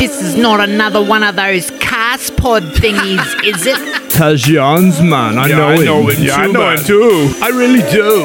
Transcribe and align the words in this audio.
This 0.00 0.22
is 0.22 0.34
not 0.34 0.60
another 0.60 1.02
one 1.04 1.22
of 1.22 1.36
those 1.36 1.70
cast 1.78 2.34
pod 2.36 2.62
thingies, 2.80 3.20
is 3.44 3.66
it? 3.66 3.76
Tajans, 4.10 5.06
man. 5.06 5.36
I 5.38 5.46
Yeah, 5.48 5.56
know 5.58 5.68
I 5.68 5.76
him. 5.76 5.84
know 5.84 6.08
him 6.08 6.22
Yeah, 6.24 6.34
I 6.36 6.46
know 6.46 6.60
man. 6.64 6.78
him 6.78 6.84
too. 6.84 7.34
I 7.42 7.48
really 7.48 7.84
do. 7.92 8.24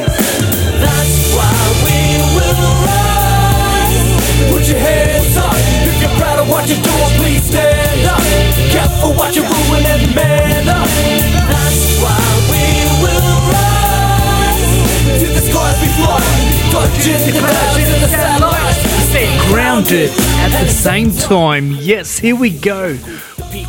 That's 0.79 1.35
why 1.35 1.51
we 1.83 1.99
will 2.35 2.63
rise. 2.87 4.07
Put 4.55 4.63
your 4.71 4.79
hands 4.79 5.35
up 5.35 5.51
if 5.83 5.99
you're 6.01 6.15
proud 6.15 6.39
of 6.39 6.47
what 6.49 6.63
you're 6.69 6.79
doing. 6.79 7.11
Please 7.19 7.43
stand 7.43 8.07
up. 8.07 8.23
Careful 8.71 9.11
what 9.13 9.35
you're 9.35 9.43
ruining, 9.43 10.15
man 10.15 10.69
up. 10.71 10.87
That's 10.87 11.99
why 11.99 12.17
we 12.51 12.63
will 13.03 13.35
rise. 13.51 15.19
To 15.19 15.27
the 15.27 15.41
skies 15.43 15.77
we 15.83 15.89
fly. 15.99 16.23
Touching 16.71 17.19
the 17.27 17.39
clouds 17.39 17.87
and 17.93 18.01
the 18.03 18.07
satellites. 18.07 18.64
At 19.75 19.83
the 19.83 20.69
same 20.69 21.11
time. 21.11 21.71
Yes, 21.71 22.17
here 22.17 22.37
we 22.37 22.57
go. 22.57 22.95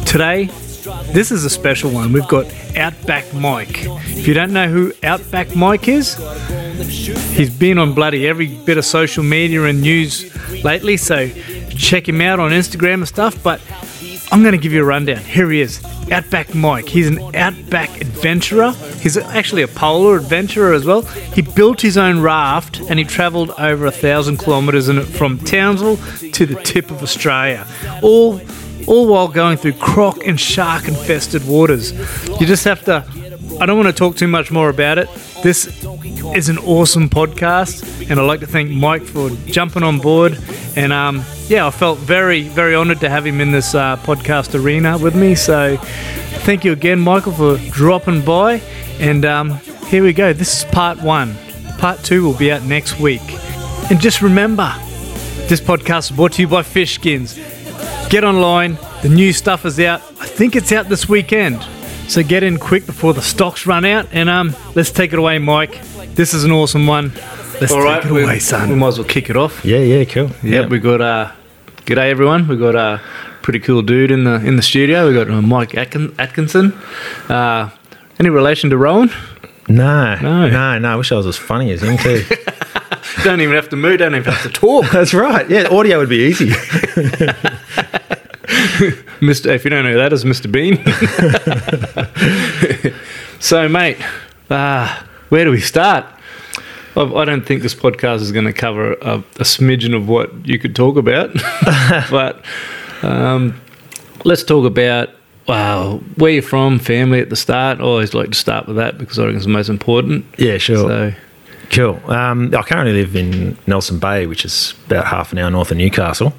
Today, 0.04 0.44
this 1.12 1.32
is 1.32 1.44
a 1.44 1.50
special 1.50 1.90
one. 1.90 2.12
We've 2.12 2.28
got 2.28 2.46
Outback 2.76 3.34
Mike. 3.34 3.82
If 3.82 4.28
you 4.28 4.32
don't 4.32 4.52
know 4.52 4.68
who 4.68 4.92
Outback 5.02 5.56
Mike 5.56 5.88
is, 5.88 6.14
he's 7.34 7.50
been 7.50 7.76
on 7.78 7.92
bloody 7.92 8.28
every 8.28 8.46
bit 8.46 8.78
of 8.78 8.84
social 8.84 9.24
media 9.24 9.64
and 9.64 9.80
news 9.80 10.32
lately, 10.62 10.96
so 10.96 11.28
check 11.70 12.08
him 12.08 12.20
out 12.20 12.38
on 12.38 12.52
Instagram 12.52 12.94
and 12.94 13.08
stuff. 13.08 13.42
But 13.42 13.60
I'm 14.30 14.42
going 14.42 14.52
to 14.52 14.58
give 14.58 14.72
you 14.72 14.82
a 14.82 14.86
rundown. 14.86 15.18
Here 15.24 15.50
he 15.50 15.60
is, 15.60 15.84
Outback 16.12 16.54
Mike. 16.54 16.88
He's 16.88 17.08
an 17.08 17.34
outback 17.34 18.00
adventurer. 18.00 18.74
He's 19.06 19.16
actually 19.16 19.62
a 19.62 19.68
polar 19.68 20.16
adventurer 20.16 20.72
as 20.72 20.84
well. 20.84 21.02
He 21.02 21.40
built 21.40 21.80
his 21.80 21.96
own 21.96 22.22
raft 22.22 22.80
and 22.80 22.98
he 22.98 23.04
travelled 23.04 23.52
over 23.52 23.86
a 23.86 23.92
thousand 23.92 24.38
kilometres 24.38 24.88
in 24.88 24.98
it 24.98 25.04
from 25.04 25.38
Townsville 25.38 25.98
to 26.32 26.44
the 26.44 26.60
tip 26.64 26.90
of 26.90 27.04
Australia, 27.04 27.68
all 28.02 28.40
all 28.88 29.06
while 29.06 29.28
going 29.28 29.58
through 29.58 29.74
croc 29.74 30.26
and 30.26 30.40
shark 30.40 30.88
infested 30.88 31.46
waters. 31.46 31.92
You 32.40 32.48
just 32.48 32.64
have 32.64 32.84
to. 32.86 33.04
I 33.60 33.66
don't 33.66 33.76
want 33.76 33.86
to 33.86 33.92
talk 33.92 34.16
too 34.16 34.26
much 34.26 34.50
more 34.50 34.70
about 34.70 34.98
it. 34.98 35.08
This 35.40 35.86
is 36.34 36.48
an 36.48 36.58
awesome 36.58 37.08
podcast, 37.08 38.10
and 38.10 38.18
I'd 38.18 38.24
like 38.24 38.40
to 38.40 38.46
thank 38.46 38.70
Mike 38.70 39.02
for 39.02 39.30
jumping 39.46 39.82
on 39.82 39.98
board. 39.98 40.38
And 40.76 40.92
um, 40.92 41.22
yeah, 41.46 41.66
I 41.66 41.70
felt 41.70 41.98
very, 41.98 42.42
very 42.48 42.74
honoured 42.74 43.00
to 43.00 43.08
have 43.08 43.24
him 43.26 43.40
in 43.40 43.52
this 43.52 43.74
uh, 43.74 43.96
podcast 43.98 44.58
arena 44.60 44.98
with 44.98 45.14
me. 45.14 45.34
So 45.34 45.76
thank 46.44 46.64
you 46.64 46.72
again, 46.72 46.98
Michael, 47.00 47.32
for 47.32 47.58
dropping 47.70 48.24
by. 48.24 48.62
And 48.98 49.24
um, 49.24 49.58
here 49.86 50.02
we 50.02 50.12
go. 50.12 50.32
This 50.32 50.58
is 50.58 50.70
part 50.70 51.00
one. 51.02 51.36
Part 51.78 52.02
two 52.02 52.24
will 52.24 52.36
be 52.36 52.50
out 52.50 52.62
next 52.62 52.98
week. 52.98 53.22
And 53.90 54.00
just 54.00 54.22
remember, 54.22 54.72
this 55.48 55.60
podcast 55.60 56.10
is 56.10 56.16
brought 56.16 56.32
to 56.32 56.42
you 56.42 56.48
by 56.48 56.62
Fish 56.62 56.94
Skins. 56.94 57.34
Get 58.08 58.24
online. 58.24 58.78
The 59.02 59.08
new 59.08 59.32
stuff 59.32 59.64
is 59.64 59.78
out. 59.80 60.00
I 60.20 60.26
think 60.26 60.56
it's 60.56 60.72
out 60.72 60.88
this 60.88 61.08
weekend. 61.08 61.66
So 62.08 62.22
get 62.22 62.42
in 62.42 62.56
quick 62.58 62.86
before 62.86 63.12
the 63.14 63.22
stocks 63.22 63.66
run 63.66 63.84
out. 63.84 64.08
And 64.12 64.28
um, 64.28 64.54
let's 64.74 64.90
take 64.90 65.12
it 65.12 65.18
away, 65.18 65.38
Mike. 65.38 65.82
This 66.14 66.32
is 66.34 66.44
an 66.44 66.52
awesome 66.52 66.86
one. 66.86 67.12
Let's 67.60 67.72
All 67.72 67.82
right, 67.82 68.02
take 68.02 68.10
it 68.10 68.14
we, 68.14 68.22
away, 68.24 68.38
son. 68.38 68.68
we 68.68 68.74
might 68.74 68.88
as 68.88 68.98
well 68.98 69.08
kick 69.08 69.28
it 69.30 69.36
off. 69.36 69.64
Yeah, 69.64 69.78
yeah, 69.78 70.04
cool. 70.04 70.30
Yep, 70.42 70.70
we 70.70 70.78
got 70.78 71.00
uh, 71.00 71.32
g'day 71.84 72.10
everyone. 72.10 72.46
We 72.48 72.56
got 72.56 72.74
a 72.74 73.00
pretty 73.42 73.60
cool 73.60 73.82
dude 73.82 74.10
in 74.10 74.24
the 74.24 74.34
in 74.44 74.56
the 74.56 74.62
studio. 74.62 75.08
We 75.08 75.14
got 75.14 75.30
uh, 75.30 75.40
Mike 75.42 75.74
Atkin- 75.74 76.14
Atkinson. 76.18 76.72
Uh, 77.28 77.70
any 78.18 78.28
relation 78.30 78.70
to 78.70 78.76
Rowan? 78.76 79.10
No, 79.68 80.14
No. 80.20 80.48
no, 80.48 80.78
no, 80.78 80.88
I 80.92 80.96
wish 80.96 81.10
I 81.12 81.16
was 81.16 81.26
as 81.26 81.36
funny 81.36 81.70
as 81.72 81.82
him 81.82 81.96
too. 81.98 82.22
Don't 83.24 83.40
even 83.40 83.54
have 83.56 83.68
to 83.70 83.76
move. 83.76 83.98
Don't 83.98 84.14
even 84.14 84.30
have 84.32 84.42
to 84.42 84.48
talk. 84.50 84.90
That's 84.90 85.12
right. 85.14 85.48
Yeah, 85.50 85.68
audio 85.70 85.98
would 85.98 86.08
be 86.10 86.26
easy. 86.28 86.50
Mr. 89.20 89.46
If 89.54 89.64
you 89.64 89.70
don't 89.70 89.84
know 89.84 89.92
who 89.92 89.98
that 89.98 90.12
is, 90.12 90.24
Mr. 90.24 90.50
Bean. 90.50 90.76
so, 93.40 93.68
mate, 93.68 93.98
uh, 94.50 95.02
where 95.28 95.44
do 95.44 95.50
we 95.50 95.60
start? 95.60 96.06
I, 96.96 97.24
don't 97.26 97.44
think 97.44 97.62
this 97.62 97.74
podcast 97.74 98.22
is 98.22 98.32
going 98.32 98.46
to 98.46 98.54
cover 98.54 98.92
a, 98.94 99.18
a 99.18 99.44
smidgen 99.44 99.94
of 99.94 100.08
what 100.08 100.46
you 100.46 100.58
could 100.58 100.74
talk 100.74 100.96
about, 100.96 101.30
but 102.10 102.42
um, 103.02 103.60
let's 104.24 104.42
talk 104.42 104.64
about 104.64 105.10
wow, 105.46 105.98
where 106.16 106.32
you're 106.32 106.42
from, 106.42 106.78
family 106.78 107.20
at 107.20 107.30
the 107.30 107.36
start. 107.36 107.80
I 107.80 107.82
always 107.82 108.14
like 108.14 108.30
to 108.30 108.36
start 108.36 108.66
with 108.66 108.76
that 108.76 108.98
because 108.98 109.18
I 109.18 109.24
think 109.24 109.36
it's 109.36 109.44
the 109.44 109.50
most 109.52 109.68
important. 109.68 110.24
Yeah, 110.38 110.58
sure. 110.58 110.88
So, 110.88 111.14
Cool. 111.70 112.00
Um, 112.10 112.54
I 112.54 112.62
currently 112.62 112.92
live 112.92 113.16
in 113.16 113.56
Nelson 113.66 113.98
Bay, 113.98 114.26
which 114.26 114.44
is 114.44 114.74
about 114.86 115.06
half 115.06 115.32
an 115.32 115.38
hour 115.38 115.50
north 115.50 115.70
of 115.70 115.76
Newcastle. 115.76 116.32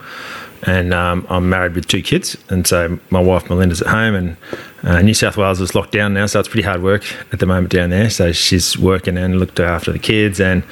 And 0.63 0.93
um, 0.93 1.25
I'm 1.29 1.49
married 1.49 1.75
with 1.75 1.87
two 1.87 2.01
kids. 2.01 2.35
And 2.49 2.65
so 2.65 2.99
my 3.09 3.19
wife 3.19 3.49
Melinda's 3.49 3.81
at 3.81 3.87
home, 3.87 4.15
and 4.15 4.37
uh, 4.83 5.01
New 5.01 5.13
South 5.13 5.37
Wales 5.37 5.61
is 5.61 5.75
locked 5.75 5.91
down 5.91 6.13
now. 6.13 6.25
So 6.25 6.39
it's 6.39 6.49
pretty 6.49 6.65
hard 6.65 6.81
work 6.81 7.03
at 7.31 7.39
the 7.39 7.45
moment 7.45 7.71
down 7.71 7.89
there. 7.89 8.09
So 8.09 8.31
she's 8.31 8.77
working 8.77 9.17
and 9.17 9.39
looked 9.39 9.59
after 9.59 9.91
the 9.91 9.99
kids 9.99 10.39
and, 10.39 10.63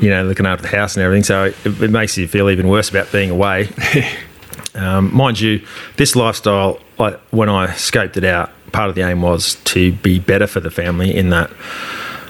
you 0.00 0.10
know, 0.10 0.24
looking 0.24 0.46
after 0.46 0.62
the 0.62 0.76
house 0.76 0.96
and 0.96 1.04
everything. 1.04 1.24
So 1.24 1.44
it, 1.44 1.82
it 1.82 1.90
makes 1.90 2.16
you 2.16 2.26
feel 2.26 2.48
even 2.50 2.68
worse 2.68 2.88
about 2.88 3.12
being 3.12 3.30
away. 3.30 3.68
Um, 4.76 5.14
mind 5.14 5.40
you, 5.40 5.64
this 5.96 6.14
lifestyle, 6.14 6.78
like 6.98 7.18
when 7.30 7.48
I 7.48 7.68
scoped 7.68 8.18
it 8.18 8.24
out, 8.24 8.50
part 8.72 8.90
of 8.90 8.94
the 8.94 9.02
aim 9.02 9.22
was 9.22 9.54
to 9.64 9.92
be 9.92 10.18
better 10.18 10.46
for 10.46 10.60
the 10.60 10.70
family 10.70 11.16
in 11.16 11.30
that 11.30 11.50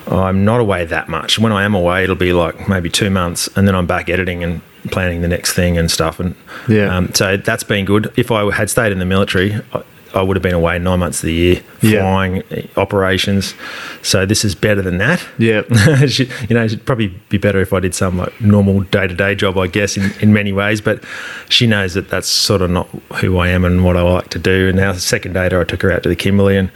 I'm 0.08 0.44
not 0.44 0.60
away 0.60 0.84
that 0.84 1.08
much. 1.08 1.38
When 1.38 1.52
I 1.52 1.64
am 1.64 1.74
away, 1.74 2.04
it'll 2.04 2.14
be 2.14 2.32
like 2.32 2.68
maybe 2.68 2.88
two 2.88 3.10
months, 3.10 3.48
and 3.56 3.66
then 3.66 3.74
I'm 3.74 3.86
back 3.86 4.08
editing 4.08 4.44
and 4.44 4.60
planning 4.90 5.22
the 5.22 5.28
next 5.28 5.52
thing 5.54 5.76
and 5.78 5.90
stuff. 5.90 6.18
And 6.20 6.34
Yeah. 6.68 6.94
um, 6.96 7.12
so 7.14 7.36
that's 7.36 7.64
been 7.64 7.84
good. 7.84 8.12
If 8.16 8.30
I 8.30 8.50
had 8.54 8.70
stayed 8.70 8.92
in 8.92 8.98
the 8.98 9.04
military, 9.06 9.54
I, 9.72 9.82
I 10.14 10.22
would 10.22 10.34
have 10.36 10.42
been 10.42 10.54
away 10.54 10.78
nine 10.78 11.00
months 11.00 11.18
of 11.18 11.26
the 11.26 11.32
year, 11.34 11.62
flying 11.80 12.42
eh, 12.50 12.62
operations. 12.78 13.54
So 14.00 14.24
this 14.24 14.46
is 14.46 14.54
better 14.54 14.80
than 14.80 14.96
that. 14.98 15.22
yeah. 15.36 15.62
You 16.48 16.54
know, 16.54 16.64
it'd 16.64 16.86
probably 16.86 17.08
be 17.28 17.36
better 17.36 17.60
if 17.60 17.72
I 17.74 17.80
did 17.80 17.94
some 17.94 18.16
like 18.16 18.40
normal 18.40 18.80
day 18.82 19.06
to 19.08 19.14
day 19.14 19.34
job, 19.34 19.58
I 19.58 19.66
guess, 19.66 19.96
in, 19.98 20.12
in 20.20 20.32
many 20.32 20.52
ways. 20.52 20.80
But 20.80 21.04
she 21.50 21.66
knows 21.66 21.92
that 21.94 22.08
that's 22.08 22.28
sort 22.28 22.62
of 22.62 22.70
not 22.70 22.88
who 23.20 23.36
I 23.36 23.48
am 23.48 23.64
and 23.64 23.84
what 23.84 23.96
I 23.98 24.02
like 24.02 24.30
to 24.30 24.38
do. 24.38 24.68
And 24.68 24.76
now, 24.78 24.92
second 24.94 25.34
dater, 25.34 25.60
I 25.60 25.64
took 25.64 25.82
her 25.82 25.92
out 25.92 26.02
to 26.04 26.08
the 26.08 26.16
Kimberley 26.16 26.56
and 26.56 26.70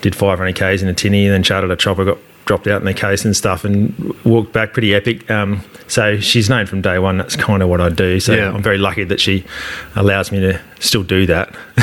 did 0.00 0.14
500 0.14 0.54
Ks 0.54 0.80
in 0.80 0.88
a 0.88 0.94
tinny, 0.94 1.26
and 1.26 1.34
then 1.34 1.42
chartered 1.42 1.70
a 1.70 1.76
chopper, 1.76 2.04
got 2.06 2.18
dropped 2.48 2.66
out 2.66 2.80
in 2.80 2.86
the 2.86 2.94
case 2.94 3.24
and 3.24 3.36
stuff, 3.36 3.64
and 3.64 3.94
walked 4.24 4.52
back 4.52 4.72
pretty 4.72 4.94
epic. 4.94 5.30
Um, 5.30 5.62
so 5.86 6.18
she's 6.18 6.48
known 6.50 6.66
from 6.66 6.80
day 6.80 6.98
one 6.98 7.18
that's 7.18 7.36
kind 7.36 7.62
of 7.62 7.68
what 7.68 7.80
I 7.80 7.90
do. 7.90 8.18
So 8.18 8.34
Yeah. 8.34 8.52
I'm 8.52 8.62
very 8.62 8.78
lucky 8.78 9.04
that 9.04 9.20
she 9.20 9.44
allows 9.94 10.32
me 10.32 10.40
to 10.40 10.60
still 10.80 11.04
do 11.04 11.26
that. 11.26 11.54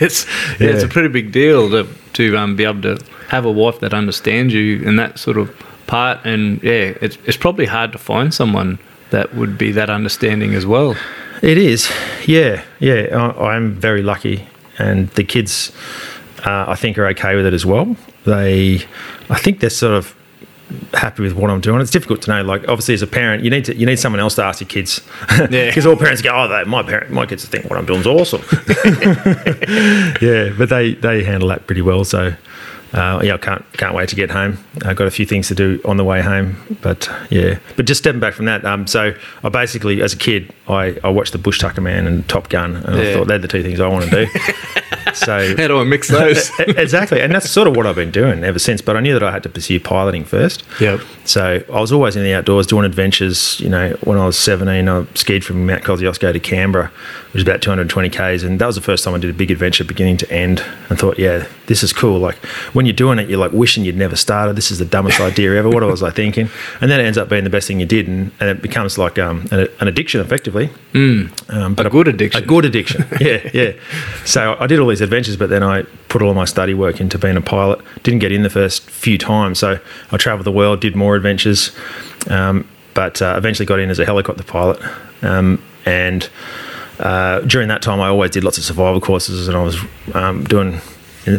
it's 0.00 0.26
yeah, 0.60 0.68
it's 0.68 0.84
a 0.84 0.88
pretty 0.88 1.08
big 1.08 1.32
deal 1.32 1.68
to 1.70 1.88
to 2.12 2.36
um, 2.36 2.54
be 2.54 2.64
able 2.64 2.82
to 2.82 2.98
have 3.28 3.44
a 3.44 3.50
wife 3.50 3.80
that 3.80 3.92
understands 3.94 4.52
you 4.54 4.80
in 4.82 4.96
that 4.96 5.18
sort 5.18 5.38
of 5.38 5.50
part. 5.86 6.18
And 6.24 6.62
yeah, 6.62 6.94
it's 7.00 7.16
it's 7.26 7.36
probably 7.38 7.66
hard 7.66 7.92
to 7.92 7.98
find 7.98 8.32
someone 8.32 8.78
that 9.10 9.34
would 9.34 9.56
be 9.58 9.72
that 9.72 9.90
understanding 9.90 10.54
as 10.54 10.64
well. 10.66 10.94
It 11.42 11.58
is, 11.58 11.90
yeah, 12.26 12.62
yeah. 12.78 13.08
I, 13.12 13.54
I'm 13.54 13.72
very 13.74 14.00
lucky, 14.02 14.46
and 14.78 15.08
the 15.16 15.24
kids, 15.24 15.72
uh, 16.44 16.64
I 16.68 16.74
think, 16.76 16.98
are 16.98 17.06
okay 17.08 17.36
with 17.36 17.46
it 17.46 17.54
as 17.54 17.64
well. 17.66 17.96
They, 18.24 18.84
I 19.30 19.38
think 19.38 19.60
they're 19.60 19.70
sort 19.70 19.94
of 19.94 20.14
happy 20.94 21.22
with 21.22 21.34
what 21.34 21.50
I'm 21.50 21.60
doing. 21.60 21.80
It's 21.80 21.90
difficult 21.90 22.22
to 22.22 22.30
know. 22.30 22.42
Like, 22.42 22.62
obviously, 22.62 22.94
as 22.94 23.02
a 23.02 23.06
parent, 23.06 23.44
you 23.44 23.50
need 23.50 23.64
to 23.66 23.76
you 23.76 23.84
need 23.86 23.98
someone 23.98 24.20
else 24.20 24.34
to 24.36 24.44
ask 24.44 24.60
your 24.60 24.68
kids, 24.68 25.00
Yeah. 25.30 25.46
because 25.66 25.86
all 25.86 25.96
parents 25.96 26.22
go, 26.22 26.30
"Oh, 26.34 26.48
they, 26.48 26.64
my 26.64 26.82
parent, 26.82 27.10
my 27.12 27.26
kids 27.26 27.44
think 27.44 27.68
what 27.68 27.78
I'm 27.78 27.86
doing 27.86 28.00
is 28.00 28.06
awesome." 28.06 28.40
yeah, 30.22 30.52
but 30.56 30.68
they 30.68 30.94
they 30.94 31.22
handle 31.24 31.48
that 31.48 31.66
pretty 31.66 31.82
well. 31.82 32.04
So. 32.04 32.34
Uh, 32.92 33.20
yeah, 33.24 33.34
I 33.34 33.38
can't 33.38 33.64
can't 33.74 33.94
wait 33.94 34.08
to 34.10 34.16
get 34.16 34.30
home. 34.30 34.58
I've 34.84 34.96
got 34.96 35.06
a 35.06 35.10
few 35.10 35.24
things 35.24 35.48
to 35.48 35.54
do 35.54 35.80
on 35.84 35.96
the 35.96 36.04
way 36.04 36.20
home, 36.20 36.56
but 36.82 37.10
yeah. 37.30 37.58
But 37.76 37.86
just 37.86 38.02
stepping 38.02 38.20
back 38.20 38.34
from 38.34 38.44
that, 38.46 38.64
um, 38.66 38.86
so 38.86 39.14
I 39.42 39.48
basically, 39.48 40.02
as 40.02 40.12
a 40.12 40.16
kid, 40.16 40.52
I, 40.68 40.98
I 41.02 41.08
watched 41.08 41.32
the 41.32 41.38
Bush 41.38 41.58
Tucker 41.58 41.80
Man 41.80 42.06
and 42.06 42.28
Top 42.28 42.50
Gun, 42.50 42.76
and 42.76 42.96
I 42.96 43.14
thought 43.14 43.28
they're 43.28 43.38
the 43.38 43.48
two 43.48 43.62
things 43.62 43.80
I 43.80 43.88
want 43.88 44.10
to 44.10 44.26
do. 44.26 44.38
so 45.14 45.56
How 45.56 45.68
do 45.68 45.78
I 45.78 45.84
mix 45.84 46.08
those? 46.10 46.50
exactly, 46.58 47.20
and 47.20 47.34
that's 47.34 47.50
sort 47.50 47.66
of 47.66 47.76
what 47.76 47.86
I've 47.86 47.96
been 47.96 48.10
doing 48.10 48.44
ever 48.44 48.58
since. 48.58 48.82
But 48.82 48.96
I 48.96 49.00
knew 49.00 49.14
that 49.14 49.22
I 49.22 49.30
had 49.30 49.42
to 49.44 49.48
pursue 49.48 49.80
piloting 49.80 50.24
first. 50.24 50.62
Yep. 50.80 51.00
So 51.24 51.64
I 51.72 51.80
was 51.80 51.92
always 51.92 52.14
in 52.16 52.24
the 52.24 52.34
outdoors 52.34 52.66
doing 52.66 52.84
adventures. 52.84 53.58
You 53.60 53.70
know, 53.70 53.96
when 54.04 54.18
I 54.18 54.26
was 54.26 54.38
17, 54.38 54.88
I 54.88 55.06
skied 55.14 55.44
from 55.44 55.66
Mount 55.66 55.82
Kosciuszko 55.82 56.32
to 56.32 56.40
Canberra, 56.40 56.86
which 56.88 57.34
was 57.34 57.42
about 57.42 57.62
220 57.62 58.10
k's, 58.10 58.42
and 58.42 58.60
that 58.60 58.66
was 58.66 58.76
the 58.76 58.82
first 58.82 59.02
time 59.04 59.14
I 59.14 59.18
did 59.18 59.30
a 59.30 59.34
big 59.34 59.50
adventure, 59.50 59.84
beginning 59.84 60.18
to 60.18 60.30
end. 60.30 60.62
And 60.90 60.98
thought, 60.98 61.18
yeah, 61.18 61.46
this 61.66 61.82
is 61.82 61.92
cool. 61.92 62.18
Like 62.18 62.36
when 62.74 62.81
you're 62.86 62.94
doing 62.94 63.18
it, 63.18 63.28
you're 63.28 63.38
like 63.38 63.52
wishing 63.52 63.84
you'd 63.84 63.96
never 63.96 64.16
started. 64.16 64.56
This 64.56 64.70
is 64.70 64.78
the 64.78 64.84
dumbest 64.84 65.20
idea 65.30 65.54
ever. 65.54 65.68
What 65.68 65.82
was 65.82 66.02
I 66.02 66.10
thinking? 66.10 66.48
And 66.80 66.90
then 66.90 67.00
it 67.00 67.04
ends 67.04 67.18
up 67.18 67.28
being 67.28 67.44
the 67.44 67.50
best 67.50 67.68
thing 67.68 67.80
you 67.80 67.86
did, 67.86 68.08
and, 68.08 68.30
and 68.40 68.48
it 68.48 68.62
becomes 68.62 68.98
like 68.98 69.18
um, 69.18 69.46
an, 69.50 69.68
an 69.80 69.88
addiction, 69.88 70.20
effectively. 70.20 70.70
Um, 70.94 71.74
but 71.74 71.86
A 71.86 71.90
good 71.90 72.08
addiction. 72.08 72.42
A 72.42 72.46
good 72.46 72.64
addiction. 72.64 73.04
yeah, 73.20 73.48
yeah. 73.52 73.72
So 74.24 74.56
I 74.58 74.66
did 74.66 74.78
all 74.78 74.88
these 74.88 75.00
adventures, 75.00 75.36
but 75.36 75.50
then 75.50 75.62
I 75.62 75.82
put 76.08 76.22
all 76.22 76.34
my 76.34 76.44
study 76.44 76.74
work 76.74 77.00
into 77.00 77.18
being 77.18 77.36
a 77.36 77.40
pilot. 77.40 77.80
Didn't 78.02 78.20
get 78.20 78.32
in 78.32 78.42
the 78.42 78.50
first 78.50 78.88
few 78.90 79.18
times, 79.18 79.58
so 79.58 79.78
I 80.10 80.16
travelled 80.16 80.46
the 80.46 80.52
world, 80.52 80.80
did 80.80 80.94
more 80.96 81.16
adventures, 81.16 81.70
um, 82.28 82.68
but 82.94 83.22
uh, 83.22 83.34
eventually 83.36 83.66
got 83.66 83.78
in 83.78 83.90
as 83.90 83.98
a 83.98 84.04
helicopter 84.04 84.44
pilot. 84.44 84.78
Um, 85.22 85.62
and 85.86 86.28
uh, 86.98 87.40
during 87.40 87.68
that 87.68 87.82
time, 87.82 88.00
I 88.00 88.08
always 88.08 88.30
did 88.30 88.44
lots 88.44 88.58
of 88.58 88.64
survival 88.64 89.00
courses, 89.00 89.48
and 89.48 89.56
I 89.56 89.62
was 89.62 89.76
um, 90.14 90.44
doing 90.44 90.80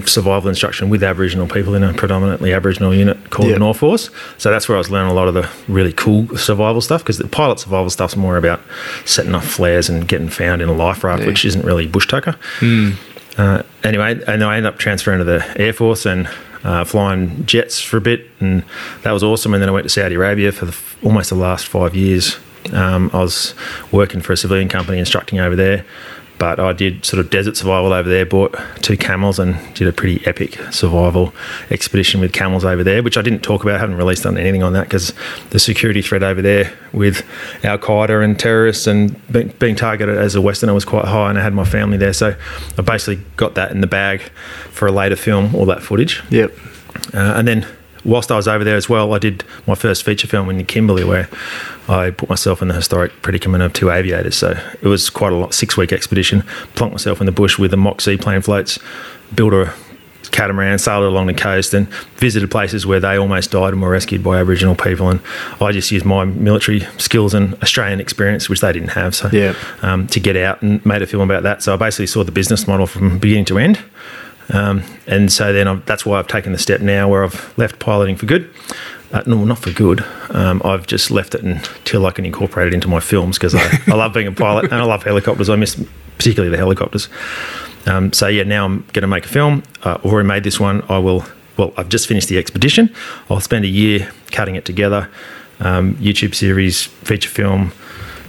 survival 0.05 0.49
instruction 0.49 0.89
with 0.89 1.03
Aboriginal 1.03 1.47
people 1.47 1.75
in 1.75 1.83
a 1.83 1.93
predominantly 1.93 2.53
Aboriginal 2.53 2.93
unit 2.95 3.29
called 3.29 3.49
the 3.49 3.59
North 3.59 3.77
Force. 3.77 4.09
So 4.37 4.49
that's 4.49 4.67
where 4.69 4.75
I 4.75 4.79
was 4.79 4.89
learning 4.89 5.11
a 5.11 5.13
lot 5.13 5.27
of 5.27 5.33
the 5.33 5.49
really 5.67 5.93
cool 5.93 6.37
survival 6.37 6.81
stuff 6.81 7.01
because 7.03 7.17
the 7.17 7.27
pilot 7.27 7.59
survival 7.59 7.89
stuff's 7.89 8.15
more 8.15 8.37
about 8.37 8.61
setting 9.05 9.35
off 9.35 9.45
flares 9.45 9.89
and 9.89 10.07
getting 10.07 10.29
found 10.29 10.61
in 10.61 10.69
a 10.69 10.73
life 10.73 11.03
raft, 11.03 11.21
Yeah. 11.21 11.27
which 11.27 11.43
isn't 11.45 11.65
really 11.65 11.87
bush 11.87 12.07
tucker. 12.07 12.35
Uh, 13.37 13.63
anyway, 13.83 14.11
and 14.11 14.41
then 14.41 14.43
I 14.43 14.57
ended 14.57 14.71
up 14.71 14.77
transferring 14.79 15.17
to 15.19 15.23
the 15.25 15.43
Air 15.59 15.73
Force 15.73 16.05
and 16.05 16.29
uh, 16.63 16.83
flying 16.85 17.45
jets 17.45 17.79
for 17.81 17.97
a 17.97 18.01
bit, 18.01 18.29
and 18.39 18.63
that 19.01 19.11
was 19.11 19.23
awesome. 19.23 19.53
And 19.53 19.61
then 19.61 19.69
I 19.69 19.71
went 19.71 19.83
to 19.85 19.89
Saudi 19.89 20.15
Arabia 20.15 20.51
for 20.51 20.65
the, 20.65 20.77
almost 21.03 21.29
the 21.29 21.35
last 21.35 21.65
five 21.67 21.95
years. 21.95 22.37
Um, 22.71 23.09
I 23.11 23.17
was 23.19 23.53
working 23.91 24.21
for 24.21 24.31
a 24.33 24.37
civilian 24.37 24.69
company, 24.69 24.97
instructing 24.99 25.39
over 25.39 25.55
there, 25.55 25.83
but 26.43 26.59
I 26.59 26.73
did 26.73 27.05
sort 27.05 27.21
of 27.21 27.29
desert 27.29 27.55
survival 27.55 27.93
over 27.93 28.09
there. 28.09 28.25
Bought 28.25 28.53
two 28.81 28.97
camels 28.97 29.39
and 29.39 29.55
did 29.75 29.87
a 29.87 29.93
pretty 29.93 30.27
epic 30.27 30.59
survival 30.71 31.33
expedition 31.69 32.19
with 32.19 32.33
camels 32.33 32.65
over 32.65 32.83
there, 32.83 33.01
which 33.01 33.17
I 33.17 33.21
didn't 33.21 33.43
talk 33.43 33.63
about. 33.63 33.75
I 33.75 33.79
haven't 33.79 33.95
released 33.95 34.25
on 34.25 34.37
anything 34.37 34.61
on 34.61 34.73
that 34.73 34.83
because 34.83 35.13
the 35.51 35.59
security 35.59 36.01
threat 36.01 36.21
over 36.21 36.41
there 36.41 36.73
with 36.91 37.25
Al 37.63 37.77
Qaeda 37.77 38.21
and 38.21 38.37
terrorists 38.37 38.87
and 38.87 39.15
being, 39.31 39.53
being 39.57 39.77
targeted 39.77 40.17
as 40.17 40.35
a 40.35 40.41
Westerner 40.41 40.73
was 40.73 40.83
quite 40.83 41.05
high, 41.05 41.29
and 41.29 41.39
I 41.39 41.43
had 41.43 41.53
my 41.53 41.63
family 41.63 41.95
there, 41.95 42.11
so 42.11 42.35
I 42.77 42.81
basically 42.81 43.23
got 43.37 43.55
that 43.55 43.71
in 43.71 43.79
the 43.79 43.87
bag 43.87 44.19
for 44.69 44.85
a 44.85 44.91
later 44.91 45.15
film, 45.15 45.55
all 45.55 45.65
that 45.67 45.81
footage. 45.81 46.21
Yep. 46.29 46.51
Uh, 47.13 47.35
and 47.37 47.47
then 47.47 47.65
whilst 48.05 48.31
I 48.31 48.35
was 48.35 48.47
over 48.47 48.63
there 48.63 48.75
as 48.75 48.89
well, 48.89 49.13
I 49.13 49.19
did 49.19 49.43
my 49.67 49.75
first 49.75 50.03
feature 50.03 50.27
film 50.27 50.49
in 50.49 50.63
Kimberley 50.65 51.03
where 51.03 51.29
I 51.87 52.11
put 52.11 52.29
myself 52.29 52.61
in 52.61 52.67
the 52.67 52.73
historic 52.73 53.11
predicament 53.21 53.63
of 53.63 53.73
two 53.73 53.89
aviators. 53.91 54.35
So 54.35 54.51
it 54.81 54.87
was 54.87 55.09
quite 55.09 55.31
a 55.33 55.35
lot, 55.35 55.53
six 55.53 55.77
week 55.77 55.91
expedition. 55.93 56.41
Plunked 56.75 56.93
myself 56.93 57.19
in 57.19 57.25
the 57.25 57.31
bush 57.31 57.57
with 57.57 57.71
the 57.71 57.77
mock 57.77 58.01
seaplane 58.01 58.41
floats, 58.41 58.79
built 59.35 59.53
a 59.53 59.73
catamaran, 60.31 60.79
sailed 60.79 61.03
along 61.03 61.27
the 61.27 61.33
coast 61.33 61.73
and 61.75 61.87
visited 62.17 62.49
places 62.49 62.85
where 62.87 62.99
they 62.99 63.17
almost 63.17 63.51
died 63.51 63.71
and 63.73 63.81
were 63.81 63.89
rescued 63.89 64.23
by 64.23 64.39
Aboriginal 64.39 64.73
people. 64.75 65.09
And 65.09 65.19
I 65.61 65.71
just 65.71 65.91
used 65.91 66.05
my 66.05 66.25
military 66.25 66.79
skills 66.97 67.33
and 67.35 67.53
Australian 67.61 67.99
experience, 67.99 68.49
which 68.49 68.59
they 68.61 68.73
didn't 68.73 68.89
have, 68.89 69.13
so 69.15 69.29
Yeah. 69.31 69.53
um, 69.83 70.07
to 70.07 70.19
get 70.19 70.35
out 70.35 70.61
and 70.63 70.83
made 70.85 71.03
a 71.03 71.05
film 71.05 71.21
about 71.29 71.43
that. 71.43 71.61
So 71.61 71.73
I 71.73 71.77
basically 71.77 72.07
saw 72.07 72.23
the 72.23 72.31
business 72.31 72.67
model 72.67 72.87
from 72.87 73.19
beginning 73.19 73.45
to 73.45 73.59
end. 73.59 73.77
Um, 74.49 74.83
and 75.07 75.31
so 75.31 75.53
then 75.53 75.67
I've, 75.67 75.85
that's 75.85 76.05
why 76.05 76.19
I've 76.19 76.27
taken 76.27 76.51
the 76.51 76.57
step 76.57 76.81
now 76.81 77.07
where 77.09 77.23
I've 77.23 77.57
left 77.57 77.79
piloting 77.79 78.15
for 78.15 78.25
good. 78.25 78.49
Uh, 79.11 79.21
no, 79.27 79.45
not 79.45 79.59
for 79.59 79.71
good. 79.71 80.03
Um, 80.31 80.61
I've 80.65 80.87
just 80.87 81.11
left 81.11 81.35
it 81.35 81.43
until 81.43 82.05
I 82.05 82.11
can 82.11 82.25
incorporate 82.25 82.67
it 82.67 82.73
into 82.73 82.87
my 82.87 82.99
films 82.99 83.37
because 83.37 83.53
I, 83.55 83.79
I 83.87 83.95
love 83.95 84.13
being 84.13 84.27
a 84.27 84.31
pilot 84.31 84.65
and 84.65 84.73
I 84.75 84.83
love 84.83 85.03
helicopters. 85.03 85.49
I 85.49 85.55
miss 85.55 85.81
particularly 86.17 86.49
the 86.49 86.57
helicopters. 86.57 87.09
Um, 87.85 88.11
so 88.13 88.27
yeah, 88.27 88.43
now 88.43 88.65
I'm 88.65 88.79
going 88.93 89.01
to 89.01 89.07
make 89.07 89.25
a 89.25 89.29
film. 89.29 89.63
Uh, 89.83 89.97
I've 89.99 90.05
already 90.05 90.27
made 90.27 90.43
this 90.43 90.59
one. 90.59 90.81
I 90.89 90.97
will. 90.97 91.25
Well, 91.57 91.73
I've 91.77 91.89
just 91.89 92.07
finished 92.07 92.29
the 92.29 92.37
expedition. 92.39 92.93
I'll 93.29 93.39
spend 93.39 93.65
a 93.65 93.67
year 93.67 94.11
cutting 94.31 94.55
it 94.55 94.65
together. 94.65 95.09
Um, 95.59 95.93
YouTube 95.95 96.33
series, 96.33 96.81
feature 96.83 97.29
film, 97.29 97.71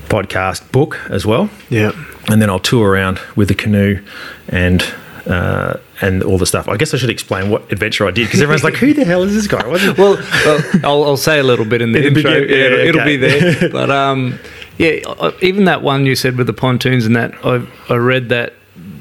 podcast, 0.09 0.71
book 0.71 1.01
as 1.09 1.25
well 1.25 1.49
Yep. 1.71 1.95
and 2.29 2.43
then 2.43 2.51
I'll 2.51 2.59
tour 2.61 2.91
around 2.91 3.19
with 3.35 3.49
the 3.49 3.55
canoe 3.55 4.05
and 4.49 4.83
uh, 5.27 5.79
and 6.01 6.23
all 6.23 6.39
the 6.39 6.47
stuff. 6.47 6.69
I 6.69 6.77
guess 6.77 6.95
I 6.95 6.97
should 6.97 7.11
explain 7.11 7.51
what 7.51 7.71
adventure 7.73 8.07
I 8.07 8.11
did 8.11 8.27
because 8.27 8.41
everyone's 8.43 8.65
like, 8.65 8.75
"Who 8.75 8.93
the 8.93 9.05
hell 9.05 9.23
is 9.23 9.35
this 9.35 9.47
guy?" 9.47 9.65
Well, 9.99 10.17
well 10.45 10.63
I'll, 10.85 11.05
I'll 11.05 11.17
say 11.17 11.39
a 11.39 11.43
little 11.45 11.65
bit 11.65 11.81
in 11.83 11.93
the 11.93 12.01
the 12.01 12.07
intro. 12.09 12.23
begin- 12.23 12.49
yeah, 12.49 12.65
it'll, 12.65 12.79
yeah, 12.79 12.85
it'll 12.85 13.05
be 13.05 13.17
there. 13.17 13.71
But 13.73 13.91
um, 13.91 14.39
yeah, 14.79 15.31
even 15.41 15.65
that 15.65 15.83
one 15.83 16.07
you 16.07 16.15
said 16.17 16.37
with 16.37 16.47
the 16.47 16.53
pontoons 16.53 17.07
and 17.07 17.15
that, 17.17 17.35
I 17.45 17.67
I 17.93 17.97
read 17.97 18.29
that 18.31 18.55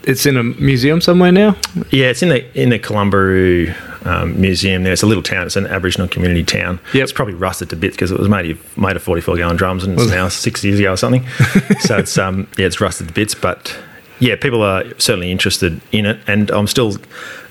it's 0.04 0.26
in 0.26 0.38
a 0.38 0.44
museum 0.44 1.02
somewhere 1.02 1.32
now. 1.32 1.56
yeah, 1.92 2.08
it's 2.08 2.22
in 2.22 2.30
the 2.30 2.62
in 2.62 2.70
the 2.70 2.80
Kalumburu 2.80 3.74
um, 4.06 4.40
Museum. 4.40 4.84
There, 4.84 4.94
it's 4.94 5.04
a 5.04 5.08
little 5.08 5.24
town. 5.24 5.46
It's 5.46 5.56
an 5.56 5.68
Aboriginal 5.68 6.08
community 6.08 6.44
town. 6.44 6.80
Yep. 6.94 7.04
It's 7.04 7.12
probably 7.14 7.34
rusted 7.34 7.70
to 7.70 7.76
bits 7.76 7.96
because 7.96 8.12
it 8.12 8.20
was 8.20 8.30
made 8.30 8.52
of 8.52 8.78
made 8.78 8.96
of 8.96 9.04
forty 9.04 9.22
four 9.22 9.38
gallon 9.38 9.56
drums 9.56 9.84
and 9.84 10.00
it's 10.00 10.10
now 10.10 10.28
six 10.30 10.64
years 10.64 10.80
ago 10.80 10.94
or 10.94 10.98
something. 10.98 11.28
so 11.80 11.98
it's 11.98 12.18
um 12.18 12.48
yeah, 12.58 12.68
it's 12.68 12.82
rusted 12.82 13.08
to 13.08 13.14
bits, 13.14 13.36
but 13.36 13.76
yeah, 14.20 14.36
people 14.36 14.62
are 14.62 14.84
certainly 15.00 15.32
interested 15.32 15.82
in 15.92 16.06
it, 16.06 16.20
and 16.28 16.50
I'm 16.52 16.68
still. 16.68 16.98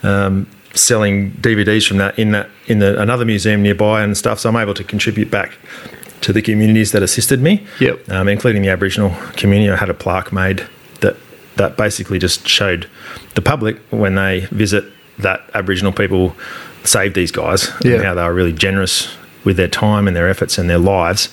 Um, 0.03 0.47
selling 0.75 1.33
DVDs 1.33 1.87
from 1.87 1.99
that 1.99 2.19
in 2.19 2.33
that 2.33 2.49
in 2.67 2.79
the, 2.79 2.99
another 2.99 3.27
museum 3.27 3.63
nearby 3.63 4.03
and 4.03 4.17
stuff 4.17 4.39
so 4.41 4.49
I'm 4.49 4.57
able 4.57 4.73
to 4.73 4.83
contribute 4.83 5.31
back 5.31 5.59
to 6.23 6.33
the 6.33 6.41
communities 6.41 6.93
that 6.93 7.03
assisted 7.03 7.43
me 7.43 7.67
Yep. 7.79 8.09
um, 8.09 8.27
including 8.27 8.63
the 8.63 8.71
Aboriginal 8.71 9.11
community. 9.37 9.71
I 9.71 9.77
had 9.77 9.91
a 9.91 9.95
plaque 9.95 10.33
made 10.33 10.67
that 11.03 11.17
that 11.57 11.77
basically 11.77 12.19
just 12.19 12.49
showed 12.49 12.89
the 13.35 13.43
public 13.43 13.77
when 13.91 14.15
they 14.15 14.47
visit 14.51 14.85
that 15.19 15.43
Aboriginal 15.53 15.93
people 15.93 16.35
saved 16.85 17.15
these 17.17 17.31
guys 17.33 17.71
Yeah. 17.85 17.97
and 17.97 18.05
how 18.05 18.15
they 18.15 18.23
were 18.23 18.33
really 18.33 18.55
generous 18.55 19.15
with 19.45 19.59
their 19.59 19.69
time 19.69 20.09
and 20.09 20.17
their 20.17 20.27
efforts 20.31 20.57
and 20.57 20.71
their 20.71 20.79
lives 20.79 21.29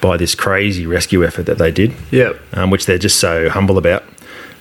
by 0.00 0.16
this 0.16 0.34
crazy 0.34 0.86
rescue 0.86 1.26
effort 1.26 1.44
that 1.44 1.58
they 1.58 1.70
did, 1.70 1.92
Yep. 2.10 2.40
um, 2.54 2.70
which 2.70 2.86
they're 2.86 2.96
just 2.96 3.18
so 3.20 3.50
humble 3.50 3.76
about. 3.76 4.02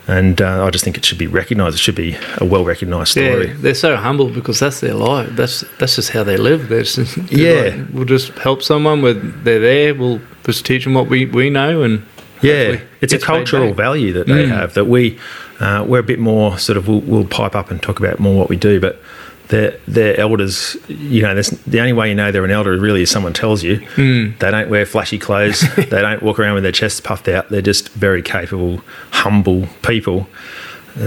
And 0.10 0.42
uh, 0.42 0.66
I 0.66 0.70
just 0.70 0.86
think 0.86 0.98
it 0.98 1.04
should 1.04 1.18
be 1.18 1.28
recognised. 1.28 1.76
It 1.76 1.80
should 1.80 1.96
be 1.96 2.16
a 2.38 2.46
well 2.46 2.64
recognised 2.64 3.12
story. 3.12 3.48
Yeah, 3.48 3.54
they're 3.58 3.74
so 3.76 3.98
humble 3.98 4.30
because 4.30 4.60
that's 4.60 4.80
their 4.80 4.94
life. 4.94 5.30
That's 5.36 5.66
that's 5.80 5.96
just 5.98 6.12
how 6.12 6.24
they 6.24 6.38
live. 6.38 6.70
They're 6.70 6.84
just, 6.84 7.16
they're 7.30 7.72
Yeah. 7.72 7.76
like, 7.76 7.88
we'll 7.94 8.06
just 8.06 8.30
help 8.40 8.64
someone. 8.64 9.02
With 9.02 9.44
they're 9.44 9.60
there. 9.60 9.94
We'll 9.96 10.22
just 10.46 10.66
teach 10.66 10.86
them 10.86 10.94
what 10.94 11.10
we, 11.10 11.26
we 11.26 11.50
know 11.50 11.82
and 11.84 12.06
Yeah, 12.42 12.80
it's 13.02 13.12
a 13.14 13.20
cultural 13.20 13.74
value 13.74 14.14
that 14.14 14.28
they 14.28 14.46
Mm. 14.46 14.50
have 14.50 14.76
that 14.76 14.86
we 14.86 15.18
uh, 15.60 15.84
we're 15.88 16.00
a 16.00 16.04
bit 16.04 16.20
more 16.20 16.58
sort 16.58 16.78
of 16.78 16.88
we'll, 16.88 17.02
we'll 17.02 17.26
pipe 17.26 17.56
up 17.56 17.70
and 17.72 17.82
talk 17.82 18.00
about 18.00 18.20
more 18.20 18.38
what 18.38 18.48
we 18.48 18.56
do, 18.56 18.80
but 18.80 19.02
their 19.50 19.78
their 19.88 20.20
elders, 20.20 20.76
you 20.88 21.22
know, 21.22 21.34
the 21.42 21.80
only 21.80 21.94
way 21.94 22.10
you 22.10 22.16
know 22.16 22.32
they're 22.32 22.44
an 22.46 22.52
elder 22.52 22.78
really 22.78 23.02
is 23.04 23.10
someone 23.12 23.34
tells 23.34 23.64
you. 23.64 23.80
Mm. 23.96 24.38
They 24.40 24.52
don't 24.52 24.70
wear 24.70 24.86
flashy 24.86 25.18
clothes. 25.20 25.62
they 25.76 25.86
don't 26.02 26.22
walk 26.22 26.40
around 26.40 26.56
with 26.56 26.64
their 26.64 26.72
chests 26.72 27.00
puffed 27.00 27.28
out. 27.28 27.50
They're 27.50 27.62
just 27.62 27.90
very 27.90 28.22
capable, 28.22 28.82
humble 29.12 29.68
people. 29.84 30.28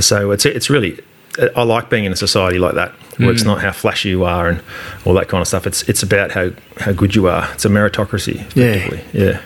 So 0.00 0.30
it's 0.30 0.44
it's 0.46 0.70
really. 0.70 0.98
I 1.56 1.62
like 1.62 1.88
being 1.88 2.04
in 2.04 2.12
a 2.12 2.16
society 2.16 2.58
like 2.58 2.74
that, 2.74 2.90
where 3.18 3.28
Mm. 3.28 3.32
it's 3.32 3.44
not 3.44 3.60
how 3.62 3.70
flashy 3.70 4.08
you 4.08 4.24
are 4.24 4.48
and 4.48 4.60
all 5.04 5.14
that 5.14 5.28
kind 5.28 5.40
of 5.40 5.46
stuff. 5.48 5.64
It's 5.66 5.82
it's 5.88 6.02
about 6.02 6.32
how, 6.32 6.50
how 6.78 6.90
good 6.92 7.14
you 7.14 7.28
are. 7.28 7.48
It's 7.52 7.64
a 7.64 7.68
meritocracy, 7.68 8.44
Yeah. 8.56 9.00
Yeah. 9.12 9.40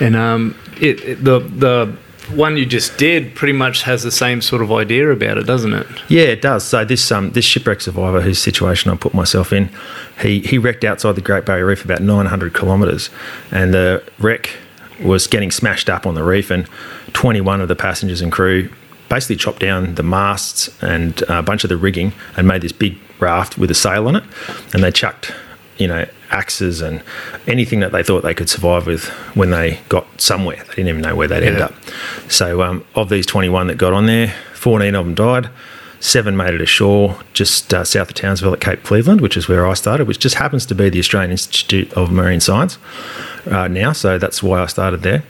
And 0.00 0.14
um, 0.16 0.56
it, 0.80 1.00
it 1.02 1.24
the 1.24 1.40
the 1.40 1.96
one 2.30 2.56
you 2.56 2.66
just 2.66 2.96
did 2.96 3.34
pretty 3.34 3.52
much 3.52 3.82
has 3.82 4.02
the 4.02 4.10
same 4.10 4.40
sort 4.40 4.62
of 4.62 4.72
idea 4.72 5.10
about 5.10 5.38
it, 5.38 5.46
doesn't 5.46 5.72
it? 5.72 5.86
Yeah, 6.08 6.24
it 6.24 6.42
does. 6.42 6.64
So 6.64 6.84
this 6.84 7.10
um, 7.12 7.30
this 7.30 7.44
shipwreck 7.44 7.80
survivor, 7.80 8.20
whose 8.20 8.38
situation 8.38 8.90
I 8.90 8.96
put 8.96 9.14
myself 9.14 9.52
in, 9.52 9.70
he 10.20 10.40
he 10.40 10.58
wrecked 10.58 10.84
outside 10.84 11.12
the 11.12 11.20
Great 11.20 11.44
Barrier 11.44 11.66
Reef 11.66 11.84
about 11.84 12.00
900 12.00 12.54
kilometres, 12.54 13.10
and 13.50 13.74
the 13.74 14.02
wreck 14.18 14.50
was 15.02 15.26
getting 15.26 15.50
smashed 15.50 15.90
up 15.90 16.06
on 16.06 16.14
the 16.14 16.22
reef, 16.22 16.50
and 16.50 16.66
21 17.12 17.60
of 17.60 17.68
the 17.68 17.76
passengers 17.76 18.20
and 18.20 18.32
crew 18.32 18.70
basically 19.08 19.36
chopped 19.36 19.60
down 19.60 19.96
the 19.96 20.02
masts 20.02 20.70
and 20.82 21.22
a 21.28 21.42
bunch 21.42 21.62
of 21.62 21.68
the 21.68 21.76
rigging 21.76 22.12
and 22.36 22.48
made 22.48 22.62
this 22.62 22.72
big 22.72 22.96
raft 23.20 23.58
with 23.58 23.70
a 23.70 23.74
sail 23.74 24.08
on 24.08 24.16
it, 24.16 24.24
and 24.72 24.82
they 24.82 24.90
chucked 24.90 25.32
you 25.78 25.86
know 25.86 26.06
axes 26.30 26.80
and 26.80 27.02
anything 27.46 27.80
that 27.80 27.92
they 27.92 28.02
thought 28.02 28.22
they 28.22 28.34
could 28.34 28.48
survive 28.48 28.86
with 28.86 29.06
when 29.34 29.50
they 29.50 29.80
got 29.88 30.20
somewhere. 30.20 30.56
They 30.56 30.74
didn't 30.74 30.88
even 30.88 31.00
know 31.02 31.14
where 31.14 31.28
they'd 31.28 31.42
end 31.42 31.60
up. 31.60 31.74
So 32.28 32.62
um, 32.62 32.84
of 32.94 33.08
these 33.08 33.26
21 33.26 33.68
that 33.68 33.78
got 33.78 33.92
on 33.92 34.06
there, 34.06 34.34
14 34.54 34.94
of 34.94 35.04
them 35.04 35.14
died. 35.14 35.50
Seven 36.00 36.36
made 36.36 36.52
it 36.52 36.60
ashore 36.60 37.18
just 37.32 37.72
uh, 37.72 37.82
south 37.84 38.10
of 38.10 38.14
Townsville 38.14 38.52
at 38.52 38.60
Cape 38.60 38.82
Cleveland, 38.82 39.22
which 39.22 39.38
is 39.38 39.48
where 39.48 39.66
I 39.66 39.72
started, 39.72 40.06
which 40.06 40.18
just 40.18 40.34
happens 40.34 40.66
to 40.66 40.74
be 40.74 40.90
the 40.90 40.98
Australian 40.98 41.30
Institute 41.30 41.90
of 41.94 42.10
Marine 42.10 42.40
Science 42.40 42.76
uh, 43.46 43.68
now. 43.68 43.92
So 43.92 44.18
that's 44.18 44.42
why 44.42 44.60
I 44.60 44.66
started 44.66 45.02
there. 45.02 45.22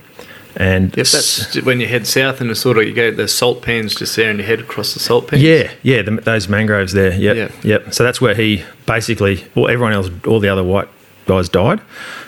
And 0.57 0.97
Yep, 0.97 1.07
that's 1.07 1.63
when 1.63 1.81
you 1.81 1.89
head 1.89 2.07
south 2.07 2.41
in 2.41 2.49
it's 2.51 2.61
sort 2.61 2.79
of 2.79 2.85
you 2.85 2.95
go 2.95 3.11
the 3.11 3.27
salt 3.29 3.63
pans 3.63 3.95
just 3.95 4.15
there 4.17 4.31
and 4.31 4.39
you 4.39 4.45
head 4.45 4.61
across 4.61 4.95
the 4.95 5.01
salt 5.01 5.29
pans. 5.29 5.43
Yeah, 5.43 5.71
yeah, 5.83 6.03
the, 6.03 6.13
those 6.13 6.49
mangroves 6.49 6.93
there. 6.93 7.13
Yep, 7.15 7.37
Yeah. 7.37 7.51
yep. 7.63 7.93
So 7.95 8.05
that's 8.05 8.21
where 8.21 8.35
he 8.35 8.63
basically, 8.87 9.45
well, 9.55 9.69
everyone 9.69 9.93
else, 9.93 10.11
all 10.27 10.39
the 10.41 10.49
other 10.49 10.63
white 10.63 10.89
guys 11.27 11.49
died, 11.49 11.81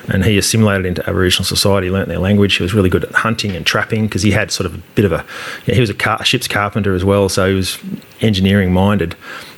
and 0.09 0.25
he 0.25 0.39
assimilated 0.39 0.87
into 0.87 1.09
Aboriginal 1.09 1.45
society, 1.45 1.91
learnt 1.91 2.09
their 2.09 2.19
language. 2.19 2.57
He 2.57 2.63
was 2.63 2.73
really 2.75 2.89
good 2.89 3.05
at 3.05 3.13
hunting 3.13 3.55
and 3.55 3.65
trapping 3.67 4.07
because 4.07 4.23
he 4.23 4.31
had 4.33 4.51
sort 4.51 4.67
of 4.67 4.75
a 4.75 4.79
bit 4.95 5.05
of 5.05 5.13
a, 5.13 5.25
yeah, 5.67 5.75
he 5.75 5.81
was 5.81 5.91
a 5.91 5.95
car, 5.95 6.25
ship's 6.25 6.49
carpenter 6.49 6.95
as 6.95 7.05
well, 7.05 7.29
so 7.29 7.49
he 7.49 7.55
was 7.55 7.79
engineering 8.23 8.73
minded. 8.73 9.15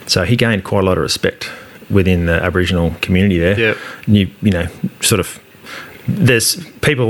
So 0.07 0.25
he 0.25 0.35
gained 0.35 0.63
quite 0.63 0.83
a 0.83 0.85
lot 0.85 0.97
of 0.97 1.01
respect 1.03 1.49
within 1.89 2.25
the 2.27 2.33
Aboriginal 2.33 2.95
community 3.01 3.39
there. 3.39 3.57
Yep. 3.59 3.77
You, 4.07 4.29
you 4.41 4.51
know, 4.51 4.67
sort 5.01 5.19
of 5.19 5.39
there's 6.07 6.63
people 6.81 7.09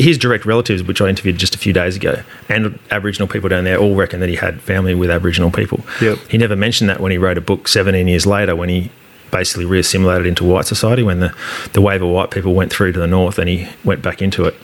his 0.00 0.16
direct 0.18 0.44
relatives 0.46 0.82
which 0.82 1.00
i 1.00 1.08
interviewed 1.08 1.36
just 1.36 1.54
a 1.54 1.58
few 1.58 1.72
days 1.72 1.96
ago 1.96 2.22
and 2.48 2.78
aboriginal 2.90 3.28
people 3.28 3.48
down 3.48 3.64
there 3.64 3.76
all 3.78 3.94
reckon 3.94 4.20
that 4.20 4.28
he 4.28 4.36
had 4.36 4.60
family 4.60 4.94
with 4.94 5.10
aboriginal 5.10 5.50
people 5.50 5.80
Yep. 6.00 6.18
he 6.28 6.38
never 6.38 6.56
mentioned 6.56 6.88
that 6.90 7.00
when 7.00 7.12
he 7.12 7.18
wrote 7.18 7.36
a 7.38 7.40
book 7.42 7.68
17 7.68 8.06
years 8.08 8.24
later 8.26 8.54
when 8.56 8.68
he 8.68 8.90
basically 9.30 9.64
reassimilated 9.64 10.26
into 10.26 10.44
white 10.44 10.66
society 10.66 11.02
when 11.02 11.20
the, 11.20 11.34
the 11.72 11.80
wave 11.80 12.02
of 12.02 12.08
white 12.10 12.30
people 12.30 12.54
went 12.54 12.70
through 12.72 12.92
to 12.92 12.98
the 13.00 13.06
north 13.06 13.38
and 13.38 13.48
he 13.48 13.68
went 13.84 14.02
back 14.02 14.20
into 14.22 14.44
it 14.44 14.54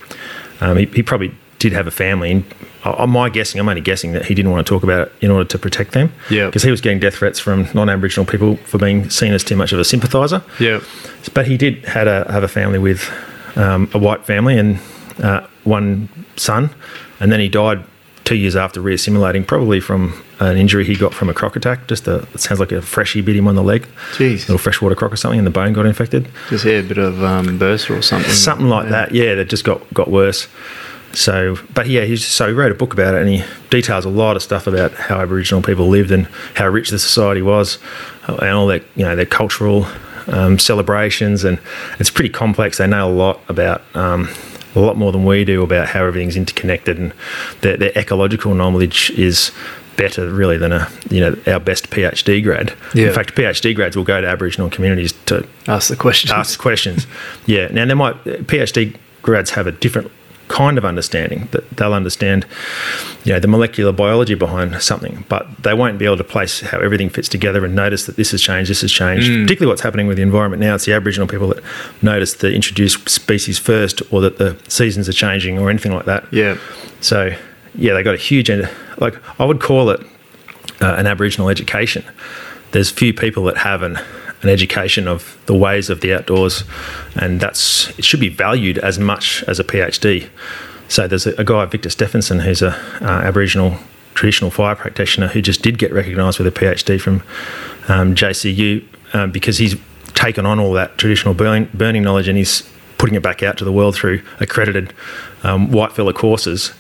um, 0.61 0.77
he, 0.77 0.87
he 0.87 1.03
probably 1.03 1.33
did 1.61 1.73
have 1.73 1.87
a 1.89 1.91
family. 1.91 2.31
And 2.31 2.45
I- 2.85 2.91
I'm 3.03 3.11
my 3.11 3.29
guessing, 3.29 3.61
I'm 3.61 3.69
only 3.69 3.81
guessing 3.81 4.13
that 4.13 4.27
he 4.27 4.35
didn't 4.35 4.53
want 4.53 4.65
to 4.65 4.69
talk 4.73 4.83
about 4.85 5.09
it 5.09 5.13
in 5.21 5.31
order 5.31 5.45
to 5.49 5.59
protect 5.59 5.91
them. 5.93 6.13
Yeah. 6.31 6.47
Because 6.47 6.63
he 6.63 6.71
was 6.71 6.81
getting 6.81 7.01
death 7.01 7.15
threats 7.17 7.41
from 7.41 7.67
non-Aboriginal 7.75 8.27
people 8.27 8.57
for 8.59 8.79
being 8.79 9.11
seen 9.11 9.33
as 9.33 9.43
too 9.43 9.57
much 9.57 9.73
of 9.73 9.81
a 9.81 9.85
sympathiser. 9.85 10.43
Yeah. 10.61 10.81
But 11.35 11.49
he 11.49 11.57
did 11.57 11.85
had 11.85 12.07
a 12.07 12.31
have 12.31 12.45
a 12.45 12.49
family 12.49 12.79
with 12.79 13.09
um, 13.57 13.91
a 13.93 13.99
white 13.99 14.25
family 14.25 14.57
and 14.57 14.79
uh, 15.23 15.47
one 15.65 16.09
son, 16.37 16.71
and 17.21 17.33
then 17.33 17.41
he 17.41 17.49
died 17.49 17.85
two 18.25 18.37
years 18.37 18.57
after 18.57 18.81
reassimilating, 18.81 19.47
probably 19.47 19.81
from 19.81 20.23
an 20.39 20.57
injury 20.59 20.85
he 20.85 20.95
got 20.95 21.15
from 21.15 21.31
a 21.31 21.35
croc 21.35 21.57
attack. 21.57 21.87
Just 21.89 22.07
a 22.07 22.17
it 22.35 22.41
sounds 22.41 22.61
like 22.61 22.73
a 22.73 22.83
freshie 22.83 23.23
bit 23.23 23.37
him 23.37 23.49
on 23.49 23.55
the 23.55 23.63
leg, 23.63 23.89
Jeez. 24.13 24.41
little 24.41 24.59
freshwater 24.59 24.95
croc 24.95 25.13
or 25.13 25.17
something, 25.17 25.39
and 25.39 25.47
the 25.47 25.51
bone 25.51 25.73
got 25.73 25.87
infected. 25.87 26.29
Just 26.51 26.65
yeah, 26.65 26.75
a 26.75 26.83
bit 26.83 26.99
of 26.99 27.23
um, 27.25 27.59
bursa 27.59 27.99
or 27.99 28.03
something. 28.03 28.31
Something 28.31 28.69
like 28.69 28.91
that, 28.91 29.13
yeah, 29.13 29.35
that 29.35 29.49
just 29.49 29.65
got 29.65 29.83
got 29.95 30.11
worse. 30.11 30.47
So, 31.13 31.57
but 31.73 31.89
yeah, 31.89 32.05
he's 32.05 32.27
so 32.27 32.49
he 32.49 32.53
wrote 32.53 32.71
a 32.71 32.75
book 32.75 32.93
about 32.93 33.15
it, 33.15 33.23
and 33.23 33.31
he 33.31 33.45
details 33.71 34.05
a 34.05 34.11
lot 34.11 34.37
of 34.37 34.43
stuff 34.43 34.67
about 34.67 34.93
how 34.93 35.21
Aboriginal 35.21 35.63
people 35.63 35.89
lived 35.89 36.11
and 36.11 36.27
how 36.55 36.69
rich 36.69 36.91
the 36.91 36.99
society 36.99 37.41
was, 37.41 37.79
and 38.27 38.51
all 38.51 38.67
their 38.67 38.83
you 38.95 39.05
know 39.05 39.17
their 39.17 39.25
cultural 39.25 39.87
um, 40.27 40.59
celebrations, 40.59 41.45
and 41.45 41.59
it's 41.99 42.11
pretty 42.11 42.29
complex. 42.29 42.77
They 42.77 42.87
know 42.87 43.09
a 43.09 43.11
lot 43.11 43.41
about. 43.49 43.83
Um, 43.97 44.29
a 44.79 44.87
lot 44.87 44.97
more 44.97 45.13
than 45.13 45.25
we 45.25 45.45
do 45.45 45.63
about 45.63 45.89
how 45.89 46.05
everything's 46.05 46.37
interconnected, 46.37 46.99
and 46.99 47.13
their, 47.61 47.77
their 47.77 47.93
ecological 47.97 48.55
knowledge 48.55 49.11
is 49.11 49.51
better, 49.97 50.31
really, 50.33 50.57
than 50.57 50.73
a 50.73 50.89
you 51.11 51.21
know 51.21 51.37
our 51.47 51.61
best 51.61 51.91
PhD 51.91 52.43
grad. 52.43 52.75
Yeah. 52.95 53.09
In 53.09 53.13
fact, 53.15 53.35
PhD 53.35 53.75
grads 53.75 53.97
will 53.97 54.05
go 54.05 54.21
to 54.21 54.27
Aboriginal 54.27 54.71
communities 54.71 55.13
to 55.27 55.47
Ask 55.67 55.89
the 55.89 55.97
question. 55.97 56.31
ask 56.31 56.59
questions. 56.59 57.07
Yeah. 57.47 57.69
Now, 57.69 57.85
they 57.85 57.95
might 57.95 58.23
PhD 58.25 58.97
grads 59.23 59.51
have 59.51 59.67
a 59.67 59.73
different 59.73 60.11
kind 60.49 60.79
of 60.79 60.85
understanding 60.85 61.49
that 61.53 61.69
they'll 61.71 61.95
understand, 61.95 62.47
you 63.25 63.33
know, 63.33 63.39
the 63.39 63.49
molecular 63.49 63.93
biology 63.93 64.35
behind 64.35 64.81
something, 64.83 65.25
but 65.29 65.47
they 65.63 65.75
won't 65.75 65.99
be 65.99 66.05
able 66.05 66.17
to 66.17 66.25
place 66.25 66.61
how 66.61 66.79
everything 66.81 67.11
fits 67.11 67.29
together 67.29 67.65
and 67.65 67.75
notice 67.75 68.07
that 68.07 68.17
this 68.17 68.31
has 68.33 68.43
changed, 68.43 68.71
this 68.71 68.81
has 68.81 68.91
changed. 68.91 69.29
Particularly 69.29 69.71
what's 69.71 69.83
happening 69.83 70.07
with 70.07 70.17
the 70.17 70.23
environment 70.23 70.61
now. 70.61 70.75
It's 70.75 70.87
the 70.87 70.95
Aboriginal 70.95 71.29
people 71.29 71.49
that 71.49 71.63
notice 72.03 72.35
the 72.35 72.53
introduced 72.53 73.09
species 73.09 73.59
first, 73.59 74.03
or 74.11 74.21
that 74.23 74.39
the 74.39 74.59
seasons 74.69 75.09
are 75.09 75.13
changing, 75.13 75.59
or 75.59 75.71
anything 75.71 75.93
like 75.93 76.07
that. 76.07 76.25
Yeah. 76.33 76.57
So, 77.01 77.35
yeah, 77.75 77.95
they 77.95 78.03
got 78.03 78.15
a 78.15 78.19
huge 78.19 78.51
end. 78.51 78.69
Like 78.99 79.15
I 79.41 79.45
would 79.45 79.61
call 79.61 79.91
it 79.91 80.01
uh, 80.81 80.95
an 80.95 81.07
Aboriginal 81.07 81.49
education. 81.49 82.05
There's 82.73 82.91
few 82.91 83.15
people 83.15 83.45
that 83.45 83.59
have 83.59 83.83
an 83.83 83.99
an 84.43 84.49
education 84.49 85.09
of 85.09 85.37
the 85.47 85.55
ways 85.55 85.91
of 85.91 86.01
the 86.01 86.15
outdoors, 86.15 86.65
and 87.17 87.41
that's 87.41 87.91
it 87.99 88.05
should 88.05 88.21
be 88.21 88.29
valued 88.29 88.79
as 88.79 88.99
much 88.99 89.43
as 89.45 89.59
a 89.59 89.65
PhD. 89.65 90.29
So 90.89 91.07
there's 91.07 91.27
a, 91.27 91.35
a 91.35 91.45
guy, 91.45 91.65
Victor 91.67 91.89
Steffensen, 91.89 92.43
who's 92.43 92.63
a 92.63 92.71
uh, 93.03 93.23
Aboriginal 93.25 93.79
traditional 94.15 94.51
fire 94.51 94.75
practitioner 94.75 95.29
who 95.29 95.41
just 95.41 95.63
did 95.63 95.79
get 95.79 95.93
recognised 95.93 96.41
with 96.41 96.47
a 96.49 96.51
PhD 96.51 97.01
from 97.01 97.23
um, 97.87 98.17
JCU 98.17 98.85
um, 99.15 99.31
because 99.31 99.59
he's 99.59 99.77
taken 100.15 100.45
on 100.45 100.59
all 100.59 100.73
that 100.73 100.99
traditional 100.99 101.35
burning, 101.35 101.69
burning 101.73 102.03
knowledge 102.03 102.27
and 102.27 102.37
he's 102.37 102.69
putting 102.99 103.15
it 103.15 103.23
back 103.23 103.45
out 103.45 103.57
to 103.59 103.65
the 103.65 103.71
world 103.71 103.95
through 103.95 104.21
accredited 104.41 104.93
um, 105.45 105.71
white 105.71 105.93
fella 105.93 106.13
courses. 106.13 106.73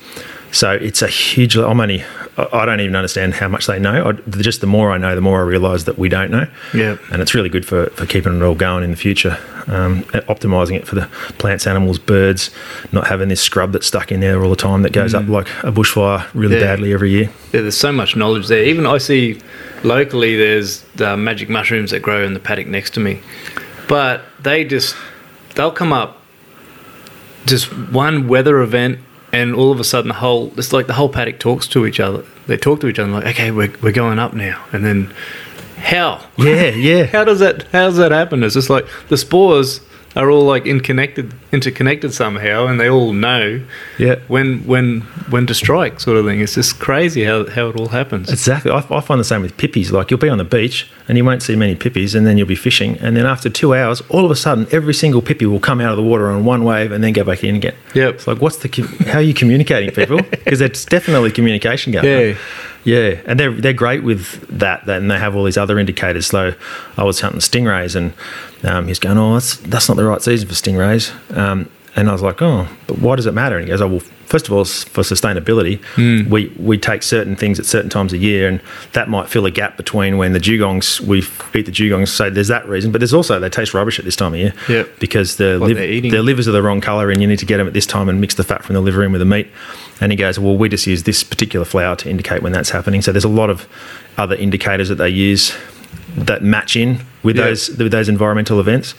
So 0.52 0.72
it's 0.72 1.02
a 1.02 1.08
huge. 1.08 1.56
I'm 1.56 1.80
only. 1.80 2.04
I 2.52 2.64
don't 2.64 2.78
even 2.80 2.94
understand 2.94 3.34
how 3.34 3.48
much 3.48 3.66
they 3.66 3.80
know. 3.80 4.10
I, 4.10 4.12
just 4.40 4.60
the 4.60 4.66
more 4.68 4.92
I 4.92 4.96
know, 4.98 5.14
the 5.16 5.20
more 5.20 5.40
I 5.40 5.44
realise 5.44 5.84
that 5.84 5.98
we 5.98 6.08
don't 6.08 6.30
know. 6.30 6.46
Yeah. 6.72 6.96
And 7.10 7.20
it's 7.20 7.34
really 7.34 7.48
good 7.48 7.66
for, 7.66 7.86
for 7.90 8.06
keeping 8.06 8.36
it 8.36 8.42
all 8.44 8.54
going 8.54 8.84
in 8.84 8.92
the 8.92 8.96
future, 8.96 9.36
um, 9.66 10.04
optimising 10.28 10.76
it 10.76 10.86
for 10.86 10.94
the 10.94 11.06
plants, 11.38 11.66
animals, 11.66 11.98
birds, 11.98 12.50
not 12.92 13.08
having 13.08 13.28
this 13.28 13.40
scrub 13.42 13.72
that's 13.72 13.88
stuck 13.88 14.12
in 14.12 14.20
there 14.20 14.40
all 14.44 14.50
the 14.50 14.56
time 14.56 14.82
that 14.82 14.92
goes 14.92 15.14
up 15.14 15.26
like 15.26 15.48
a 15.64 15.72
bushfire 15.72 16.28
really 16.32 16.54
Yeah. 16.54 16.62
badly 16.62 16.92
every 16.92 17.10
year. 17.10 17.24
Yeah, 17.52 17.62
there's 17.62 17.76
so 17.76 17.90
much 17.90 18.14
knowledge 18.14 18.46
there. 18.46 18.62
Even 18.62 18.86
I 18.86 18.98
see 18.98 19.40
locally, 19.82 20.36
there's 20.36 20.82
the 20.94 21.16
magic 21.16 21.48
mushrooms 21.48 21.90
that 21.90 22.02
grow 22.02 22.24
in 22.24 22.34
the 22.34 22.40
paddock 22.40 22.68
next 22.68 22.94
to 22.94 23.00
me, 23.00 23.20
but 23.88 24.22
they 24.40 24.64
just 24.64 24.94
they'll 25.56 25.72
come 25.72 25.92
up 25.92 26.22
just 27.46 27.66
one 27.90 28.28
weather 28.28 28.60
event, 28.60 29.00
and 29.38 29.54
all 29.54 29.70
of 29.70 29.78
a 29.78 29.84
sudden 29.84 30.08
the 30.08 30.14
whole 30.14 30.52
it's 30.58 30.72
like 30.72 30.86
the 30.86 30.94
whole 30.94 31.08
paddock 31.08 31.38
talks 31.38 31.66
to 31.68 31.86
each 31.86 32.00
other. 32.00 32.24
They 32.46 32.56
talk 32.56 32.80
to 32.80 32.88
each 32.88 32.98
other 32.98 33.10
like, 33.10 33.26
okay, 33.26 33.50
we're 33.50 33.72
we're 33.82 33.92
going 33.92 34.18
up 34.18 34.34
now, 34.34 34.64
and 34.72 34.84
then 34.84 35.14
how? 35.76 36.26
Yeah, 36.36 36.70
yeah. 36.70 37.04
How 37.16 37.24
does 37.24 37.38
that 37.38 37.62
how 37.68 37.86
does 37.86 37.96
that 37.98 38.10
happen? 38.10 38.42
It's 38.42 38.54
just 38.54 38.70
like 38.70 38.86
the 39.08 39.16
spores 39.16 39.80
are 40.16 40.30
all 40.30 40.44
like 40.44 40.66
interconnected 40.66 41.32
interconnected 41.52 42.12
somehow, 42.12 42.66
and 42.66 42.80
they 42.80 42.88
all 42.88 43.12
know 43.12 43.60
Yeah. 43.98 44.16
when 44.28 44.60
when 44.66 45.02
when 45.30 45.46
to 45.46 45.54
strike, 45.54 46.00
sort 46.00 46.16
of 46.16 46.24
thing. 46.26 46.40
It's 46.40 46.54
just 46.54 46.78
crazy 46.80 47.24
how 47.24 47.46
how 47.48 47.68
it 47.68 47.76
all 47.76 47.88
happens. 47.88 48.30
Exactly. 48.30 48.70
I, 48.70 48.78
I 48.90 49.00
find 49.00 49.20
the 49.20 49.24
same 49.24 49.42
with 49.42 49.56
pippies. 49.56 49.92
Like 49.92 50.10
you'll 50.10 50.18
be 50.20 50.28
on 50.28 50.38
the 50.38 50.44
beach 50.44 50.88
and 51.08 51.16
you 51.18 51.24
won't 51.24 51.42
see 51.42 51.56
many 51.56 51.74
pippies, 51.74 52.14
and 52.14 52.26
then 52.26 52.36
you'll 52.38 52.48
be 52.48 52.54
fishing, 52.56 52.98
and 52.98 53.16
then 53.16 53.26
after 53.26 53.48
two 53.50 53.74
hours, 53.74 54.00
all 54.08 54.24
of 54.24 54.30
a 54.30 54.36
sudden, 54.36 54.66
every 54.72 54.94
single 54.94 55.22
pippy 55.22 55.46
will 55.46 55.60
come 55.60 55.80
out 55.80 55.90
of 55.90 55.96
the 55.96 56.02
water 56.02 56.28
on 56.30 56.44
one 56.44 56.64
wave 56.64 56.90
and 56.92 57.02
then 57.04 57.12
go 57.12 57.24
back 57.24 57.44
in 57.44 57.56
again. 57.56 57.74
Yep. 57.94 58.14
It's 58.14 58.26
like, 58.26 58.40
what's 58.40 58.56
the? 58.58 58.68
How 59.06 59.18
are 59.18 59.22
you 59.22 59.34
communicating, 59.34 59.90
people? 59.90 60.20
Because 60.48 60.60
there's 60.60 60.84
definitely 60.86 61.30
communication 61.30 61.92
going. 61.92 62.30
on. 62.32 62.36
Yeah. 62.88 63.20
And 63.26 63.38
they're 63.38 63.52
they're 63.52 63.74
great 63.74 64.02
with 64.02 64.40
that, 64.48 64.86
that, 64.86 65.02
and 65.02 65.10
they 65.10 65.18
have 65.18 65.36
all 65.36 65.44
these 65.44 65.58
other 65.58 65.78
indicators. 65.78 66.26
So 66.26 66.54
I 66.96 67.04
was 67.04 67.20
hunting 67.20 67.40
stingrays, 67.40 67.94
and 67.94 68.14
um, 68.64 68.88
he's 68.88 68.98
going, 68.98 69.18
"Oh, 69.18 69.34
that's 69.34 69.58
that's 69.58 69.88
not 69.88 69.98
the 69.98 70.04
right 70.04 70.22
season 70.22 70.48
for 70.48 70.54
stingrays." 70.54 71.12
Um, 71.36 71.68
and 71.96 72.08
I 72.08 72.12
was 72.12 72.22
like, 72.22 72.40
"Oh, 72.42 72.68
but 72.86 72.98
why 72.98 73.16
does 73.16 73.26
it 73.26 73.32
matter?" 73.34 73.56
And 73.56 73.64
he 73.66 73.70
goes, 73.70 73.80
"Oh, 73.82 73.86
well, 73.88 74.00
first 74.26 74.46
of 74.46 74.52
all, 74.52 74.64
for 74.64 75.02
sustainability, 75.02 75.80
hmm. 75.96 76.28
we 76.30 76.52
we 76.58 76.76
take 76.78 77.02
certain 77.02 77.34
things 77.36 77.58
at 77.58 77.66
certain 77.66 77.90
times 77.90 78.12
of 78.12 78.22
year, 78.22 78.48
and 78.48 78.60
that 78.92 79.08
might 79.08 79.28
fill 79.28 79.46
a 79.46 79.50
gap 79.50 79.76
between 79.76 80.16
when 80.18 80.32
the 80.32 80.40
dugongs 80.40 81.00
we 81.00 81.18
eat 81.18 81.66
the 81.66 81.72
dugongs. 81.72 82.08
So 82.08 82.30
there's 82.30 82.48
that 82.48 82.68
reason, 82.68 82.92
but 82.92 83.00
there's 83.00 83.14
also 83.14 83.38
they 83.40 83.48
taste 83.48 83.74
rubbish 83.74 83.98
at 83.98 84.04
this 84.04 84.16
time 84.16 84.34
of 84.34 84.38
year, 84.40 84.52
Yep. 84.68 84.98
because 85.00 85.36
the 85.36 85.58
liv- 85.58 85.76
they're 85.76 86.10
their 86.10 86.22
livers 86.22 86.46
are 86.48 86.52
the 86.52 86.62
wrong 86.62 86.80
color, 86.80 87.10
and 87.10 87.20
you 87.20 87.26
need 87.26 87.38
to 87.40 87.46
get 87.46 87.56
them 87.58 87.66
at 87.66 87.72
this 87.74 87.86
time 87.86 88.08
and 88.08 88.20
mix 88.20 88.34
the 88.34 88.44
fat 88.44 88.64
from 88.64 88.74
the 88.74 88.80
liver 88.80 89.02
in 89.02 89.12
with 89.12 89.20
the 89.20 89.24
meat." 89.26 89.48
And 90.00 90.12
he 90.12 90.16
goes, 90.16 90.38
"Well, 90.38 90.56
we 90.56 90.68
just 90.68 90.86
use 90.86 91.02
this 91.04 91.22
particular 91.24 91.64
flower 91.64 91.96
to 91.96 92.08
indicate 92.10 92.42
when 92.42 92.52
that's 92.52 92.70
happening." 92.70 93.02
So 93.02 93.12
there's 93.12 93.24
a 93.24 93.28
lot 93.28 93.50
of 93.50 93.66
other 94.16 94.34
indicators 94.36 94.88
that 94.88 94.96
they 94.96 95.08
use 95.08 95.52
that 96.16 96.42
match 96.42 96.76
in 96.76 97.00
with 97.22 97.36
Yeah. 97.36 97.44
those 97.46 97.68
with 97.70 97.92
those 97.92 98.08
environmental 98.08 98.60
events. 98.60 98.94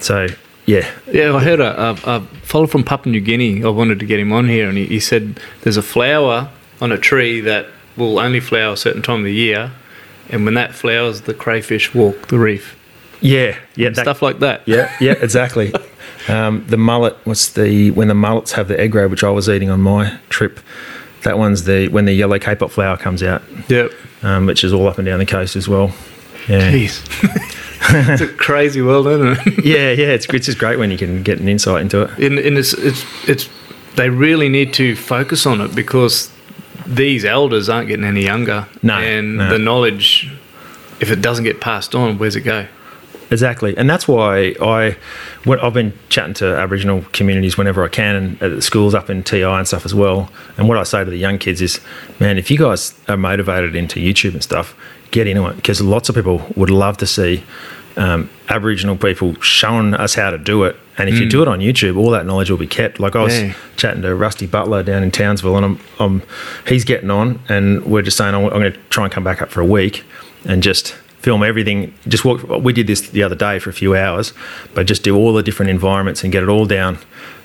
So 0.00 0.28
yeah, 0.70 0.90
Yeah, 1.12 1.34
I 1.34 1.40
heard 1.42 1.60
a, 1.60 1.80
a, 1.80 1.90
a 2.16 2.20
fellow 2.42 2.66
from 2.66 2.84
Papua 2.84 3.12
New 3.12 3.20
Guinea. 3.20 3.64
I 3.64 3.68
wanted 3.68 3.98
to 4.00 4.06
get 4.06 4.18
him 4.20 4.32
on 4.32 4.48
here, 4.48 4.68
and 4.68 4.76
he, 4.78 4.86
he 4.86 5.00
said 5.00 5.40
there's 5.62 5.76
a 5.76 5.82
flower 5.82 6.48
on 6.80 6.92
a 6.92 6.98
tree 6.98 7.40
that 7.42 7.66
will 7.96 8.18
only 8.18 8.40
flower 8.40 8.72
a 8.74 8.76
certain 8.76 9.02
time 9.02 9.20
of 9.20 9.24
the 9.24 9.34
year, 9.34 9.72
and 10.30 10.44
when 10.44 10.54
that 10.54 10.74
flowers, 10.74 11.22
the 11.22 11.34
crayfish 11.34 11.94
walk 11.94 12.28
the 12.28 12.38
reef. 12.38 12.76
yeah, 13.20 13.56
yeah, 13.76 13.90
that- 13.90 14.02
Stuff 14.04 14.22
like 14.22 14.38
that. 14.40 14.62
Yeah, 14.66 14.90
yeah, 15.00 15.12
exactly. 15.20 15.72
um, 16.28 16.64
the 16.68 16.76
mullet 16.76 17.16
was 17.26 17.52
the 17.54 17.90
when 17.92 18.08
the 18.08 18.14
mullets 18.14 18.52
have 18.52 18.68
the 18.68 18.78
egg 18.80 18.94
ray, 18.94 19.06
which 19.06 19.24
I 19.24 19.30
was 19.30 19.48
eating 19.48 19.70
on 19.70 19.80
my 19.80 20.18
trip. 20.28 20.60
That 21.24 21.36
one's 21.36 21.64
the 21.64 21.88
when 21.88 22.06
the 22.06 22.14
yellow 22.14 22.38
kapok 22.38 22.70
flower 22.70 22.96
comes 22.96 23.22
out, 23.22 23.42
Yep. 23.68 23.90
um, 24.22 24.46
which 24.46 24.64
is 24.64 24.72
all 24.72 24.86
up 24.88 24.96
and 24.98 25.04
down 25.06 25.18
the 25.18 25.26
coast 25.26 25.54
as 25.56 25.68
well. 25.68 25.92
Yeah, 26.48 26.70
Jeez. 26.72 27.02
it's 28.08 28.22
a 28.22 28.28
crazy 28.28 28.82
world, 28.82 29.06
isn't 29.06 29.46
it? 29.46 29.64
yeah, 29.64 29.90
yeah. 29.90 30.12
It's 30.12 30.26
it's 30.26 30.46
just 30.46 30.58
great 30.58 30.78
when 30.78 30.90
you 30.90 30.98
can 30.98 31.22
get 31.22 31.40
an 31.40 31.48
insight 31.48 31.82
into 31.82 32.02
it. 32.02 32.10
and, 32.18 32.38
and 32.38 32.56
it's, 32.56 32.72
it's 32.74 33.04
it's 33.28 33.48
they 33.96 34.10
really 34.10 34.48
need 34.48 34.72
to 34.74 34.94
focus 34.94 35.46
on 35.46 35.60
it 35.60 35.74
because 35.74 36.30
these 36.86 37.24
elders 37.24 37.68
aren't 37.68 37.88
getting 37.88 38.04
any 38.04 38.22
younger. 38.22 38.66
No, 38.82 38.94
and 38.94 39.36
no. 39.38 39.50
the 39.50 39.58
knowledge, 39.58 40.30
if 41.00 41.10
it 41.10 41.20
doesn't 41.20 41.44
get 41.44 41.60
passed 41.60 41.94
on, 41.94 42.18
where's 42.18 42.36
it 42.36 42.42
go? 42.42 42.66
Exactly, 43.30 43.76
and 43.76 43.88
that's 43.88 44.08
why 44.08 44.56
I, 44.60 44.96
when 45.44 45.60
I've 45.60 45.74
been 45.74 45.92
chatting 46.08 46.34
to 46.34 46.56
Aboriginal 46.56 47.02
communities 47.12 47.56
whenever 47.56 47.84
I 47.84 47.88
can, 47.88 48.16
and 48.16 48.42
at 48.42 48.50
the 48.50 48.62
schools 48.62 48.94
up 48.94 49.08
in 49.08 49.22
TI 49.22 49.42
and 49.42 49.68
stuff 49.68 49.84
as 49.84 49.94
well. 49.94 50.30
And 50.56 50.68
what 50.68 50.78
I 50.78 50.82
say 50.82 51.04
to 51.04 51.10
the 51.10 51.16
young 51.16 51.38
kids 51.38 51.60
is, 51.60 51.80
man, 52.18 52.38
if 52.38 52.50
you 52.50 52.58
guys 52.58 52.92
are 53.08 53.16
motivated 53.16 53.76
into 53.76 54.00
YouTube 54.00 54.32
and 54.32 54.42
stuff, 54.42 54.74
get 55.12 55.26
into 55.26 55.46
it 55.46 55.56
because 55.56 55.80
lots 55.80 56.08
of 56.08 56.14
people 56.14 56.44
would 56.56 56.70
love 56.70 56.96
to 56.98 57.06
see 57.06 57.42
um, 57.96 58.30
Aboriginal 58.48 58.96
people 58.96 59.34
showing 59.40 59.94
us 59.94 60.14
how 60.14 60.30
to 60.30 60.38
do 60.38 60.64
it. 60.64 60.76
And 60.98 61.08
if 61.08 61.16
you 61.16 61.24
hmm. 61.24 61.30
do 61.30 61.42
it 61.42 61.48
on 61.48 61.60
YouTube, 61.60 61.96
all 61.96 62.10
that 62.10 62.26
knowledge 62.26 62.50
will 62.50 62.58
be 62.58 62.66
kept. 62.66 63.00
Like 63.00 63.16
I 63.16 63.22
was 63.22 63.38
Yeah. 63.38 63.54
chatting 63.76 64.02
to 64.02 64.14
Rusty 64.14 64.46
Butler 64.46 64.82
down 64.82 65.02
in 65.02 65.10
Townsville, 65.10 65.56
and 65.56 65.64
I'm, 65.64 65.80
I'm 65.98 66.22
he's 66.66 66.84
getting 66.84 67.10
on, 67.10 67.40
and 67.48 67.84
we're 67.84 68.02
just 68.02 68.16
saying 68.16 68.34
oh, 68.34 68.46
I'm, 68.48 68.52
I'm 68.52 68.60
going 68.60 68.72
to 68.72 68.78
try 68.90 69.04
and 69.04 69.12
come 69.12 69.24
back 69.24 69.40
up 69.40 69.50
for 69.50 69.60
a 69.60 69.66
week 69.66 70.04
and 70.44 70.62
just 70.62 70.92
film 71.20 71.42
everything. 71.42 71.94
Just 72.06 72.24
walk. 72.24 72.42
We 72.48 72.72
did 72.72 72.86
this 72.86 73.10
the 73.10 73.22
other 73.22 73.34
day 73.34 73.58
for 73.58 73.70
a 73.70 73.72
few 73.72 73.96
hours, 73.96 74.32
but 74.74 74.86
just 74.86 75.02
do 75.02 75.16
all 75.16 75.32
the 75.32 75.42
different 75.42 75.70
environments 75.70 76.22
and 76.22 76.32
get 76.32 76.42
it 76.42 76.48
all 76.48 76.66
down, 76.66 76.98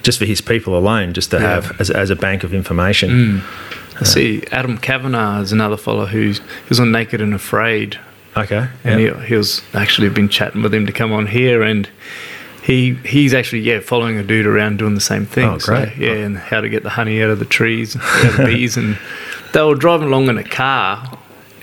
just 0.04 0.20
for 0.20 0.26
his 0.26 0.42
people 0.42 0.78
alone, 0.78 1.14
just 1.14 1.32
to 1.32 1.38
Yeah. 1.38 1.62
have 1.62 1.80
as, 1.80 1.90
as 1.90 2.10
a 2.10 2.16
bank 2.16 2.44
of 2.44 2.54
information. 2.54 3.10
Hmm. 3.10 3.40
I 3.98 4.00
uh, 4.00 4.04
see 4.04 4.44
Adam 4.52 4.78
Kavanagh 4.78 5.42
is 5.42 5.52
another 5.54 5.78
fellow 5.78 6.06
who's 6.06 6.42
was 6.68 6.80
on 6.80 6.92
Naked 6.92 7.22
and 7.22 7.34
Afraid, 7.34 8.00
Okay, 8.38 8.68
and 8.84 9.00
he, 9.00 9.10
he 9.26 9.36
was 9.36 9.62
actually 9.74 10.10
been 10.10 10.28
chatting 10.30 10.62
with 10.62 10.74
him 10.74 10.86
to 10.86 10.92
come 10.92 11.12
on 11.14 11.28
here, 11.28 11.62
and 11.64 11.88
he 12.64 12.96
he's 13.06 13.34
actually 13.34 13.62
yeah 13.62 13.80
following 13.80 14.18
a 14.18 14.24
dude 14.24 14.46
around 14.46 14.78
doing 14.78 14.94
the 14.96 15.02
same 15.02 15.26
thing. 15.26 15.46
Oh, 15.46 15.58
great. 15.58 15.90
So, 15.94 16.00
yeah, 16.00 16.12
and 16.14 16.38
how 16.38 16.62
to 16.62 16.68
get 16.70 16.84
the 16.84 16.90
honey 16.90 17.22
out 17.24 17.30
of 17.30 17.40
the 17.40 17.46
trees, 17.46 17.96
out 17.96 18.26
of 18.26 18.38
the 18.38 18.46
bees, 18.46 18.76
and 18.78 18.98
they 19.54 19.62
were 19.64 19.76
driving 19.76 20.08
along 20.08 20.28
in 20.30 20.38
a 20.38 20.44
car. 20.44 21.18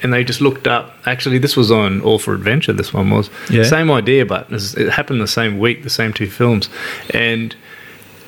And 0.04 0.12
they 0.12 0.24
just 0.24 0.40
looked 0.40 0.66
up. 0.66 0.96
Actually, 1.06 1.38
this 1.38 1.56
was 1.56 1.70
on 1.70 2.00
All 2.00 2.18
for 2.18 2.34
Adventure. 2.34 2.72
This 2.72 2.92
one 2.92 3.08
was 3.10 3.30
Yeah. 3.48 3.62
same 3.62 3.88
idea, 3.88 4.26
but 4.26 4.48
it 4.50 4.90
happened 4.90 5.20
the 5.20 5.28
same 5.28 5.60
week, 5.60 5.84
the 5.84 5.90
same 5.90 6.12
two 6.12 6.26
films. 6.26 6.68
And 7.10 7.54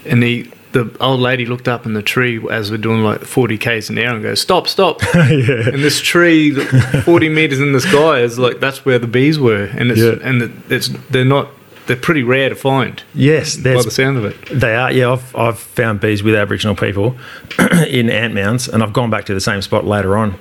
and 0.07 0.23
the 0.23 0.47
the 0.75 0.95
old 1.01 1.21
lady 1.21 1.47
looked 1.47 1.67
up 1.69 1.87
in 1.87 1.95
the 1.95 2.03
tree 2.03 2.39
as 2.51 2.71
we're 2.71 2.77
doing 2.77 3.03
like 3.03 3.23
40 3.23 3.57
k's 3.59 3.89
an 3.89 3.99
hour 3.99 4.15
and 4.15 4.23
goes, 4.23 4.41
"Stop, 4.41 4.69
stop!" 4.69 5.01
And 5.15 5.83
this 5.83 6.01
tree, 6.01 6.51
40 7.05 7.29
meters 7.31 7.61
in 7.61 7.73
the 7.73 7.81
sky, 7.81 8.19
is 8.21 8.39
like 8.39 8.61
that's 8.61 8.85
where 8.85 8.99
the 8.99 9.07
bees 9.07 9.39
were, 9.39 9.65
and 9.65 9.91
it's 9.91 10.01
Yeah. 10.01 10.17
and 10.23 10.63
it's 10.69 10.89
they're 11.11 11.25
not 11.25 11.49
they're 11.87 11.97
pretty 11.97 12.23
rare 12.23 12.49
to 12.49 12.55
find 12.55 13.03
Yes, 13.15 13.57
by 13.57 13.75
the 13.83 13.91
sound 13.91 14.17
of 14.17 14.25
it. 14.25 14.37
They 14.51 14.75
are, 14.75 14.91
yeah. 14.91 15.13
I've, 15.13 15.37
I've 15.37 15.59
found 15.59 16.01
bees 16.01 16.23
with 16.23 16.35
Aboriginal 16.35 16.75
people 16.75 17.17
in 17.89 18.09
ant 18.11 18.35
mounds, 18.35 18.69
and 18.69 18.83
I've 18.83 18.93
gone 18.95 19.11
back 19.11 19.27
to 19.27 19.35
the 19.35 19.41
same 19.41 19.61
spot 19.63 19.85
later 19.85 20.17
on 20.17 20.37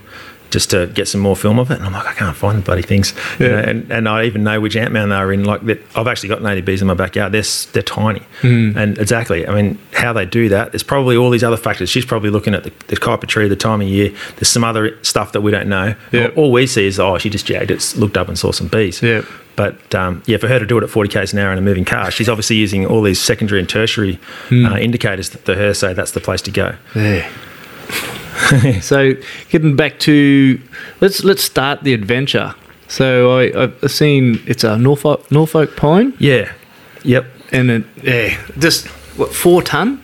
just 0.54 0.70
to 0.70 0.88
get 0.88 1.08
some 1.08 1.20
more 1.20 1.36
film 1.36 1.60
of 1.60 1.70
it. 1.72 1.78
And 1.78 1.86
I'm 1.86 1.92
like, 1.92 2.06
I 2.08 2.14
can't 2.14 2.38
find 2.38 2.58
the 2.58 2.62
bloody 2.62 2.84
things. 2.84 3.14
You 3.40 3.50
know, 3.50 3.58
and, 3.58 3.92
and 3.92 4.08
I 4.08 4.24
even 4.24 4.44
know 4.44 4.62
which 4.62 4.76
ant 4.78 4.94
mound 4.94 5.12
they 5.12 5.16
are 5.16 5.34
in. 5.34 5.44
Like, 5.44 5.66
that, 5.66 5.82
I've 5.98 6.08
actually 6.08 6.30
got 6.30 6.42
native 6.42 6.64
bees 6.64 6.82
in 6.82 6.88
my 6.88 6.94
backyard. 6.94 7.32
They're, 7.34 7.44
they're 7.74 7.84
tiny. 7.84 8.22
Hmm. 8.42 8.78
And 8.78 8.98
exactly, 8.98 9.46
I 9.48 9.54
mean, 9.62 9.78
how 9.92 10.14
they 10.14 10.26
do 10.26 10.48
that, 10.50 10.72
there's 10.72 10.84
probably 10.84 11.18
all 11.18 11.30
these 11.30 11.44
other 11.44 11.58
factors. 11.58 11.90
She's 11.90 12.06
probably 12.06 12.30
looking 12.30 12.54
at 12.54 12.64
the, 12.64 12.72
the 12.88 12.96
type 12.96 13.24
of 13.24 13.28
tree, 13.30 13.48
the 13.50 13.56
time 13.58 13.82
of 13.82 13.88
year. 13.88 14.12
There's 14.36 14.48
some 14.48 14.64
other 14.64 14.98
stuff 15.04 15.34
that 15.34 15.42
we 15.42 15.52
don't 15.52 15.68
know. 15.68 15.96
Yeah. 16.14 16.28
All 16.36 16.52
we 16.52 16.68
see 16.68 16.86
is, 16.86 17.00
oh, 17.00 17.18
she 17.18 17.30
just 17.30 17.46
jagged 17.46 17.72
it, 17.72 17.94
looked 17.98 18.16
up 18.16 18.28
and 18.30 18.38
saw 18.40 18.52
some 18.52 18.68
bees. 18.68 19.02
Yeah. 19.02 19.24
But 19.56 19.94
um, 19.94 20.24
yeah, 20.26 20.38
for 20.38 20.48
her 20.48 20.58
to 20.58 20.66
do 20.66 20.78
it 20.80 20.84
at 20.84 20.90
40 20.90 21.10
k's 21.10 21.34
an 21.34 21.40
hour 21.40 21.52
in 21.52 21.58
a 21.60 21.62
moving 21.62 21.86
car, 21.86 22.10
she's 22.10 22.28
obviously 22.30 22.56
using 22.56 22.86
all 22.88 23.02
these 23.04 23.20
secondary 23.22 23.60
and 23.60 23.70
tertiary 23.70 24.20
Hmm. 24.50 24.66
uh, 24.66 24.78
indicators 24.78 25.30
that 25.30 25.46
to 25.46 25.56
her 25.56 25.74
say 25.76 25.94
that's 25.94 26.12
the 26.12 26.20
place 26.20 26.42
to 26.44 26.52
go. 26.52 26.76
Yeah. 26.96 27.30
so 28.82 29.14
getting 29.50 29.76
back 29.76 30.00
to 30.00 30.60
let's 31.02 31.24
let's 31.24 31.44
start 31.44 31.84
the 31.84 31.94
adventure. 31.94 32.56
So 32.88 33.40
I, 33.40 33.64
I've 33.64 33.92
seen 33.92 34.42
it's 34.46 34.64
a 34.64 34.78
Norfolk 34.78 35.32
Norfolk 35.32 35.76
pine, 35.76 36.14
Yeah. 36.20 36.52
Yep. 37.04 37.26
and 37.52 37.70
it, 37.72 37.84
yeah, 38.04 38.40
just 38.60 38.88
what 39.18 39.34
four 39.34 39.62
ton. 39.62 40.02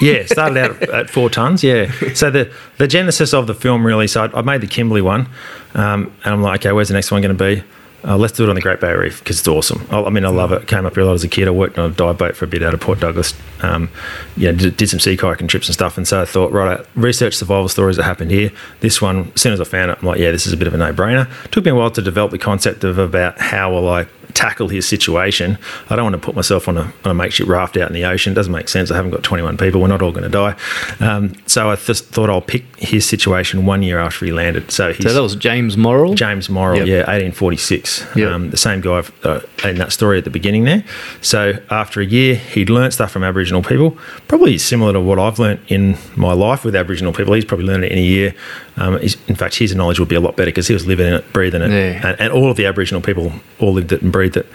Yeah, 0.00 0.24
started 0.24 0.56
out 0.58 0.82
at 0.88 1.10
four 1.10 1.28
tons. 1.30 1.62
Yeah. 1.62 1.90
So 2.14 2.30
the 2.30 2.50
the 2.78 2.86
genesis 2.88 3.34
of 3.34 3.46
the 3.46 3.54
film 3.54 3.86
really. 3.86 4.06
So 4.06 4.24
I, 4.24 4.38
I 4.38 4.42
made 4.42 4.60
the 4.62 4.66
Kimberley 4.66 5.02
one, 5.02 5.28
um, 5.74 6.10
and 6.24 6.34
I'm 6.34 6.42
like, 6.42 6.60
okay, 6.60 6.72
where's 6.72 6.88
the 6.88 6.94
next 6.94 7.10
one 7.10 7.20
going 7.22 7.36
to 7.36 7.44
be? 7.44 7.62
Uh, 8.06 8.16
let's 8.16 8.34
do 8.34 8.44
it 8.44 8.48
on 8.48 8.54
the 8.54 8.60
Great 8.60 8.80
Barrier 8.80 9.00
Reef 9.00 9.18
because 9.18 9.38
it's 9.40 9.48
awesome. 9.48 9.84
I, 9.90 10.00
I 10.04 10.10
mean, 10.10 10.24
I 10.24 10.28
love 10.28 10.52
it. 10.52 10.68
Came 10.68 10.86
up 10.86 10.94
here 10.94 11.02
a 11.02 11.06
lot 11.06 11.14
as 11.14 11.24
a 11.24 11.28
kid. 11.28 11.48
I 11.48 11.50
worked 11.50 11.76
on 11.78 11.90
a 11.90 11.94
dive 11.94 12.16
boat 12.18 12.36
for 12.36 12.44
a 12.44 12.48
bit 12.48 12.62
out 12.62 12.72
of 12.72 12.80
Port 12.80 13.00
Douglas. 13.00 13.34
Um, 13.62 13.90
yeah, 14.36 14.52
did, 14.52 14.76
did 14.76 14.88
some 14.88 15.00
sea 15.00 15.16
kayaking 15.16 15.48
trips 15.48 15.66
and 15.66 15.74
stuff. 15.74 15.96
And 15.96 16.06
so 16.06 16.22
I 16.22 16.24
thought, 16.24 16.52
right, 16.52 16.78
I 16.80 16.84
research 16.94 17.34
survival 17.34 17.68
stories 17.68 17.96
that 17.96 18.04
happened 18.04 18.30
here. 18.30 18.52
This 18.80 19.02
one, 19.02 19.32
as 19.34 19.40
soon 19.40 19.52
as 19.52 19.60
I 19.60 19.64
found 19.64 19.90
it, 19.90 19.98
I'm 20.00 20.06
like, 20.06 20.20
yeah, 20.20 20.30
this 20.30 20.46
is 20.46 20.52
a 20.52 20.56
bit 20.56 20.68
of 20.68 20.74
a 20.74 20.76
no 20.76 20.92
brainer. 20.92 21.28
Took 21.50 21.64
me 21.64 21.72
a 21.72 21.74
while 21.74 21.90
to 21.90 22.02
develop 22.02 22.30
the 22.30 22.38
concept 22.38 22.84
of 22.84 22.98
about 22.98 23.40
how 23.40 23.72
will 23.72 23.88
I 23.88 24.06
tackle 24.34 24.68
his 24.68 24.86
situation. 24.86 25.56
I 25.88 25.96
don't 25.96 26.04
want 26.04 26.14
to 26.14 26.18
put 26.24 26.36
myself 26.36 26.68
on 26.68 26.76
a, 26.76 26.82
on 26.82 27.10
a 27.10 27.14
makeshift 27.14 27.48
raft 27.48 27.76
out 27.78 27.88
in 27.88 27.94
the 27.94 28.04
ocean. 28.04 28.32
It 28.32 28.34
doesn't 28.36 28.52
make 28.52 28.68
sense. 28.68 28.90
I 28.90 28.96
haven't 28.96 29.10
got 29.12 29.22
21 29.22 29.56
people. 29.56 29.80
We're 29.80 29.88
not 29.88 30.02
all 30.02 30.12
going 30.12 30.24
to 30.24 30.28
die. 30.28 30.54
Um, 31.00 31.34
so 31.46 31.70
I 31.70 31.76
just 31.76 32.04
thought 32.06 32.28
I'll 32.28 32.42
pick 32.42 32.64
his 32.76 33.06
situation 33.06 33.64
one 33.64 33.82
year 33.82 33.98
after 33.98 34.26
he 34.26 34.32
landed. 34.32 34.70
So 34.70 34.92
he's 34.92 35.06
So 35.06 35.14
that 35.14 35.22
was 35.22 35.34
James 35.36 35.76
Morrill. 35.76 36.14
James 36.14 36.50
Morrill, 36.50 36.78
Yep. 36.80 36.86
yeah, 36.86 36.96
1846. 36.98 37.95
Yep. 38.16 38.28
Um, 38.30 38.50
the 38.50 38.56
same 38.56 38.80
guy 38.80 39.02
uh, 39.24 39.40
in 39.64 39.76
that 39.76 39.92
story 39.92 40.18
at 40.18 40.24
the 40.24 40.30
beginning 40.30 40.64
there. 40.64 40.84
So 41.20 41.54
after 41.70 42.00
a 42.00 42.04
year, 42.04 42.34
he'd 42.34 42.70
learnt 42.70 42.92
stuff 42.92 43.10
from 43.10 43.22
Aboriginal 43.24 43.62
people, 43.62 43.96
probably 44.28 44.58
similar 44.58 44.92
to 44.92 45.00
what 45.00 45.18
I've 45.18 45.38
learnt 45.38 45.60
in 45.68 45.96
my 46.16 46.32
life 46.32 46.64
with 46.64 46.74
Aboriginal 46.76 47.12
people. 47.12 47.34
He's 47.34 47.44
probably 47.44 47.66
learned 47.66 47.84
it 47.84 47.92
in 47.92 47.98
a 47.98 48.02
year. 48.02 48.34
Um, 48.76 48.96
in 48.98 49.34
fact, 49.36 49.54
his 49.56 49.74
knowledge 49.74 49.98
would 49.98 50.08
be 50.08 50.16
a 50.16 50.20
lot 50.20 50.36
better 50.36 50.50
because 50.50 50.68
he 50.68 50.74
was 50.74 50.86
living 50.86 51.06
in 51.06 51.14
it, 51.14 51.32
breathing 51.32 51.62
it, 51.62 51.70
Yeah. 51.70 52.08
and, 52.08 52.20
and 52.20 52.32
all 52.32 52.50
of 52.50 52.56
the 52.56 52.66
Aboriginal 52.66 53.00
people 53.00 53.32
all 53.58 53.72
lived 53.72 53.92
it 53.92 54.02
and 54.02 54.12
breathed 54.12 54.36
it. 54.36 54.46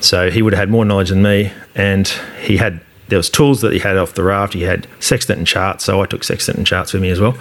So 0.00 0.30
he 0.30 0.42
would 0.42 0.52
have 0.52 0.60
had 0.60 0.70
more 0.70 0.84
knowledge 0.84 1.10
than 1.10 1.22
me, 1.22 1.52
and 1.74 2.08
he 2.42 2.56
had. 2.56 2.80
There 3.08 3.16
was 3.16 3.28
tools 3.28 3.60
that 3.62 3.72
he 3.72 3.80
had 3.80 3.96
off 3.96 4.14
the 4.14 4.22
raft. 4.22 4.52
He 4.54 4.62
had 4.62 4.86
sextant 5.00 5.38
and 5.38 5.44
charts, 5.46 5.84
so 5.84 6.00
I 6.00 6.06
took 6.06 6.22
sextant 6.22 6.58
and 6.58 6.64
charts 6.64 6.92
with 6.92 7.02
me 7.02 7.10
as 7.10 7.18
well. 7.18 7.36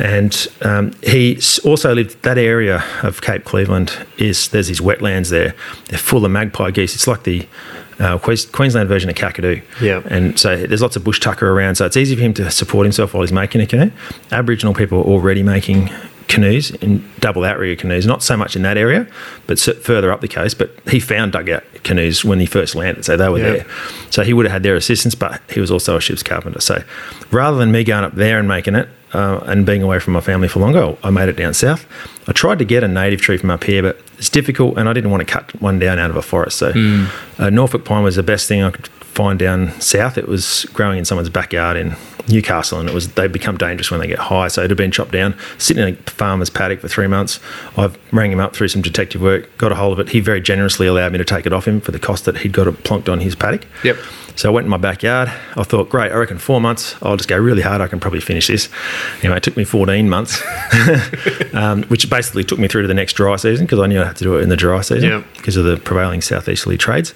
And 0.00 0.46
um, 0.62 0.92
he 1.02 1.38
also 1.64 1.94
lived 1.94 2.22
that 2.22 2.38
area 2.38 2.82
of 3.02 3.20
Cape 3.20 3.44
Cleveland. 3.44 3.92
Is 4.16 4.48
there's 4.48 4.68
these 4.68 4.80
wetlands 4.80 5.28
there? 5.30 5.54
They're 5.88 5.98
full 5.98 6.24
of 6.24 6.30
magpie 6.30 6.70
geese. 6.70 6.94
It's 6.94 7.06
like 7.06 7.24
the 7.24 7.46
uh, 7.98 8.16
Queensland 8.18 8.88
version 8.88 9.10
of 9.10 9.16
Kakadu. 9.16 9.62
Yeah. 9.80 10.02
And 10.06 10.38
so 10.38 10.56
there's 10.56 10.80
lots 10.80 10.96
of 10.96 11.04
bush 11.04 11.20
tucker 11.20 11.50
around. 11.50 11.74
So 11.74 11.84
it's 11.84 11.98
easy 11.98 12.16
for 12.16 12.22
him 12.22 12.32
to 12.34 12.50
support 12.50 12.86
himself 12.86 13.12
while 13.12 13.22
he's 13.22 13.32
making 13.32 13.60
a 13.60 13.66
canoe. 13.66 13.90
Aboriginal 14.32 14.72
people 14.72 14.98
are 15.00 15.04
already 15.04 15.42
making 15.42 15.90
canoes 16.28 16.70
in 16.70 17.04
double 17.18 17.44
outrigger 17.44 17.74
canoes, 17.78 18.06
not 18.06 18.22
so 18.22 18.36
much 18.36 18.54
in 18.56 18.62
that 18.62 18.78
area, 18.78 19.06
but 19.48 19.58
further 19.58 20.10
up 20.12 20.22
the 20.22 20.28
coast. 20.28 20.56
But 20.58 20.70
he 20.88 20.98
found 21.00 21.32
dugout 21.32 21.64
canoes 21.82 22.24
when 22.24 22.40
he 22.40 22.46
first 22.46 22.74
landed, 22.74 23.04
so 23.04 23.16
they 23.18 23.28
were 23.28 23.38
Yeah. 23.38 23.50
there. 23.50 23.66
So 24.10 24.22
he 24.22 24.32
would 24.32 24.46
have 24.46 24.52
had 24.52 24.62
their 24.62 24.76
assistance, 24.76 25.14
but 25.14 25.42
he 25.52 25.60
was 25.60 25.70
also 25.70 25.96
a 25.96 26.00
ship's 26.00 26.22
carpenter. 26.22 26.60
So 26.60 26.84
rather 27.30 27.58
than 27.58 27.70
me 27.70 27.84
going 27.84 28.04
up 28.04 28.14
there 28.14 28.38
and 28.38 28.46
making 28.48 28.76
it 28.76 28.88
uh, 29.12 29.40
and 29.46 29.66
being 29.66 29.82
away 29.82 29.98
from 29.98 30.12
my 30.12 30.20
family 30.20 30.48
for 30.48 30.60
longer, 30.60 30.96
I 31.02 31.10
made 31.10 31.28
it 31.28 31.36
down 31.36 31.54
south. 31.54 31.86
I 32.28 32.32
tried 32.32 32.58
to 32.60 32.64
get 32.64 32.84
a 32.84 32.88
native 32.88 33.20
tree 33.20 33.36
from 33.36 33.50
up 33.50 33.64
here, 33.64 33.82
but 33.82 34.00
it's 34.18 34.28
difficult, 34.30 34.78
and 34.78 34.88
I 34.88 34.92
didn't 34.92 35.10
want 35.10 35.26
to 35.26 35.32
cut 35.32 35.60
one 35.60 35.78
down 35.78 35.98
out 35.98 36.10
of 36.10 36.16
a 36.16 36.22
forest. 36.22 36.58
So 36.58 36.72
uh, 37.38 37.50
Norfolk 37.50 37.84
pine 37.84 38.04
was 38.04 38.16
the 38.16 38.22
best 38.22 38.46
thing 38.48 38.62
I 38.62 38.70
could 38.70 38.88
find 39.10 39.38
down 39.38 39.78
south. 39.80 40.16
It 40.16 40.28
was 40.28 40.66
growing 40.72 40.98
in 40.98 41.04
someone's 41.04 41.28
backyard 41.28 41.76
in 41.76 41.96
Newcastle, 42.28 42.78
and 42.78 42.88
it 42.88 42.94
was 42.94 43.12
they 43.12 43.26
become 43.26 43.56
dangerous 43.56 43.90
when 43.90 44.00
they 44.00 44.06
get 44.06 44.18
high. 44.18 44.48
So 44.48 44.62
it 44.62 44.70
had 44.70 44.76
been 44.76 44.90
chopped 44.90 45.12
down, 45.12 45.36
sitting 45.58 45.82
in 45.82 45.94
a 45.94 45.96
farmer's 46.10 46.50
paddock 46.50 46.80
for 46.80 46.88
three 46.88 47.06
months. 47.06 47.40
I 47.76 47.90
rang 48.12 48.32
him 48.32 48.40
up 48.40 48.54
through 48.54 48.68
some 48.68 48.82
detective 48.82 49.20
work, 49.20 49.56
got 49.58 49.72
a 49.72 49.74
hold 49.74 49.98
of 49.98 50.06
it. 50.06 50.12
He 50.12 50.20
very 50.20 50.40
generously 50.40 50.86
allowed 50.86 51.12
me 51.12 51.18
to 51.18 51.24
take 51.24 51.46
it 51.46 51.52
off 51.52 51.66
him 51.66 51.80
for 51.80 51.92
the 51.92 51.98
cost 51.98 52.24
that 52.24 52.38
he'd 52.38 52.52
got 52.52 52.66
it 52.66 52.74
plonked 52.84 53.10
on 53.10 53.20
his 53.20 53.34
paddock. 53.34 53.66
Yep. 53.84 53.98
So 54.36 54.48
I 54.48 54.52
went 54.52 54.64
in 54.64 54.70
my 54.70 54.78
backyard. 54.78 55.28
I 55.56 55.64
thought, 55.64 55.90
great, 55.90 56.12
I 56.12 56.14
reckon 56.14 56.38
four 56.38 56.60
months, 56.60 56.96
I'll 57.02 57.16
just 57.16 57.28
go 57.28 57.36
really 57.36 57.62
hard. 57.62 57.80
I 57.80 57.88
can 57.88 58.00
probably 58.00 58.20
finish 58.20 58.46
this. 58.46 58.68
Anyway, 59.18 59.36
it 59.36 59.42
took 59.42 59.56
me 59.56 59.64
14 59.64 60.08
months, 60.08 60.42
um, 61.54 61.82
which 61.84 62.08
basically 62.08 62.44
took 62.44 62.58
me 62.58 62.68
through 62.68 62.82
to 62.82 62.88
the 62.88 62.94
next 62.94 63.14
dry 63.14 63.36
season 63.36 63.66
because 63.66 63.80
I 63.80 63.86
knew 63.86 64.00
I 64.00 64.06
had 64.06 64.16
to 64.16 64.24
do 64.24 64.38
it 64.38 64.42
in 64.42 64.48
the 64.48 64.56
dry 64.56 64.80
season 64.80 65.24
because 65.36 65.56
of 65.56 65.64
the 65.64 65.76
prevailing 65.76 66.22
southeasterly 66.22 66.78
trades. 66.78 67.12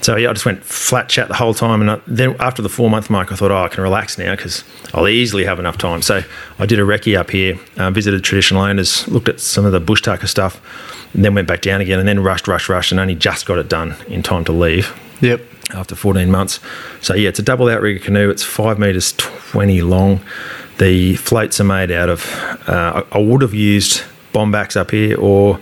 So 0.00 0.16
yeah, 0.16 0.30
I 0.30 0.32
just 0.32 0.46
went 0.46 0.64
flat 0.64 1.08
chat 1.08 1.28
the 1.28 1.34
whole 1.34 1.54
time, 1.54 1.80
and 1.80 1.90
I, 1.90 2.00
then 2.06 2.36
after 2.38 2.62
the 2.62 2.68
four 2.68 2.88
month 2.88 3.10
mark, 3.10 3.32
I 3.32 3.36
thought, 3.36 3.50
oh, 3.50 3.64
I 3.64 3.68
can 3.68 3.82
relax 3.82 4.16
now 4.16 4.36
because 4.36 4.62
I'll 4.94 5.08
easily 5.08 5.44
have 5.44 5.58
enough 5.58 5.76
time. 5.76 6.02
So 6.02 6.22
I 6.58 6.66
did 6.66 6.78
a 6.78 6.82
recce 6.82 7.18
up 7.18 7.30
here, 7.30 7.58
uh, 7.76 7.90
visited 7.90 8.22
traditional 8.22 8.62
owners, 8.62 9.06
looked 9.08 9.28
at 9.28 9.40
some 9.40 9.64
of 9.64 9.72
the 9.72 9.80
bush 9.80 10.02
tucker 10.02 10.28
stuff, 10.28 10.60
and 11.14 11.24
then 11.24 11.34
went 11.34 11.48
back 11.48 11.62
down 11.62 11.80
again, 11.80 11.98
and 11.98 12.06
then 12.06 12.20
rushed, 12.20 12.46
rushed, 12.46 12.68
rushed, 12.68 12.92
and 12.92 13.00
only 13.00 13.16
just 13.16 13.44
got 13.46 13.58
it 13.58 13.68
done 13.68 13.96
in 14.06 14.22
time 14.22 14.44
to 14.44 14.52
leave 14.52 14.94
Yep. 15.20 15.40
after 15.74 15.96
14 15.96 16.30
months. 16.30 16.60
So 17.00 17.14
yeah, 17.14 17.28
it's 17.30 17.40
a 17.40 17.42
double 17.42 17.68
outrigger 17.68 17.98
canoe. 18.04 18.30
It's 18.30 18.44
five 18.44 18.78
meters 18.78 19.12
20 19.16 19.82
long. 19.82 20.20
The 20.78 21.16
floats 21.16 21.60
are 21.60 21.64
made 21.64 21.90
out 21.90 22.08
of. 22.08 22.24
Uh, 22.68 23.02
I 23.12 23.18
I 23.18 23.20
would 23.20 23.42
have 23.42 23.52
used 23.52 24.02
bombax 24.32 24.76
up 24.76 24.92
here 24.92 25.18
or 25.18 25.58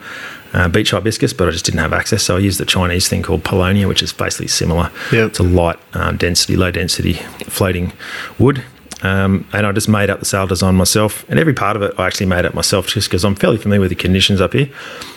uh, 0.56 0.68
beach 0.68 0.90
hibiscus, 0.90 1.32
but 1.32 1.46
I 1.48 1.50
just 1.52 1.64
didn't 1.64 1.80
have 1.80 1.92
access. 1.92 2.22
So 2.24 2.36
I 2.36 2.40
used 2.40 2.58
the 2.58 2.64
Chinese 2.66 3.06
thing 3.08 3.22
called 3.22 3.44
Paulownia, 3.44 3.86
which 3.86 4.02
is 4.02 4.12
basically 4.12 4.48
similar. 4.48 4.90
Yep. 5.12 5.28
It's 5.30 5.38
a 5.38 5.42
light 5.44 5.78
um, 5.94 6.16
density, 6.16 6.56
low 6.56 6.70
density 6.70 7.14
floating 7.48 7.92
wood. 8.38 8.64
Um, 9.02 9.46
and 9.52 9.66
I 9.66 9.72
just 9.72 9.88
made 9.90 10.08
up 10.08 10.20
the 10.20 10.24
sail 10.24 10.46
design 10.46 10.74
myself, 10.74 11.28
and 11.28 11.38
every 11.38 11.52
part 11.52 11.76
of 11.76 11.82
it 11.82 11.92
I 11.98 12.06
actually 12.06 12.26
made 12.26 12.46
up 12.46 12.54
myself, 12.54 12.86
just 12.88 13.08
because 13.08 13.24
I'm 13.24 13.34
fairly 13.34 13.58
familiar 13.58 13.82
with 13.82 13.90
the 13.90 13.94
conditions 13.94 14.40
up 14.40 14.54
here. 14.54 14.70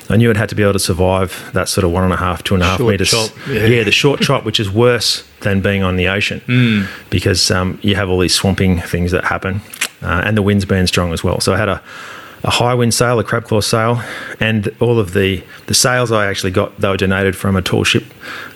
I 0.09 0.17
knew 0.17 0.29
it 0.29 0.35
had 0.35 0.49
to 0.49 0.55
be 0.55 0.63
able 0.63 0.73
to 0.73 0.79
survive 0.79 1.49
that 1.53 1.69
sort 1.69 1.85
of 1.85 1.91
one 1.91 2.03
and 2.03 2.11
a 2.11 2.17
half, 2.17 2.43
two 2.43 2.55
and 2.55 2.61
a 2.63 2.65
half 2.67 2.77
Short 2.79 2.91
meters. 2.91 3.09
chop, 3.11 3.31
yeah. 3.47 3.65
yeah, 3.67 3.83
the 3.83 3.91
short 3.91 4.19
chop, 4.27 4.43
which 4.43 4.59
is 4.59 4.69
worse 4.69 5.23
than 5.41 5.61
being 5.61 5.81
on 5.81 5.95
the 5.95 6.09
ocean 6.09 6.41
Hmm. 6.45 6.83
because 7.09 7.49
um, 7.51 7.79
you 7.81 7.95
have 7.95 8.09
all 8.09 8.19
these 8.19 8.35
swamping 8.35 8.81
things 8.81 9.11
that 9.11 9.23
happen, 9.23 9.61
uh, 10.03 10.23
and 10.25 10.35
the 10.35 10.41
wind's 10.41 10.65
been 10.65 10.85
strong 10.85 11.13
as 11.13 11.23
well. 11.23 11.39
So 11.39 11.53
I 11.53 11.57
had 11.57 11.69
a, 11.69 11.81
a 12.43 12.49
high 12.49 12.73
wind 12.73 12.93
sail, 12.93 13.19
a 13.19 13.23
crab 13.23 13.45
claw 13.45 13.61
sail, 13.61 14.01
and 14.39 14.73
all 14.79 14.99
of 14.99 15.13
the 15.13 15.43
the 15.67 15.73
sails 15.73 16.11
I 16.11 16.27
actually 16.27 16.51
got 16.51 16.79
they 16.79 16.87
were 16.87 16.97
donated 16.97 17.35
from 17.35 17.55
a 17.55 17.61
tall 17.61 17.83
ship 17.83 18.03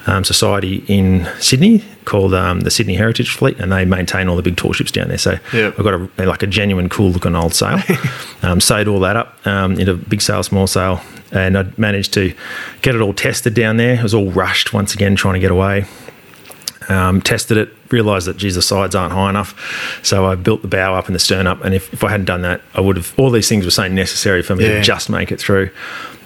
um, 0.06 0.24
society 0.24 0.84
in 0.88 1.28
Sydney 1.38 1.84
called 2.04 2.34
um, 2.34 2.60
the 2.60 2.70
Sydney 2.70 2.94
Heritage 2.94 3.30
Fleet, 3.30 3.58
and 3.58 3.72
they 3.72 3.84
maintain 3.84 4.28
all 4.28 4.36
the 4.36 4.42
big 4.42 4.56
tall 4.56 4.72
ships 4.72 4.90
down 4.90 5.08
there. 5.08 5.18
So 5.18 5.38
Yeah. 5.52 5.72
I 5.78 5.82
got 5.82 5.94
a 5.94 6.26
like 6.26 6.42
a 6.42 6.46
genuine 6.46 6.88
cool 6.88 7.10
looking 7.10 7.34
old 7.36 7.54
sail, 7.54 7.80
um, 8.42 8.60
sewed 8.60 8.88
all 8.88 9.00
that 9.00 9.16
up 9.16 9.46
um, 9.46 9.78
into 9.78 9.94
big 9.94 10.22
sail, 10.22 10.42
small 10.42 10.66
sail, 10.66 11.00
and 11.32 11.58
I 11.58 11.66
managed 11.76 12.12
to 12.14 12.34
get 12.82 12.94
it 12.94 13.00
all 13.00 13.14
tested 13.14 13.54
down 13.54 13.76
there. 13.76 13.94
It 13.94 14.02
was 14.02 14.14
all 14.14 14.30
rushed 14.30 14.72
once 14.72 14.94
again, 14.94 15.16
trying 15.16 15.34
to 15.34 15.40
get 15.40 15.50
away 15.50 15.86
um, 16.88 17.20
tested 17.22 17.56
it 17.56 17.70
realised 17.94 18.26
that 18.26 18.36
geez, 18.36 18.54
the 18.56 18.62
sides 18.62 18.94
aren't 18.94 19.12
high 19.12 19.30
enough, 19.30 19.54
so 20.02 20.26
I 20.26 20.34
built 20.34 20.62
the 20.62 20.68
bow 20.68 20.94
up 20.94 21.06
and 21.06 21.14
the 21.14 21.18
stern 21.20 21.46
up. 21.46 21.64
And 21.64 21.74
if, 21.74 21.92
if 21.92 22.02
I 22.04 22.10
hadn't 22.10 22.26
done 22.26 22.42
that, 22.42 22.60
I 22.74 22.80
would 22.80 22.96
have. 22.96 23.14
All 23.18 23.30
these 23.30 23.48
things 23.48 23.64
were 23.64 23.70
so 23.70 23.86
necessary 23.88 24.42
for 24.42 24.56
me 24.56 24.64
Yeah. 24.64 24.74
to 24.78 24.80
just 24.82 25.08
make 25.08 25.30
it 25.32 25.38
through. 25.40 25.70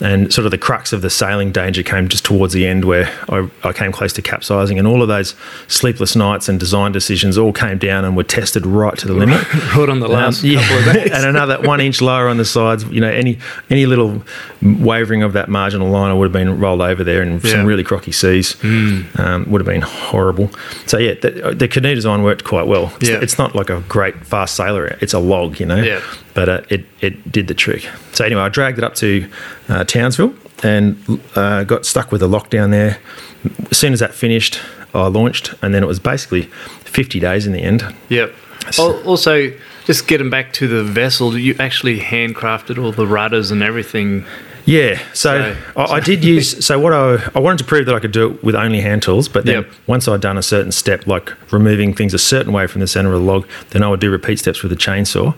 And 0.00 0.32
sort 0.32 0.44
of 0.44 0.52
the 0.52 0.58
crux 0.58 0.92
of 0.92 1.02
the 1.02 1.10
sailing 1.10 1.50
danger 1.50 1.82
came 1.82 2.06
just 2.08 2.24
towards 2.24 2.52
the 2.52 2.66
end, 2.66 2.84
where 2.84 3.06
I, 3.28 3.48
I 3.64 3.72
came 3.72 3.90
close 3.90 4.12
to 4.12 4.22
capsizing, 4.22 4.78
and 4.78 4.86
all 4.86 5.02
of 5.02 5.08
those 5.08 5.34
sleepless 5.66 6.14
nights 6.14 6.48
and 6.48 6.60
design 6.60 6.92
decisions 6.92 7.36
all 7.36 7.52
came 7.52 7.78
down 7.78 8.04
and 8.04 8.16
were 8.16 8.22
tested 8.22 8.64
right 8.64 8.96
to 8.98 9.08
the 9.08 9.14
limit. 9.22 9.42
Right 9.74 9.88
on 9.88 9.98
the 10.00 10.06
last 10.08 10.44
Um, 10.44 10.54
couple 10.54 10.78
of 10.78 10.84
days. 10.94 11.10
and 11.12 11.24
another 11.26 11.60
one 11.62 11.80
inch 11.80 12.00
lower 12.00 12.28
on 12.28 12.36
the 12.36 12.44
sides. 12.44 12.84
You 12.84 13.00
know, 13.00 13.10
any 13.10 13.38
any 13.70 13.86
little 13.86 14.22
wavering 14.62 15.22
of 15.22 15.32
that 15.32 15.48
marginal 15.48 15.88
line, 15.88 16.10
I 16.10 16.14
would 16.14 16.26
have 16.26 16.32
been 16.32 16.58
rolled 16.60 16.80
over 16.80 17.02
there 17.02 17.22
in 17.22 17.40
Yeah. 17.42 17.50
some 17.52 17.66
really 17.66 17.82
crocky 17.84 18.12
seas. 18.12 18.56
Um, 18.62 19.46
would 19.48 19.60
have 19.60 19.66
been 19.66 19.82
horrible. 19.82 20.50
So 20.86 20.98
yeah, 20.98 21.14
the, 21.14 21.54
the 21.56 21.66
canoe 21.68 21.94
design 21.94 22.22
worked 22.22 22.44
quite 22.44 22.66
well. 22.66 22.92
It's, 23.00 23.08
Yeah. 23.10 23.18
it's 23.20 23.38
not 23.38 23.54
like 23.56 23.68
a 23.70 23.80
great 23.88 24.24
fast 24.26 24.54
sailor. 24.54 24.96
It's 25.00 25.12
a 25.12 25.18
log, 25.18 25.58
you 25.58 25.66
know. 25.66 25.82
Yeah. 25.82 26.00
But 26.34 26.48
uh, 26.48 26.60
it 26.68 26.84
it 27.00 27.30
did 27.32 27.48
the 27.48 27.54
trick. 27.54 27.88
So 28.12 28.24
anyway, 28.24 28.42
I 28.42 28.48
dragged 28.48 28.78
it 28.78 28.84
up 28.84 28.94
to 28.96 29.28
uh, 29.68 29.84
Townsville 29.84 30.34
and 30.62 31.20
uh, 31.34 31.64
got 31.64 31.86
stuck 31.86 32.10
with 32.12 32.22
a 32.22 32.26
lockdown 32.26 32.70
there. 32.70 32.98
As 33.70 33.78
soon 33.78 33.92
as 33.92 34.00
that 34.00 34.14
finished, 34.14 34.60
I 34.94 35.06
launched, 35.08 35.54
and 35.62 35.72
then 35.74 35.82
it 35.82 35.86
was 35.86 36.00
basically 36.00 36.42
50 36.84 37.20
days 37.20 37.46
in 37.46 37.52
the 37.52 37.60
end. 37.62 37.84
Yep. 38.08 38.34
Al- 38.78 39.02
Also, 39.08 39.52
just 39.86 40.08
getting 40.08 40.30
back 40.30 40.52
to 40.54 40.66
the 40.68 40.82
vessel, 40.82 41.36
you 41.38 41.54
actually 41.58 42.00
handcrafted 42.00 42.82
all 42.82 42.92
the 42.92 43.06
rudders 43.06 43.50
and 43.50 43.62
everything. 43.62 44.24
Yeah, 44.68 44.98
so, 45.14 45.54
So- 45.74 45.80
I, 45.80 45.84
I 45.96 46.00
did 46.00 46.22
use. 46.22 46.62
So 46.64 46.78
what 46.78 46.92
I 46.92 47.16
I 47.34 47.38
wanted 47.40 47.56
to 47.58 47.64
prove 47.64 47.86
that 47.86 47.94
I 47.94 48.00
could 48.00 48.12
do 48.12 48.30
it 48.32 48.44
with 48.44 48.54
only 48.54 48.80
hand 48.82 49.02
tools, 49.02 49.26
but 49.26 49.46
then 49.46 49.62
Yep. 49.62 49.70
once 49.86 50.06
I'd 50.08 50.20
done 50.20 50.36
a 50.36 50.42
certain 50.42 50.72
step, 50.72 51.06
like 51.06 51.32
removing 51.50 51.94
things 51.94 52.12
a 52.12 52.18
certain 52.18 52.52
way 52.52 52.66
from 52.66 52.80
the 52.82 52.86
center 52.86 53.12
of 53.14 53.20
the 53.20 53.26
log, 53.26 53.46
then 53.70 53.82
I 53.82 53.88
would 53.88 54.00
do 54.00 54.10
repeat 54.10 54.38
steps 54.38 54.62
with 54.62 54.70
a 54.72 54.76
chainsaw. 54.76 55.32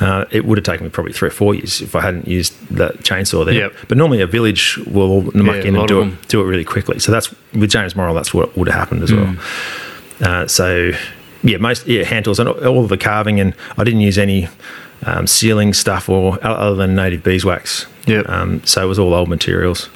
Uh, 0.00 0.24
it 0.32 0.44
would 0.44 0.58
have 0.58 0.64
taken 0.64 0.84
me 0.86 0.90
probably 0.90 1.12
three 1.12 1.28
or 1.28 1.30
four 1.30 1.54
years 1.54 1.80
if 1.80 1.94
I 1.94 2.00
hadn't 2.00 2.26
used 2.26 2.52
the 2.76 2.88
chainsaw 3.04 3.44
there. 3.44 3.54
Yep. 3.54 3.74
But 3.86 3.96
normally 3.96 4.20
a 4.22 4.26
village 4.26 4.76
will 4.88 5.22
muck 5.34 5.56
Yeah, 5.62 5.68
in 5.68 5.76
and 5.76 5.86
do 5.86 6.02
it 6.02 6.28
do 6.28 6.40
it 6.40 6.44
really 6.44 6.64
quickly. 6.64 6.98
So 6.98 7.12
that's 7.12 7.32
with 7.52 7.70
James 7.70 7.94
Morrill. 7.94 8.14
That's 8.14 8.34
what 8.34 8.56
would 8.56 8.66
have 8.68 8.76
happened 8.78 9.04
as 9.04 9.10
Mm. 9.12 9.18
well. 10.20 10.32
Uh, 10.42 10.46
so 10.48 10.90
yeah, 11.44 11.58
most 11.58 11.86
yeah 11.86 12.02
hand 12.02 12.24
tools 12.24 12.40
and 12.40 12.48
all 12.48 12.82
of 12.82 12.88
the 12.88 12.96
carving, 12.98 13.38
and 13.38 13.54
I 13.78 13.84
didn't 13.84 14.00
use 14.00 14.18
any 14.18 14.48
um, 15.06 15.26
sealing 15.26 15.72
stuff 15.74 16.08
or 16.08 16.38
other 16.44 16.74
than 16.76 16.94
native 16.94 17.22
beeswax. 17.22 17.86
Yep. 18.06 18.28
Um, 18.28 18.64
so 18.64 18.82
it 18.82 18.86
was 18.86 18.98
all 18.98 19.14
old 19.14 19.28
materials. 19.28 19.88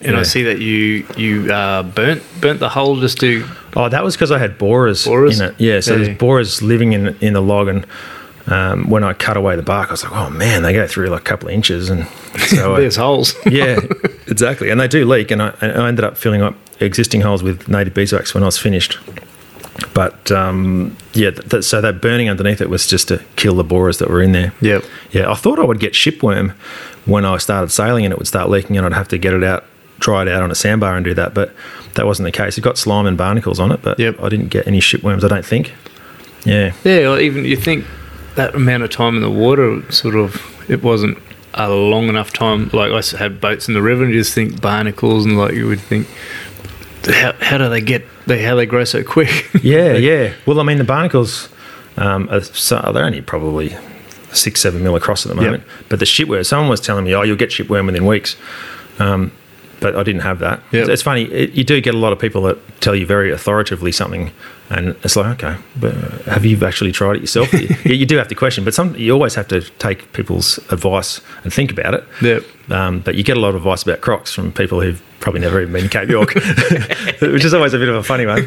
And 0.00 0.16
I 0.16 0.22
see 0.22 0.44
that 0.44 0.58
you 0.60 1.06
you 1.16 1.52
uh, 1.52 1.82
burnt 1.82 2.22
burnt 2.40 2.60
the 2.60 2.68
hole 2.68 3.00
just 3.00 3.18
to 3.20 3.44
Oh, 3.74 3.88
that 3.88 4.04
was 4.04 4.14
because 4.14 4.30
I 4.30 4.38
had 4.38 4.58
borers, 4.58 5.06
Borers? 5.06 5.40
in 5.40 5.46
it. 5.48 5.54
Yeah, 5.58 5.80
so 5.80 5.96
Yeah. 5.96 6.04
there's 6.04 6.18
borers 6.18 6.62
living 6.62 6.92
in 6.92 7.16
in 7.20 7.32
the 7.32 7.40
log, 7.42 7.68
and 7.68 7.86
um, 8.46 8.88
when 8.90 9.02
I 9.02 9.12
cut 9.12 9.36
away 9.36 9.56
the 9.56 9.62
bark, 9.62 9.88
I 9.88 9.92
was 9.92 10.04
like, 10.04 10.12
oh 10.12 10.30
man, 10.30 10.62
they 10.62 10.72
go 10.72 10.86
through 10.86 11.06
like 11.08 11.20
a 11.22 11.24
couple 11.24 11.48
of 11.48 11.54
inches, 11.54 11.90
and 11.90 12.06
so 12.48 12.74
I, 12.76 12.80
there's 12.80 12.96
holes. 12.96 13.34
yeah, 13.46 13.78
exactly, 14.28 14.70
and 14.70 14.80
they 14.80 14.88
do 14.88 15.04
leak, 15.04 15.30
and 15.30 15.42
I, 15.42 15.54
and 15.60 15.72
I 15.82 15.88
ended 15.88 16.04
up 16.04 16.16
filling 16.16 16.42
up 16.42 16.54
existing 16.80 17.20
holes 17.22 17.42
with 17.42 17.68
native 17.68 17.94
beeswax 17.94 18.34
when 18.34 18.42
I 18.42 18.46
was 18.46 18.58
finished. 18.58 18.98
But 19.94 20.30
um, 20.30 20.96
yeah, 21.14 21.30
th- 21.30 21.48
th- 21.48 21.64
so 21.64 21.80
that 21.80 22.00
burning 22.00 22.28
underneath 22.28 22.60
it 22.60 22.68
was 22.70 22.86
just 22.86 23.08
to 23.08 23.22
kill 23.36 23.54
the 23.54 23.64
borers 23.64 23.98
that 23.98 24.10
were 24.10 24.22
in 24.22 24.32
there. 24.32 24.52
Yep. 24.60 24.84
Yeah, 25.12 25.30
I 25.30 25.34
thought 25.34 25.58
I 25.58 25.64
would 25.64 25.80
get 25.80 25.92
shipworm 25.94 26.52
when 27.06 27.24
I 27.24 27.38
started 27.38 27.70
sailing 27.70 28.04
and 28.04 28.12
it 28.12 28.18
would 28.18 28.28
start 28.28 28.50
leaking 28.50 28.76
and 28.76 28.86
I'd 28.86 28.92
have 28.92 29.08
to 29.08 29.18
get 29.18 29.32
it 29.32 29.42
out, 29.42 29.64
dry 29.98 30.22
it 30.22 30.28
out 30.28 30.42
on 30.42 30.50
a 30.50 30.54
sandbar 30.54 30.94
and 30.96 31.04
do 31.04 31.14
that. 31.14 31.32
But 31.34 31.54
that 31.94 32.06
wasn't 32.06 32.26
the 32.26 32.32
case. 32.32 32.58
It 32.58 32.60
got 32.60 32.76
slime 32.78 33.06
and 33.06 33.16
barnacles 33.16 33.58
on 33.58 33.72
it, 33.72 33.80
but 33.82 33.98
Yep. 33.98 34.20
I 34.22 34.28
didn't 34.28 34.48
get 34.48 34.66
any 34.66 34.80
shipworms, 34.80 35.24
I 35.24 35.28
don't 35.28 35.44
think. 35.44 35.72
Yeah. 36.44 36.72
Yeah, 36.84 37.10
or 37.12 37.20
even 37.20 37.44
you 37.44 37.56
think 37.56 37.84
that 38.34 38.54
amount 38.54 38.82
of 38.82 38.90
time 38.90 39.16
in 39.16 39.22
the 39.22 39.30
water, 39.30 39.80
sort 39.90 40.14
of, 40.16 40.40
it 40.68 40.82
wasn't 40.82 41.18
a 41.54 41.70
long 41.70 42.08
enough 42.08 42.32
time. 42.32 42.68
Like 42.72 42.92
I 42.92 43.16
had 43.16 43.40
boats 43.40 43.68
in 43.68 43.74
the 43.74 43.82
river, 43.82 44.04
and 44.04 44.12
you 44.12 44.20
just 44.20 44.34
think 44.34 44.60
barnacles, 44.60 45.24
and 45.26 45.36
like 45.38 45.54
you 45.54 45.66
would 45.66 45.80
think, 45.80 46.08
how, 47.06 47.32
how 47.40 47.58
do 47.58 47.68
they 47.68 47.80
get? 47.80 48.04
They 48.26 48.42
how 48.42 48.54
they 48.54 48.66
grow 48.66 48.84
so 48.84 49.02
quick? 49.02 49.48
Yeah, 49.62 49.94
yeah. 49.94 50.32
Well, 50.46 50.58
I 50.60 50.62
mean, 50.64 50.78
the 50.78 50.84
barnacles, 50.84 51.48
um, 51.96 52.28
are 52.30 52.40
so 52.40 52.90
they're 52.92 53.04
only 53.04 53.20
probably 53.20 53.76
six, 54.32 54.60
seven 54.60 54.82
mil 54.82 54.96
across 54.96 55.24
at 55.26 55.28
the 55.30 55.34
moment. 55.40 55.64
But 55.88 55.98
the 55.98 56.04
shipworm, 56.04 56.44
someone 56.46 56.68
was 56.68 56.80
telling 56.80 57.04
me, 57.04 57.14
oh, 57.14 57.22
you'll 57.22 57.36
get 57.36 57.50
shipworm 57.50 57.86
within 57.86 58.06
weeks. 58.06 58.36
Um, 58.98 59.30
but 59.82 59.96
I 59.96 60.02
didn't 60.02 60.22
have 60.22 60.38
that. 60.38 60.62
Yep. 60.72 60.88
It's 60.88 61.02
funny, 61.02 61.24
it, 61.24 61.52
you 61.52 61.64
do 61.64 61.80
get 61.80 61.94
a 61.94 61.98
lot 61.98 62.12
of 62.12 62.18
people 62.18 62.42
that 62.42 62.80
tell 62.80 62.94
you 62.94 63.04
very 63.04 63.30
authoritatively 63.30 63.92
something, 63.92 64.30
and 64.70 64.90
it's 65.02 65.16
like, 65.16 65.42
okay, 65.42 65.60
but 65.78 65.94
have 66.24 66.44
you 66.44 66.64
actually 66.64 66.92
tried 66.92 67.16
it 67.16 67.20
yourself? 67.20 67.52
you, 67.84 67.94
you 67.94 68.06
do 68.06 68.16
have 68.16 68.28
to 68.28 68.34
question, 68.34 68.64
but 68.64 68.72
some 68.72 68.94
you 68.96 69.12
always 69.12 69.34
have 69.34 69.48
to 69.48 69.60
take 69.78 70.12
people's 70.12 70.58
advice 70.70 71.20
and 71.44 71.52
think 71.52 71.70
about 71.70 71.94
it. 71.94 72.04
Yep. 72.22 72.44
Um, 72.70 73.00
but 73.00 73.16
you 73.16 73.24
get 73.24 73.36
a 73.36 73.40
lot 73.40 73.50
of 73.50 73.56
advice 73.56 73.82
about 73.82 74.00
crocs 74.00 74.32
from 74.32 74.52
people 74.52 74.80
who've 74.80 75.02
probably 75.20 75.40
never 75.40 75.60
even 75.60 75.72
been 75.72 75.84
to 75.84 75.88
Cape 75.88 76.08
York, 76.08 76.34
which 77.20 77.44
is 77.44 77.52
always 77.52 77.74
a 77.74 77.78
bit 77.78 77.88
of 77.88 77.96
a 77.96 78.02
funny 78.02 78.24
one. 78.24 78.38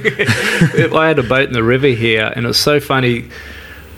I 0.97 1.07
had 1.07 1.19
a 1.19 1.23
boat 1.23 1.47
in 1.47 1.53
the 1.53 1.63
river 1.63 1.87
here, 1.87 2.31
and 2.35 2.45
it 2.45 2.47
was 2.47 2.59
so 2.59 2.79
funny. 2.79 3.29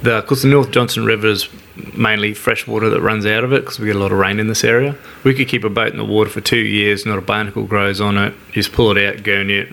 The 0.02 0.22
because 0.22 0.44
the 0.44 0.50
North 0.50 0.72
Johnstone 0.72 1.06
River 1.06 1.28
is 1.28 1.50
mainly 1.96 2.34
fresh 2.34 2.68
water 2.68 2.90
that 2.90 3.02
runs 3.02 3.26
out 3.26 3.44
of 3.44 3.54
it 3.54 3.62
because 3.62 3.80
we 3.80 3.88
get 3.88 3.96
a 3.96 4.00
lot 4.00 4.12
of 4.12 4.18
rain 4.18 4.40
in 4.40 4.48
this 4.48 4.64
area. 4.64 4.96
We 5.24 5.34
could 5.34 5.48
keep 5.48 5.64
a 5.64 5.70
boat 5.70 5.92
in 5.92 5.98
the 5.98 6.06
water 6.06 6.30
for 6.30 6.42
two 6.42 6.60
years, 6.60 7.06
not 7.06 7.18
a 7.18 7.22
barnacle 7.22 7.64
grows 7.64 8.02
on 8.02 8.18
it. 8.18 8.34
You 8.48 8.54
just 8.54 8.72
pull 8.72 8.96
it 8.96 9.04
out, 9.04 9.24
gurney 9.24 9.56
it, 9.56 9.70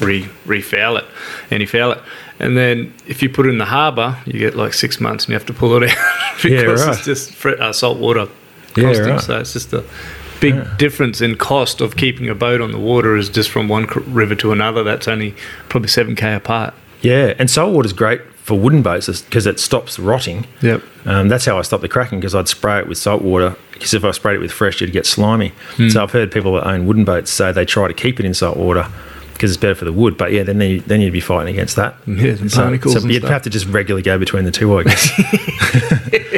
re 0.00 0.24
refoul 0.46 0.98
it, 0.98 1.04
and 1.50 1.60
you 1.60 1.66
foul 1.66 1.92
it. 1.92 2.02
And 2.38 2.56
then 2.56 2.92
if 3.06 3.22
you 3.22 3.28
put 3.28 3.46
it 3.46 3.50
in 3.50 3.58
the 3.58 3.64
harbour, 3.66 4.18
you 4.26 4.38
get 4.38 4.56
like 4.56 4.74
six 4.74 5.00
months, 5.00 5.24
and 5.24 5.30
you 5.30 5.34
have 5.34 5.46
to 5.46 5.54
pull 5.54 5.82
it 5.82 5.90
out 5.90 5.96
because 6.42 6.86
right. 6.86 6.96
it's 6.96 7.04
just 7.04 7.32
fre- 7.32 7.60
uh, 7.60 7.72
salt 7.72 7.98
water 7.98 8.28
Yeah, 8.76 8.92
right. 8.98 9.20
So 9.20 9.38
it's 9.38 9.52
just 9.52 9.72
a 9.72 9.84
big 10.40 10.76
difference 10.76 11.20
in 11.20 11.36
cost 11.36 11.80
of 11.80 11.96
keeping 11.96 12.28
a 12.28 12.34
boat 12.34 12.60
on 12.60 12.70
the 12.70 12.78
water 12.78 13.16
is 13.16 13.30
just 13.30 13.48
from 13.50 13.68
one 13.68 13.86
cr- 13.86 14.00
river 14.00 14.34
to 14.36 14.52
another. 14.52 14.82
That's 14.82 15.08
only 15.08 15.34
probably 15.68 15.88
seven 15.88 16.16
k 16.16 16.34
apart. 16.34 16.74
Yeah, 17.00 17.34
and 17.38 17.50
salt 17.50 17.74
water 17.74 17.86
is 17.86 17.92
great 17.92 18.20
for 18.44 18.58
wooden 18.58 18.82
boats 18.82 19.22
because 19.22 19.46
it 19.46 19.58
stops 19.58 19.98
rotting. 19.98 20.46
Yep. 20.60 20.82
Um, 21.06 21.28
that's 21.28 21.46
how 21.46 21.58
I 21.58 21.62
stopped 21.62 21.80
the 21.80 21.88
cracking 21.88 22.20
because 22.20 22.34
I'd 22.34 22.46
spray 22.46 22.78
it 22.78 22.86
with 22.86 22.98
salt 22.98 23.22
water. 23.22 23.56
Because 23.72 23.94
if 23.94 24.04
I 24.04 24.10
sprayed 24.10 24.36
it 24.36 24.40
with 24.40 24.52
fresh, 24.52 24.82
it'd 24.82 24.92
get 24.92 25.06
slimy. 25.06 25.48
Hmm. 25.76 25.88
So 25.88 26.02
I've 26.02 26.12
heard 26.12 26.30
people 26.30 26.52
that 26.54 26.66
own 26.68 26.86
wooden 26.86 27.04
boats 27.06 27.30
say 27.30 27.52
they 27.52 27.64
try 27.64 27.88
to 27.88 27.94
keep 27.94 28.20
it 28.20 28.26
in 28.26 28.34
salt 28.34 28.58
water 28.58 28.86
because 29.32 29.50
it's 29.50 29.58
better 29.60 29.74
for 29.74 29.86
the 29.86 29.92
wood. 29.94 30.18
But 30.18 30.32
yeah, 30.32 30.42
then 30.42 30.60
you, 30.60 30.80
then 30.80 31.00
you'd 31.00 31.12
be 31.14 31.20
fighting 31.20 31.54
against 31.54 31.76
that. 31.76 31.96
Yeah, 32.06 32.32
the 32.34 32.50
so, 32.50 32.76
so 32.76 33.00
and 33.00 33.10
you'd 33.10 33.22
stuff. 33.22 33.30
have 33.30 33.42
to 33.42 33.50
just 33.50 33.66
regularly 33.66 34.02
go 34.02 34.18
between 34.18 34.44
the 34.44 34.50
two, 34.52 34.76
I 34.78 34.82
guess. 34.84 35.10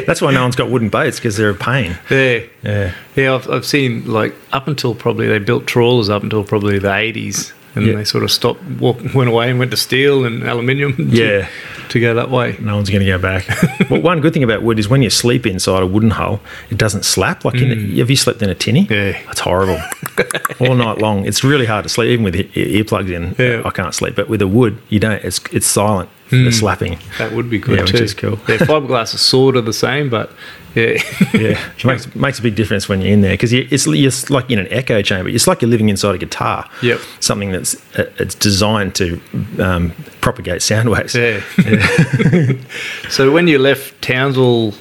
that's 0.07 0.21
why 0.21 0.31
no 0.31 0.41
one's 0.43 0.55
got 0.55 0.69
wooden 0.69 0.89
boats 0.89 1.17
because 1.17 1.35
they're 1.35 1.49
a 1.49 1.55
pain. 1.55 1.97
Yeah, 2.09 2.43
Yeah. 2.63 2.93
yeah. 3.17 3.35
I've, 3.35 3.49
I've 3.49 3.65
seen 3.65 4.05
like 4.07 4.33
up 4.53 4.67
until 4.69 4.95
probably 4.95 5.27
they 5.27 5.39
built 5.39 5.67
trawlers 5.67 6.09
up 6.09 6.23
until 6.23 6.43
probably 6.45 6.79
the 6.79 6.93
eighties, 6.95 7.51
and 7.77 7.87
Yeah. 7.87 7.95
they 7.95 8.03
sort 8.03 8.23
of 8.23 8.31
stopped, 8.31 8.63
walk, 8.79 8.97
went 9.13 9.29
away, 9.29 9.49
and 9.49 9.59
went 9.59 9.71
to 9.71 9.77
steel 9.77 10.25
and 10.25 10.43
aluminium. 10.43 10.93
To, 10.95 11.03
Yeah. 11.03 11.47
to 11.89 11.99
go 11.99 12.13
that 12.15 12.29
way. 12.29 12.55
No 12.59 12.75
one's 12.75 12.89
going 12.89 13.05
to 13.05 13.11
go 13.11 13.17
back. 13.17 13.47
well, 13.89 14.01
one 14.01 14.19
good 14.21 14.33
thing 14.33 14.43
about 14.43 14.61
wood 14.63 14.77
is 14.79 14.89
when 14.89 15.01
you 15.01 15.09
sleep 15.09 15.45
inside 15.45 15.81
a 15.83 15.87
wooden 15.87 16.11
hull, 16.11 16.41
it 16.69 16.77
doesn't 16.77 17.05
slap. 17.05 17.45
Like, 17.45 17.55
in 17.55 17.71
a, 17.71 17.97
have 17.99 18.09
you 18.09 18.15
slept 18.17 18.41
in 18.41 18.49
a 18.49 18.55
tinny? 18.55 18.85
Mm. 18.87 18.89
Yeah. 18.91 19.31
It's 19.31 19.39
horrible. 19.39 19.79
All 20.59 20.75
night 20.75 20.97
long. 20.99 21.25
It's 21.25 21.43
really 21.43 21.65
hard 21.65 21.83
to 21.83 21.89
sleep, 21.89 22.09
even 22.09 22.25
with 22.25 22.35
earplugs 22.35 23.11
in. 23.11 23.35
Yeah. 23.37 23.61
I 23.63 23.69
can't 23.69 23.93
sleep. 23.93 24.15
But 24.15 24.27
with 24.27 24.41
a 24.41 24.47
wood, 24.47 24.77
you 24.89 24.99
don't. 24.99 25.23
It's 25.23 25.39
it's 25.51 25.67
silent. 25.67 26.09
The 26.29 26.51
slapping. 26.51 26.99
That 27.19 27.31
would 27.31 27.49
be 27.49 27.57
good 27.59 27.77
Yeah, 27.77 27.83
which 27.83 27.93
is 27.93 28.13
cool. 28.13 28.39
Yeah, 28.47 28.57
fiberglass 28.57 29.13
is 29.13 29.21
sort 29.21 29.55
of 29.55 29.65
the 29.65 29.73
same, 29.73 30.09
but 30.09 30.31
yeah, 30.75 31.01
Yeah, 31.33 31.59
it 31.77 31.85
makes 31.85 32.15
makes 32.15 32.39
a 32.39 32.41
big 32.41 32.55
difference 32.55 32.89
when 32.89 33.01
you're 33.01 33.13
in 33.13 33.21
there 33.21 33.33
because 33.33 33.53
it's 33.53 33.87
it's 33.87 34.29
like 34.29 34.49
in 34.51 34.59
an 34.59 34.67
echo 34.69 35.01
chamber. 35.01 35.29
It's 35.29 35.47
like 35.47 35.61
you're 35.61 35.71
living 35.71 35.89
inside 35.89 36.15
a 36.15 36.17
guitar. 36.17 36.69
Yep. 36.83 36.99
Something 37.19 37.51
that's 37.51 37.75
uh, 37.97 38.11
it's 38.19 38.35
designed 38.35 38.93
to 38.95 39.21
um, 39.59 39.91
propagate 40.21 40.61
sound 40.61 40.89
waves. 40.89 41.15
yeah. 41.15 41.41
so 43.09 43.31
when 43.31 43.47
you 43.47 43.57
left 43.59 44.01
Townsville, 44.01 44.71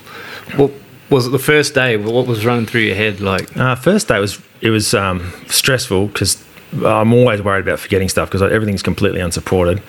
what 0.57 0.73
was 1.11 1.27
it 1.27 1.31
the 1.31 1.39
first 1.39 1.75
day? 1.75 1.97
What 1.97 2.27
was 2.27 2.45
running 2.45 2.67
through 2.67 2.83
your 2.83 2.97
head? 2.97 3.21
Like, 3.21 3.57
Uh, 3.57 3.77
first 3.77 4.09
day 4.09 4.19
was 4.19 4.41
it 4.61 4.71
was 4.71 4.95
um, 4.95 5.33
stressful 5.47 6.09
because 6.09 6.43
I'm 6.85 7.13
always 7.13 7.41
worried 7.43 7.63
about 7.63 7.79
forgetting 7.79 8.09
stuff 8.09 8.29
because 8.29 8.43
everything's 8.43 8.83
completely 8.83 9.21
unsupported. 9.21 9.81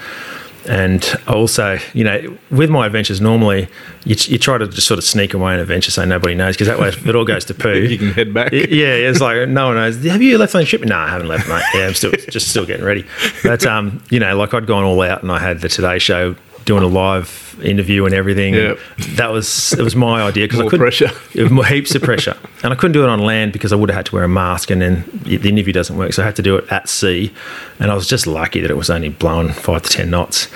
And 0.68 1.04
also, 1.28 1.80
you 1.94 2.04
know, 2.04 2.38
with 2.52 2.70
my 2.70 2.86
adventures, 2.86 3.22
normally 3.22 3.68
you, 4.06 4.16
you 4.28 4.38
try 4.38 4.58
to 4.58 4.68
just 4.68 4.88
sort 4.88 4.98
of 4.98 5.04
sneak 5.04 5.34
away 5.34 5.54
an 5.54 5.60
adventure 5.60 5.92
so 5.92 6.04
nobody 6.06 6.36
knows 6.36 6.56
because 6.56 6.68
that 6.68 6.80
way 6.80 6.90
if 6.90 7.06
it 7.08 7.16
all 7.16 7.26
goes 7.26 7.46
to 7.46 7.54
poo. 7.56 7.80
you 7.80 7.98
can 7.98 8.12
head 8.12 8.34
back. 8.34 8.52
yeah, 8.52 8.94
it's 8.94 9.20
like 9.20 9.48
no 9.50 9.68
one 9.68 9.76
knows. 9.76 10.04
Have 10.06 10.22
you 10.22 10.38
left 10.38 10.56
on 10.56 10.62
the 10.62 10.66
ship? 10.66 10.82
No, 10.82 10.98
I 10.98 11.08
haven't 11.10 11.28
left, 11.28 11.48
mate. 11.48 11.64
Yeah, 11.74 11.88
I'm 11.88 11.94
still 11.94 12.12
just 12.30 12.50
still 12.50 12.66
getting 12.66 12.86
ready. 12.86 13.06
But 13.44 13.66
um, 13.66 14.02
you 14.10 14.20
know, 14.20 14.38
like 14.38 14.54
I'd 14.54 14.68
gone 14.68 14.84
all 14.84 15.02
out 15.02 15.24
and 15.24 15.32
I 15.32 15.40
had 15.40 15.62
the 15.62 15.70
Today 15.70 16.00
Show 16.00 16.36
doing 16.68 16.84
a 16.84 16.88
live 16.88 17.60
interview 17.64 18.06
and 18.06 18.14
everything. 18.14 18.54
Yep. 18.54 18.78
That 19.16 19.32
was 19.32 19.74
it 19.74 19.82
was 19.82 19.96
my 19.96 20.22
idea 20.22 20.46
because 20.46 20.60
I 20.60 20.64
couldn't 20.64 20.80
pressure. 20.80 21.10
it 21.34 21.52
was 21.52 21.68
heaps 21.68 21.96
of 21.96 22.04
pressure, 22.04 22.38
and 22.64 22.72
I 22.72 22.76
couldn't 22.76 22.92
do 22.92 23.04
it 23.04 23.10
on 23.10 23.20
land 23.20 23.54
because 23.54 23.74
I 23.74 23.76
would 23.76 23.90
have 23.90 23.96
had 23.96 24.06
to 24.08 24.16
wear 24.16 24.24
a 24.24 24.30
mask, 24.30 24.70
and 24.70 24.82
then 24.82 25.04
the 25.24 25.50
interview 25.50 25.74
doesn't 25.74 25.98
work. 25.98 26.14
So 26.14 26.22
I 26.22 26.26
had 26.26 26.36
to 26.36 26.44
do 26.44 26.58
it 26.58 26.72
at 26.72 26.88
sea, 26.88 27.34
and 27.80 27.90
I 27.90 27.96
was 27.96 28.06
just 28.06 28.28
lucky 28.28 28.62
that 28.62 28.70
it 28.70 28.78
was 28.78 28.92
only 28.92 29.10
blowing 29.10 29.50
five 29.50 29.82
to 29.84 29.90
ten 29.90 30.12
knots. 30.12 30.48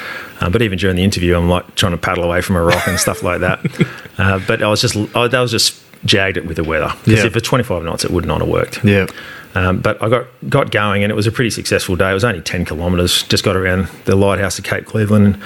Uh, 0.42 0.50
but 0.50 0.62
even 0.62 0.78
during 0.78 0.96
the 0.96 1.04
interview, 1.04 1.36
I'm 1.36 1.50
like 1.50 1.76
trying 1.76 1.94
to 1.94 1.98
paddle 1.98 2.24
away 2.24 2.42
from 2.42 2.56
a 2.56 2.64
rock 2.64 2.88
and 2.88 3.00
stuff 3.00 3.24
like 3.24 3.40
that. 3.40 3.66
Uh, 4.18 4.40
but 4.46 4.62
I 4.62 4.68
was 4.68 4.82
just 4.82 4.96
I, 5.16 5.28
that 5.30 5.40
was 5.40 5.50
just 5.50 5.82
jagged 6.06 6.38
it 6.38 6.46
with 6.46 6.58
the 6.58 6.64
weather 6.64 6.92
because 7.04 7.20
Yeah. 7.22 7.28
if 7.28 7.36
it's 7.36 7.48
25 7.48 7.84
knots, 7.84 8.04
it 8.04 8.12
would 8.12 8.26
not 8.26 8.40
have 8.42 8.50
worked. 8.50 8.84
Yeah. 8.84 9.08
Um, 9.54 9.80
but 9.80 10.02
I 10.02 10.08
got 10.08 10.28
got 10.48 10.72
going, 10.72 11.04
and 11.04 11.12
it 11.12 11.16
was 11.16 11.28
a 11.28 11.32
pretty 11.32 11.50
successful 11.50 11.98
day. 11.98 12.10
It 12.10 12.14
was 12.14 12.24
only 12.24 12.40
ten 12.40 12.64
kilometres. 12.64 13.24
Just 13.24 13.44
got 13.44 13.58
around 13.58 13.90
the 14.06 14.16
lighthouse 14.16 14.58
of 14.58 14.64
Cape 14.64 14.86
Cleveland, 14.86 15.38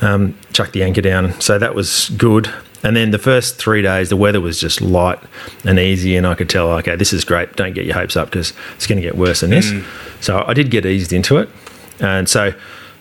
and 0.00 0.08
um, 0.08 0.34
chucked 0.52 0.72
the 0.72 0.82
anchor 0.82 1.00
down. 1.00 1.40
So 1.40 1.60
that 1.60 1.72
was 1.74 2.10
good. 2.16 2.52
And 2.82 2.96
then 2.96 3.12
the 3.12 3.18
first 3.20 3.58
three 3.58 3.80
days, 3.80 4.08
the 4.08 4.16
weather 4.16 4.40
was 4.40 4.58
just 4.58 4.80
light 4.80 5.20
and 5.64 5.78
easy, 5.78 6.16
and 6.16 6.26
I 6.26 6.34
could 6.34 6.50
tell, 6.50 6.68
okay, 6.78 6.96
this 6.96 7.12
is 7.12 7.24
great. 7.24 7.54
Don't 7.54 7.72
get 7.72 7.84
your 7.84 7.94
hopes 7.94 8.16
up 8.16 8.30
because 8.32 8.52
it's 8.74 8.88
going 8.88 8.96
to 8.96 9.02
get 9.02 9.16
worse 9.16 9.42
than 9.42 9.50
this. 9.50 9.72
So 10.20 10.42
I 10.44 10.54
did 10.54 10.68
get 10.72 10.84
eased 10.84 11.12
into 11.12 11.36
it, 11.36 11.48
and 12.00 12.28
so 12.28 12.54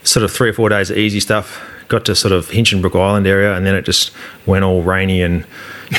sort 0.03 0.23
of 0.23 0.31
three 0.31 0.49
or 0.49 0.53
four 0.53 0.69
days 0.69 0.91
of 0.91 0.97
easy 0.97 1.19
stuff. 1.19 1.59
Got 1.87 2.05
to 2.05 2.13
sort 2.15 2.31
of 2.33 2.49
Hinchinbrook 2.49 2.95
Island 2.95 3.25
area, 3.25 3.55
and 3.55 3.65
then 3.65 3.73
it 3.73 3.83
just 3.83 4.11
went 4.45 4.63
all 4.63 4.83
rainy 4.83 5.23
and 5.23 5.43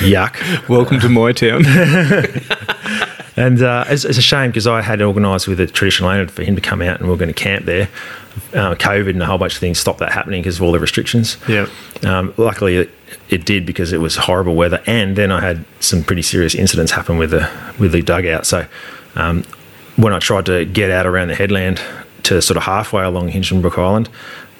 yuck. 0.00 0.68
Welcome 0.68 1.00
to 1.00 1.09
my 1.09 1.33
town. 1.33 1.64
And 3.37 3.62
uh, 3.62 3.85
it's, 3.88 4.05
it's 4.05 4.18
a 4.18 4.22
shame 4.22 4.50
because 4.50 4.66
I 4.66 4.83
had 4.83 5.00
organised 5.00 5.48
with 5.48 5.59
a 5.59 5.66
traditional 5.66 6.11
owner 6.11 6.28
for 6.28 6.42
him 6.42 6.55
to 6.55 6.61
come 6.61 6.83
out 6.83 7.00
and 7.00 7.09
we 7.09 7.14
are 7.14 7.16
going 7.16 7.33
to 7.33 7.35
camp 7.35 7.64
there. 7.64 7.88
Uh, 8.52 8.74
COVID 8.74 9.11
and 9.11 9.22
a 9.22 9.26
whole 9.26 9.38
bunch 9.38 9.55
of 9.55 9.61
things 9.61 9.78
stopped 9.78 10.00
that 10.00 10.12
happening 10.12 10.42
because 10.42 10.57
of 10.57 10.62
all 10.62 10.72
the 10.72 10.78
restrictions. 10.78 11.37
Yeah. 11.48 11.66
Um, 12.02 12.35
luckily, 12.37 12.76
it, 12.76 12.90
it 13.31 13.44
did 13.44 13.66
because 13.66 13.92
it 13.92 13.98
was 13.98 14.16
horrible 14.16 14.55
weather, 14.55 14.83
and 14.87 15.16
then 15.16 15.31
I 15.31 15.40
had 15.40 15.64
some 15.81 16.02
pretty 16.02 16.22
serious 16.22 16.55
incidents 16.55 16.92
happen 16.92 17.18
with 17.18 17.31
the 17.31 17.50
with 17.78 17.92
the 17.92 18.00
dugout. 18.00 18.46
So 18.46 18.66
um, 19.16 19.44
when 19.96 20.14
I 20.14 20.18
tried 20.18 20.46
to 20.46 20.64
get 20.64 20.90
out 20.90 21.05
around 21.05 21.28
the 21.28 21.35
headland 21.35 21.83
to 22.22 22.40
sort 22.40 22.57
of 22.57 22.62
halfway 22.62 23.05
along 23.05 23.33
Hinchinbrook 23.33 23.76
Island, 23.76 24.09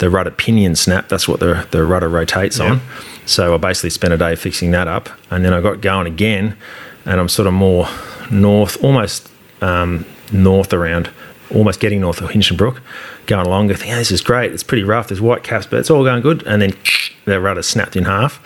the 0.03 0.11
rudder 0.11 0.33
pinion 0.33 0.75
snapped. 0.75 1.09
That's 1.11 1.29
what 1.29 1.39
the 1.39 1.65
the 1.71 1.85
rudder 1.85 2.09
rotates 2.09 2.59
on. 2.59 2.81
So 3.25 3.55
I 3.55 3.57
basically 3.57 3.91
spent 3.91 4.13
a 4.13 4.17
day 4.17 4.35
fixing 4.35 4.73
that 4.73 4.89
up, 4.89 5.09
and 5.31 5.45
then 5.45 5.55
I 5.55 5.61
got 5.61 5.81
going 5.81 6.09
again, 6.09 6.57
and 7.05 7.21
I'm 7.21 7.29
sort 7.29 7.47
of 7.47 7.55
more 7.55 7.87
north, 8.29 8.83
almost 8.83 9.31
um, 9.61 10.05
north 10.33 10.73
around, 10.73 11.09
almost 11.55 11.79
getting 11.79 12.01
north 12.01 12.21
of 12.21 12.31
Hinchinbrook, 12.31 12.81
going 13.27 13.47
along. 13.47 13.71
I 13.71 13.75
think, 13.75 13.91
"Yeah, 13.91 13.99
this 13.99 14.11
is 14.11 14.21
great. 14.21 14.53
It's 14.53 14.65
pretty 14.65 14.83
rough. 14.83 15.07
There's 15.07 15.21
white 15.21 15.45
caps, 15.45 15.67
but 15.67 15.79
it's 15.79 15.89
all 15.89 16.03
going 16.03 16.21
good. 16.21 16.45
And 16.49 16.61
then 16.61 16.75
the 17.25 17.41
rudder 17.41 17.63
snapped 17.63 17.95
in 17.95 18.05
half 18.05 18.41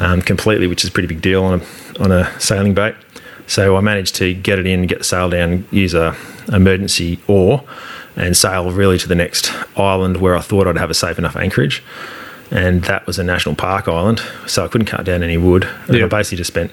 um, 0.00 0.22
completely, 0.22 0.68
which 0.68 0.84
is 0.84 0.90
a 0.90 0.92
pretty 0.92 1.08
big 1.08 1.20
deal 1.20 1.42
on 1.42 1.60
a 1.60 2.00
on 2.00 2.12
a 2.12 2.30
sailing 2.38 2.74
boat. 2.74 2.94
So 3.48 3.76
I 3.76 3.80
managed 3.80 4.14
to 4.16 4.34
get 4.34 4.60
it 4.60 4.68
in, 4.68 4.86
get 4.86 4.98
the 4.98 5.04
sail 5.04 5.28
down, 5.28 5.66
use 5.72 5.94
a 5.94 6.16
emergency 6.52 7.18
oar, 7.26 7.64
and 8.16 8.36
sail 8.36 8.70
really 8.70 8.98
to 8.98 9.08
the 9.08 9.14
next 9.14 9.52
island 9.76 10.18
where 10.18 10.36
I 10.36 10.40
thought 10.40 10.66
I'd 10.66 10.76
have 10.76 10.90
a 10.90 10.94
safe 10.94 11.18
enough 11.18 11.36
anchorage. 11.36 11.82
And 12.50 12.84
that 12.84 13.06
was 13.06 13.18
a 13.18 13.24
national 13.24 13.54
park 13.54 13.88
island, 13.88 14.20
so 14.46 14.64
I 14.64 14.68
couldn't 14.68 14.86
cut 14.86 15.04
down 15.04 15.22
any 15.22 15.38
wood. 15.38 15.66
And. 15.88 16.04
I 16.04 16.06
basically 16.08 16.36
just 16.36 16.48
spent 16.48 16.70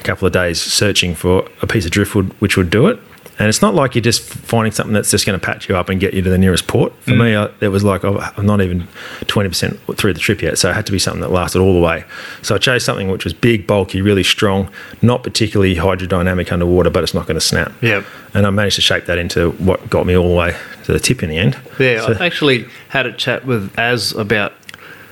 a 0.00 0.02
couple 0.02 0.26
of 0.26 0.32
days 0.32 0.60
searching 0.60 1.14
for 1.14 1.48
a 1.60 1.66
piece 1.66 1.84
of 1.84 1.92
driftwood 1.92 2.32
which 2.40 2.56
would 2.56 2.70
do 2.70 2.88
it. 2.88 2.98
And 3.38 3.48
it's 3.48 3.62
not 3.62 3.74
like 3.74 3.94
you're 3.94 4.02
just 4.02 4.22
finding 4.22 4.72
something 4.72 4.92
that's 4.92 5.10
just 5.10 5.26
going 5.26 5.38
to 5.38 5.44
patch 5.44 5.68
you 5.68 5.76
up 5.76 5.88
and 5.88 5.98
get 5.98 6.14
you 6.14 6.22
to 6.22 6.30
the 6.30 6.38
nearest 6.38 6.66
port. 6.66 6.92
For 7.02 7.12
mm. 7.12 7.24
me, 7.24 7.36
I, 7.36 7.50
it 7.60 7.68
was 7.68 7.82
like 7.82 8.04
oh, 8.04 8.18
I'm 8.36 8.46
not 8.46 8.60
even 8.60 8.82
20% 9.22 9.96
through 9.96 10.12
the 10.12 10.20
trip 10.20 10.42
yet. 10.42 10.58
So 10.58 10.70
it 10.70 10.74
had 10.74 10.86
to 10.86 10.92
be 10.92 10.98
something 10.98 11.22
that 11.22 11.30
lasted 11.30 11.60
all 11.60 11.74
the 11.74 11.80
way. 11.80 12.04
So 12.42 12.54
I 12.54 12.58
chose 12.58 12.84
something 12.84 13.10
which 13.10 13.24
was 13.24 13.32
big, 13.32 13.66
bulky, 13.66 14.02
really 14.02 14.22
strong, 14.22 14.70
not 15.00 15.22
particularly 15.22 15.76
hydrodynamic 15.76 16.52
underwater, 16.52 16.90
but 16.90 17.02
it's 17.02 17.14
not 17.14 17.26
going 17.26 17.36
to 17.36 17.40
snap. 17.40 17.72
Yep. 17.82 18.04
And 18.34 18.46
I 18.46 18.50
managed 18.50 18.76
to 18.76 18.82
shape 18.82 19.06
that 19.06 19.18
into 19.18 19.50
what 19.52 19.88
got 19.88 20.06
me 20.06 20.16
all 20.16 20.28
the 20.28 20.34
way 20.34 20.56
to 20.84 20.92
the 20.92 21.00
tip 21.00 21.22
in 21.22 21.30
the 21.30 21.38
end. 21.38 21.58
Yeah, 21.78 22.06
So- 22.06 22.16
I 22.20 22.26
actually 22.26 22.66
had 22.88 23.06
a 23.06 23.12
chat 23.12 23.46
with 23.46 23.76
Az 23.78 24.12
about. 24.12 24.52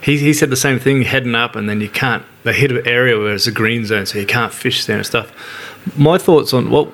He, 0.02 0.16
he 0.16 0.32
said 0.32 0.48
the 0.48 0.56
same 0.56 0.78
thing, 0.78 1.02
heading 1.02 1.34
up, 1.34 1.54
and 1.54 1.68
then 1.68 1.82
you 1.82 1.88
can't. 1.90 2.24
They 2.42 2.54
hit 2.54 2.70
an 2.70 2.86
area 2.86 3.18
where 3.18 3.34
it's 3.34 3.46
a 3.46 3.52
green 3.52 3.84
zone, 3.84 4.06
so 4.06 4.18
you 4.18 4.24
can't 4.24 4.52
fish 4.52 4.86
there 4.86 4.96
and 4.96 5.04
stuff. 5.04 5.30
My 5.94 6.16
thoughts 6.16 6.54
on 6.54 6.70
what 6.70 6.90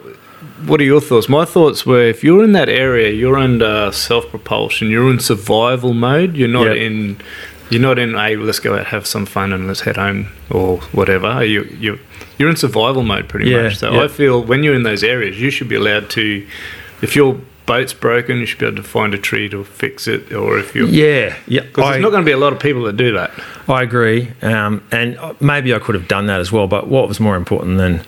what 0.67 0.81
are 0.81 0.85
your 0.85 1.01
thoughts? 1.01 1.29
My 1.29 1.45
thoughts 1.45 1.85
were 1.85 2.03
if 2.03 2.25
you're 2.25 2.43
in 2.45 2.53
that 2.53 2.69
area, 2.69 3.11
you're 3.13 3.37
under 3.39 3.91
self 3.93 4.29
propulsion, 4.31 4.89
you're 4.91 5.11
in 5.11 5.21
survival 5.21 5.93
mode. 5.95 6.37
You're 6.37 6.49
not 6.49 6.67
Yeah. 6.77 6.85
in. 6.85 7.17
You're 7.69 7.83
not 7.83 7.99
in. 7.99 8.15
Hey, 8.15 8.37
let's 8.37 8.61
go 8.61 8.77
out 8.77 8.87
have 8.87 9.07
some 9.07 9.27
fun 9.27 9.53
and 9.53 9.67
let's 9.67 9.81
head 9.81 9.97
home 9.97 10.29
or 10.51 10.79
whatever. 10.93 11.45
You 11.45 11.65
you 11.79 11.99
you're 12.39 12.49
in 12.49 12.57
survival 12.57 13.03
mode 13.03 13.29
pretty 13.29 13.51
Yeah, 13.51 13.63
much. 13.65 13.77
So 13.79 13.93
yeah. 13.93 14.03
I 14.05 14.09
feel 14.09 14.43
when 14.43 14.63
you're 14.63 14.75
in 14.75 14.83
those 14.85 15.03
areas, 15.03 15.41
you 15.41 15.51
should 15.51 15.69
be 15.69 15.75
allowed 15.77 16.09
to. 16.11 16.47
If 17.03 17.15
your 17.17 17.39
boat's 17.67 17.93
broken, 17.93 18.39
you 18.39 18.47
should 18.47 18.59
be 18.61 18.67
able 18.67 18.77
to 18.77 18.83
find 18.85 19.13
a 19.13 19.19
tree 19.19 19.49
to 19.49 19.65
fix 19.65 20.07
it, 20.07 20.33
or 20.33 20.57
if 20.59 20.75
you're 20.75 20.87
Yeah, 20.89 21.35
yeah. 21.49 21.63
because 21.63 21.91
there's 21.91 22.03
not 22.03 22.11
going 22.11 22.23
to 22.23 22.27
be 22.27 22.33
a 22.33 22.37
lot 22.39 22.53
of 22.53 22.61
people 22.61 22.85
that 22.85 22.97
do 22.97 23.13
that. 23.15 23.33
I 23.69 23.83
agree, 23.83 24.29
um, 24.41 24.83
and 24.93 25.19
maybe 25.41 25.75
I 25.75 25.81
could 25.81 25.97
have 25.97 26.07
done 26.07 26.27
that 26.29 26.39
as 26.41 26.53
well. 26.53 26.69
But 26.69 26.87
what 26.87 27.09
was 27.09 27.19
more 27.19 27.35
important 27.37 27.79
than, 27.79 28.03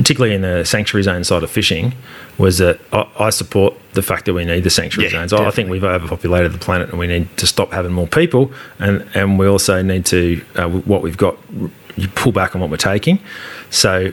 particularly 0.00 0.34
in 0.34 0.42
the 0.42 0.64
sanctuary 0.64 1.02
zone 1.02 1.24
side 1.24 1.42
of 1.42 1.50
fishing, 1.50 1.92
was 2.38 2.56
that 2.58 2.80
I, 2.92 3.06
I 3.18 3.30
support 3.30 3.74
the 3.92 4.02
fact 4.02 4.24
that 4.26 4.34
we 4.34 4.44
need 4.44 4.64
the 4.64 4.70
sanctuary 4.70 5.10
Yeah, 5.10 5.18
zones. 5.26 5.32
I- 5.32 5.46
I 5.46 5.50
think 5.50 5.68
we've 5.68 5.84
overpopulated 5.84 6.52
the 6.52 6.58
planet, 6.58 6.88
and 6.90 6.98
we 6.98 7.06
need 7.06 7.26
to 7.36 7.46
stop 7.46 7.72
having 7.72 7.92
more 7.92 8.06
people, 8.06 8.50
and 8.78 9.04
and 9.14 9.38
we 9.38 9.46
also 9.46 9.82
need 9.82 10.04
to 10.06 10.22
uh, 10.56 10.68
what 10.68 11.02
we've 11.02 11.16
got, 11.18 11.36
you 11.96 12.08
pull 12.14 12.32
back 12.32 12.54
on 12.54 12.60
what 12.60 12.70
we're 12.70 12.76
taking. 12.94 13.18
So. 13.70 14.12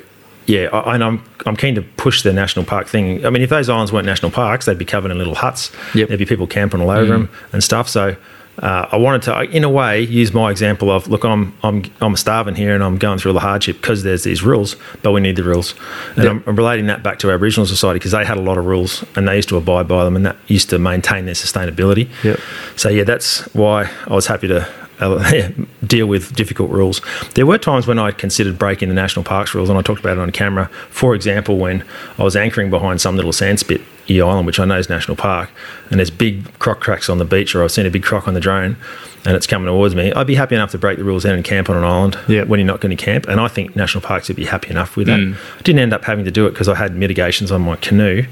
Yeah, 0.50 0.70
I, 0.72 0.96
and 0.96 1.04
I'm 1.04 1.22
I'm 1.46 1.58
keen 1.58 1.76
to 1.76 1.82
push 1.82 2.22
the 2.22 2.32
national 2.32 2.64
park 2.64 2.88
thing. 2.88 3.26
I 3.26 3.30
mean, 3.30 3.42
if 3.44 3.50
those 3.50 3.68
islands 3.68 3.92
weren't 3.92 4.06
national 4.06 4.32
parks, 4.32 4.66
they'd 4.66 4.78
be 4.78 4.86
covered 4.86 5.12
in 5.12 5.18
little 5.18 5.36
huts. 5.36 5.72
Yep. 5.94 6.08
There'd 6.08 6.20
be 6.20 6.26
people 6.26 6.48
camping 6.48 6.80
all 6.80 6.90
over 6.90 7.12
them 7.12 7.28
and 7.52 7.62
stuff. 7.62 7.90
So 7.90 8.16
uh, 8.60 8.88
I 8.92 8.98
wanted 8.98 9.22
to, 9.24 9.42
in 9.44 9.64
a 9.64 9.70
way, 9.70 10.02
use 10.02 10.34
my 10.34 10.50
example 10.50 10.90
of 10.90 11.08
look, 11.08 11.24
I'm 11.24 11.54
I'm 11.64 11.84
I'm 12.02 12.16
starving 12.16 12.56
here 12.56 12.74
and 12.74 12.84
I'm 12.84 12.98
going 12.98 13.20
through 13.20 13.32
all 13.32 13.34
the 13.36 13.40
hardship 13.40 13.80
because 13.82 14.04
there's 14.04 14.24
these 14.24 14.42
rules, 14.44 14.76
but 15.04 15.12
we 15.12 15.22
need 15.22 15.36
the 15.36 15.44
rules. 15.44 15.76
And 16.16 16.24
Yep. 16.24 16.32
I'm, 16.32 16.44
I'm 16.48 16.56
relating 16.56 16.88
that 16.88 17.04
back 17.04 17.20
to 17.20 17.32
Aboriginal 17.32 17.66
society 17.68 18.00
because 18.00 18.12
they 18.14 18.26
had 18.26 18.38
a 18.38 18.42
lot 18.42 18.58
of 18.58 18.66
rules 18.66 19.04
and 19.16 19.28
they 19.28 19.36
used 19.36 19.50
to 19.50 19.58
abide 19.58 19.88
by 19.88 20.04
them 20.04 20.16
and 20.16 20.26
that 20.26 20.38
used 20.48 20.70
to 20.72 20.80
maintain 20.80 21.26
their 21.26 21.36
sustainability. 21.36 22.10
Yep. 22.24 22.40
So 22.76 22.90
yeah, 22.90 23.04
that's 23.04 23.42
why 23.54 23.90
I 24.08 24.14
was 24.14 24.26
happy 24.28 24.48
to 24.48 24.68
uh, 25.00 25.50
deal 25.86 26.08
with 26.08 26.36
difficult 26.36 26.72
rules. 26.72 27.02
There 27.36 27.46
were 27.46 27.60
times 27.60 27.86
when 27.86 28.00
I 28.00 28.10
considered 28.12 28.58
breaking 28.58 28.90
the 28.90 28.96
national 28.96 29.24
parks 29.24 29.54
rules, 29.54 29.70
and 29.70 29.78
I 29.78 29.84
talked 29.84 30.00
about 30.00 30.18
it 30.18 30.20
on 30.22 30.32
camera. 30.32 30.68
For 30.90 31.14
example, 31.14 31.58
when 31.58 31.84
I 32.18 32.24
was 32.24 32.36
anchoring 32.36 32.72
behind 32.72 33.00
some 33.02 33.16
little 33.16 33.32
sandspit, 33.32 33.84
E 34.10 34.22
Island, 34.22 34.46
which 34.46 34.60
I 34.60 34.66
know 34.66 34.78
is 34.78 34.90
national 34.90 35.18
park, 35.18 35.50
and 35.90 36.00
there's 36.00 36.10
big 36.12 36.58
croc 36.60 36.80
cracks 36.80 37.10
on 37.10 37.18
the 37.18 37.26
beach, 37.26 37.54
or 37.56 37.64
I've 37.64 37.72
seen 37.72 37.86
a 37.86 37.90
big 37.90 38.04
croc 38.04 38.28
on 38.28 38.34
the 38.34 38.40
drone, 38.40 38.78
and 39.26 39.36
it's 39.36 39.48
coming 39.48 39.68
towards 39.68 39.96
me. 39.96 40.14
I'd 40.14 40.28
be 40.28 40.36
happy 40.36 40.56
enough 40.56 40.72
to 40.72 40.78
break 40.78 40.98
the 40.98 41.04
rules 41.04 41.24
then 41.24 41.36
and 41.36 41.44
camp 41.44 41.70
on 41.70 41.76
an 41.76 41.84
island 41.84 42.18
Yep. 42.28 42.48
when 42.48 42.60
you're 42.60 42.68
not 42.68 42.80
going 42.80 42.96
to 42.96 43.04
camp. 43.04 43.28
And 43.28 43.42
I 43.42 43.48
think 43.48 43.76
national 43.76 44.02
parks 44.02 44.28
would 44.30 44.38
be 44.38 44.46
happy 44.46 44.70
enough 44.70 44.96
with 44.96 45.08
that. 45.08 45.20
Mm. 45.20 45.36
I 45.36 45.62
didn't 45.64 45.80
end 45.80 45.94
up 45.94 46.06
having 46.06 46.24
to 46.26 46.32
do 46.32 46.46
it 46.48 46.52
because 46.52 46.70
I 46.70 46.76
had 46.76 46.96
mitigations 46.96 47.52
on 47.52 47.62
my 47.62 47.76
canoe. 47.76 48.24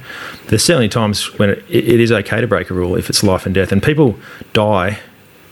There's 0.48 0.64
certainly 0.64 0.88
times 0.88 1.38
when 1.38 1.50
it, 1.50 1.64
it 1.70 2.00
is 2.00 2.12
okay 2.12 2.40
to 2.40 2.48
break 2.48 2.70
a 2.70 2.74
rule 2.74 2.96
if 2.96 3.10
it's 3.10 3.24
life 3.24 3.46
and 3.46 3.54
death, 3.54 3.72
and 3.72 3.84
people 3.84 4.18
die 4.54 5.00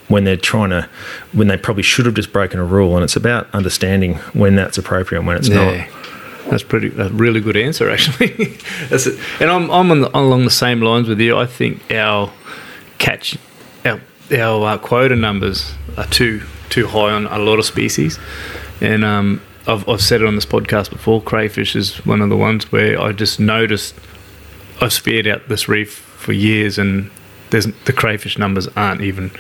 when 0.08 0.24
they're 0.26 0.38
trying 0.38 0.70
to 0.70 0.88
when 1.32 1.48
they 1.48 1.58
probably 1.58 1.84
should 1.84 2.06
have 2.06 2.14
just 2.14 2.32
broken 2.32 2.60
a 2.60 2.64
rule 2.64 2.96
and 2.96 3.04
it's 3.04 3.16
about 3.16 3.48
understanding 3.54 4.16
when 4.34 4.54
that's 4.56 4.78
appropriate 4.78 5.20
and 5.20 5.28
when 5.28 5.38
it's 5.38 5.50
not 5.50 5.74
That's 6.54 6.62
pretty. 6.62 6.90
A 7.02 7.10
really 7.10 7.42
good 7.42 7.58
answer, 7.58 7.90
actually. 7.90 8.28
That's 8.90 9.08
it. 9.08 9.20
And 9.42 9.50
I'm 9.50 9.72
I'm 9.72 9.90
on 9.90 10.02
the, 10.02 10.16
along 10.16 10.44
the 10.44 10.52
same 10.52 10.82
lines 10.82 11.08
with 11.08 11.20
you. 11.20 11.36
I 11.36 11.48
think 11.48 11.92
our 11.92 12.32
catch, 13.00 13.40
our 13.84 14.00
our 14.32 14.68
uh, 14.68 14.78
quota 14.78 15.16
numbers 15.16 15.74
are 15.98 16.06
too 16.06 16.44
too 16.70 16.86
high 16.86 17.10
on 17.10 17.26
a 17.26 17.40
lot 17.40 17.58
of 17.58 17.66
species, 17.66 18.20
and 18.82 19.04
um, 19.04 19.42
I've 19.66 19.90
I've 19.90 20.04
said 20.04 20.22
it 20.22 20.28
on 20.28 20.36
this 20.36 20.46
podcast 20.46 20.92
before. 20.92 21.24
Crayfish 21.24 21.76
is 21.76 22.06
one 22.06 22.22
of 22.22 22.30
the 22.30 22.38
ones 22.38 22.72
where 22.72 23.02
I 23.02 23.14
just 23.14 23.40
noticed. 23.40 23.96
I've 24.80 24.94
speared 24.94 25.26
out 25.26 25.50
this 25.50 25.68
reef 25.68 25.92
for 25.92 26.34
years, 26.34 26.78
and 26.78 27.10
there's 27.50 27.66
the 27.86 27.94
crayfish 27.94 28.38
numbers 28.38 28.68
aren't 28.76 29.02
even 29.02 29.32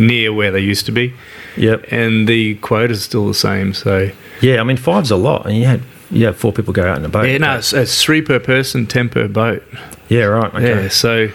near 0.00 0.32
where 0.32 0.50
they 0.50 0.58
used 0.58 0.84
to 0.86 0.92
be, 0.92 1.14
yep 1.56 1.84
and 1.92 2.26
the 2.26 2.56
quota's 2.56 3.04
still 3.04 3.28
the 3.28 3.34
same. 3.34 3.72
So 3.72 4.10
yeah 4.42 4.60
i 4.60 4.62
mean 4.62 4.76
five's 4.76 5.10
a 5.10 5.16
lot 5.16 5.46
and 5.46 5.56
you 5.56 5.64
had 5.64 5.80
had 6.10 6.36
four 6.36 6.52
people 6.52 6.72
go 6.72 6.86
out 6.86 6.98
in 6.98 7.04
a 7.04 7.08
boat 7.08 7.28
Yeah, 7.28 7.38
no, 7.38 7.56
it's, 7.58 7.72
it's 7.72 8.02
three 8.02 8.22
per 8.22 8.38
person, 8.38 8.86
ten 8.86 9.08
per 9.08 9.28
boat. 9.28 9.62
yeah 10.08 10.24
right 10.24 10.54
okay 10.54 10.82
Yeah, 10.84 10.88
so 10.88 11.28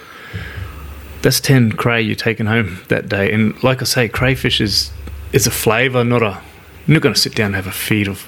that's 1.21 1.39
ten 1.39 1.71
cray 1.71 2.01
you're 2.01 2.15
taking 2.15 2.45
home 2.47 2.79
that 2.87 3.07
day. 3.09 3.31
And 3.31 3.61
like 3.63 3.81
I 3.81 3.85
say, 3.85 4.07
crayfish 4.09 4.59
is 4.61 4.91
is 5.33 5.45
a 5.47 5.51
flavour, 5.51 6.03
not 6.03 6.23
a. 6.23 6.41
You're 6.87 6.95
not 6.95 7.03
going 7.03 7.13
to 7.13 7.19
sit 7.21 7.35
down 7.35 7.47
and 7.47 7.55
have 7.55 7.67
a 7.67 7.71
feed 7.71 8.07
of 8.07 8.27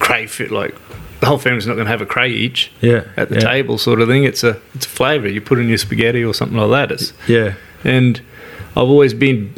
crayfish. 0.00 0.50
Like 0.50 0.74
the 1.20 1.26
whole 1.26 1.38
family's 1.38 1.66
not 1.66 1.74
going 1.74 1.86
to 1.86 1.90
have 1.90 2.00
a 2.00 2.06
cray 2.06 2.28
each 2.30 2.72
yeah 2.80 3.04
at 3.16 3.28
the 3.28 3.36
yeah, 3.36 3.40
table, 3.42 3.78
sort 3.78 4.00
of 4.00 4.08
thing. 4.08 4.24
It's 4.24 4.42
a 4.42 4.60
it's 4.74 4.84
a 4.86 4.88
flavour. 4.88 5.28
You 5.28 5.40
put 5.40 5.58
in 5.58 5.68
your 5.68 5.78
spaghetti 5.78 6.24
or 6.24 6.34
something 6.34 6.58
like 6.58 6.70
that. 6.88 6.92
It's 6.94 7.12
yeah 7.28 7.54
and 7.84 8.20
I've 8.70 8.88
always 8.88 9.14
been 9.14 9.54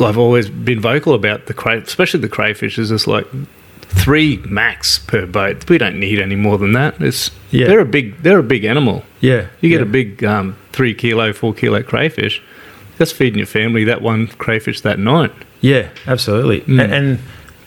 I've 0.00 0.16
always 0.18 0.48
been 0.48 0.80
vocal 0.80 1.14
about 1.14 1.46
the 1.46 1.54
cray, 1.54 1.78
especially 1.78 2.20
the 2.20 2.28
crayfish. 2.28 2.78
Is 2.78 2.90
just 2.90 3.08
like 3.08 3.26
three 3.90 4.38
max 4.48 4.98
per 4.98 5.26
boat. 5.26 5.68
We 5.68 5.78
don't 5.78 5.98
need 5.98 6.20
any 6.20 6.36
more 6.36 6.58
than 6.58 6.72
that. 6.72 7.00
It's 7.00 7.30
Yeah. 7.50 7.66
they're 7.66 7.80
a 7.80 7.84
big 7.84 8.22
they're 8.22 8.38
a 8.38 8.42
big 8.42 8.64
animal. 8.64 9.04
Yeah, 9.20 9.46
You 9.60 9.68
get 9.68 9.76
yeah. 9.80 9.82
a 9.82 9.86
big 9.86 10.24
um, 10.24 10.56
three 10.72 10.94
kilo, 10.94 11.32
four 11.32 11.52
kilo 11.52 11.82
crayfish. 11.82 12.40
That's 12.98 13.12
feeding 13.12 13.38
your 13.38 13.46
family 13.46 13.84
that 13.84 14.00
one 14.02 14.26
crayfish 14.28 14.80
that 14.82 14.98
night. 14.98 15.32
Yeah, 15.60 15.88
absolutely. 16.06 16.60
Mm. 16.62 16.84
And, 16.84 16.92
and 16.94 17.18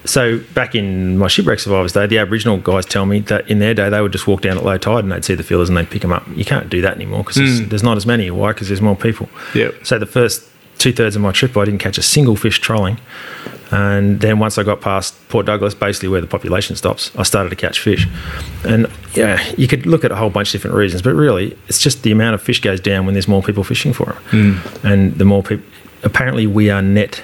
so 0.04 0.38
back 0.54 0.74
in 0.74 1.16
my 1.18 1.28
shipwreck 1.28 1.60
survivors 1.60 1.92
day, 1.92 2.06
the 2.06 2.18
Aboriginal 2.18 2.56
guys 2.58 2.84
tell 2.86 3.06
me 3.06 3.20
that 3.20 3.48
in 3.48 3.58
their 3.58 3.74
day 3.74 3.88
they 3.88 4.00
would 4.00 4.12
just 4.12 4.26
walk 4.26 4.40
down 4.42 4.56
at 4.56 4.64
low 4.64 4.78
tide 4.78 5.04
and 5.04 5.12
they'd 5.12 5.24
see 5.24 5.34
the 5.34 5.42
feelers 5.42 5.68
and 5.68 5.76
they'd 5.78 5.88
pick 5.90 6.02
them 6.02 6.12
up. 6.12 6.24
You 6.34 6.44
can't 6.44 6.68
do 6.70 6.80
that 6.82 6.94
anymore 6.94 7.24
because 7.24 7.38
Mm. 7.38 7.68
there's 7.68 7.82
not 7.82 7.96
as 7.96 8.06
many. 8.06 8.30
Why? 8.30 8.52
Because 8.52 8.68
there's 8.68 8.82
more 8.82 8.96
people. 8.96 9.28
Yep. 9.54 9.74
So 9.86 9.98
the 9.98 10.06
first 10.06 10.42
two 10.84 10.92
thirds 10.92 11.16
of 11.16 11.22
my 11.22 11.32
trip, 11.32 11.56
I 11.56 11.64
didn't 11.64 11.80
catch 11.80 11.96
a 11.98 12.02
single 12.02 12.36
fish 12.36 12.60
trolling. 12.60 12.98
And 13.70 14.20
then 14.20 14.38
once 14.38 14.58
I 14.58 14.62
got 14.62 14.80
past 14.82 15.14
Port 15.30 15.46
Douglas, 15.46 15.74
basically 15.74 16.10
where 16.10 16.20
the 16.20 16.26
population 16.26 16.76
stops, 16.76 17.10
I 17.16 17.22
started 17.22 17.48
to 17.50 17.56
catch 17.56 17.80
fish. 17.80 18.06
And 18.64 18.86
yeah, 19.14 19.42
you 19.56 19.66
could 19.66 19.86
look 19.86 20.04
at 20.04 20.12
a 20.12 20.16
whole 20.16 20.28
bunch 20.30 20.48
of 20.48 20.52
different 20.52 20.76
reasons, 20.76 21.00
but 21.02 21.14
really, 21.14 21.56
it's 21.68 21.80
just 21.80 22.02
the 22.02 22.12
amount 22.12 22.34
of 22.34 22.42
fish 22.42 22.60
goes 22.60 22.80
down 22.80 23.06
when 23.06 23.14
there's 23.14 23.26
more 23.26 23.42
people 23.42 23.64
fishing 23.64 23.92
for 23.94 24.04
them. 24.30 24.60
And 24.84 25.14
the 25.18 25.24
more 25.24 25.42
people, 25.42 25.64
apparently, 26.02 26.46
we 26.46 26.68
are 26.70 26.82
net 26.82 27.22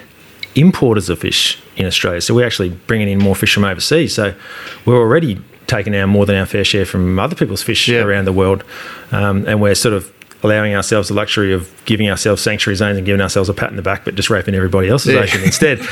importers 0.55 1.07
of 1.09 1.19
fish 1.19 1.59
in 1.77 1.85
Australia. 1.85 2.19
So 2.19 2.33
we're 2.33 2.45
actually 2.47 2.69
bringing 2.87 3.07
in 3.09 3.19
more 3.19 3.35
fish 3.35 3.53
from 3.53 3.63
overseas. 3.63 4.13
So 4.15 4.33
we're 4.85 4.97
already 4.99 5.39
taking 5.67 5.95
out 5.95 6.07
more 6.09 6.25
than 6.25 6.35
our 6.35 6.45
fair 6.47 6.65
share 6.65 6.85
from 6.85 7.17
other 7.19 7.35
people's 7.35 7.61
fish 7.63 7.87
Yeah. 7.87 8.01
around 8.01 8.25
the 8.25 8.33
world. 8.33 8.63
Um, 9.11 9.45
and 9.47 9.61
we're 9.61 9.75
sort 9.75 9.93
of 9.93 10.11
allowing 10.43 10.73
ourselves 10.75 11.07
the 11.09 11.13
luxury 11.13 11.53
of 11.53 11.69
giving 11.85 12.09
ourselves 12.09 12.41
sanctuary 12.41 12.75
zones 12.75 12.97
and 12.97 13.05
giving 13.05 13.21
ourselves 13.21 13.49
a 13.49 13.53
pat 13.53 13.69
in 13.69 13.75
the 13.75 13.81
back, 13.81 14.05
but 14.05 14.15
just 14.15 14.29
raping 14.29 14.55
everybody 14.55 14.87
else's 14.89 15.13
Yeah. 15.13 15.21
ocean 15.21 15.43
instead. 15.43 15.79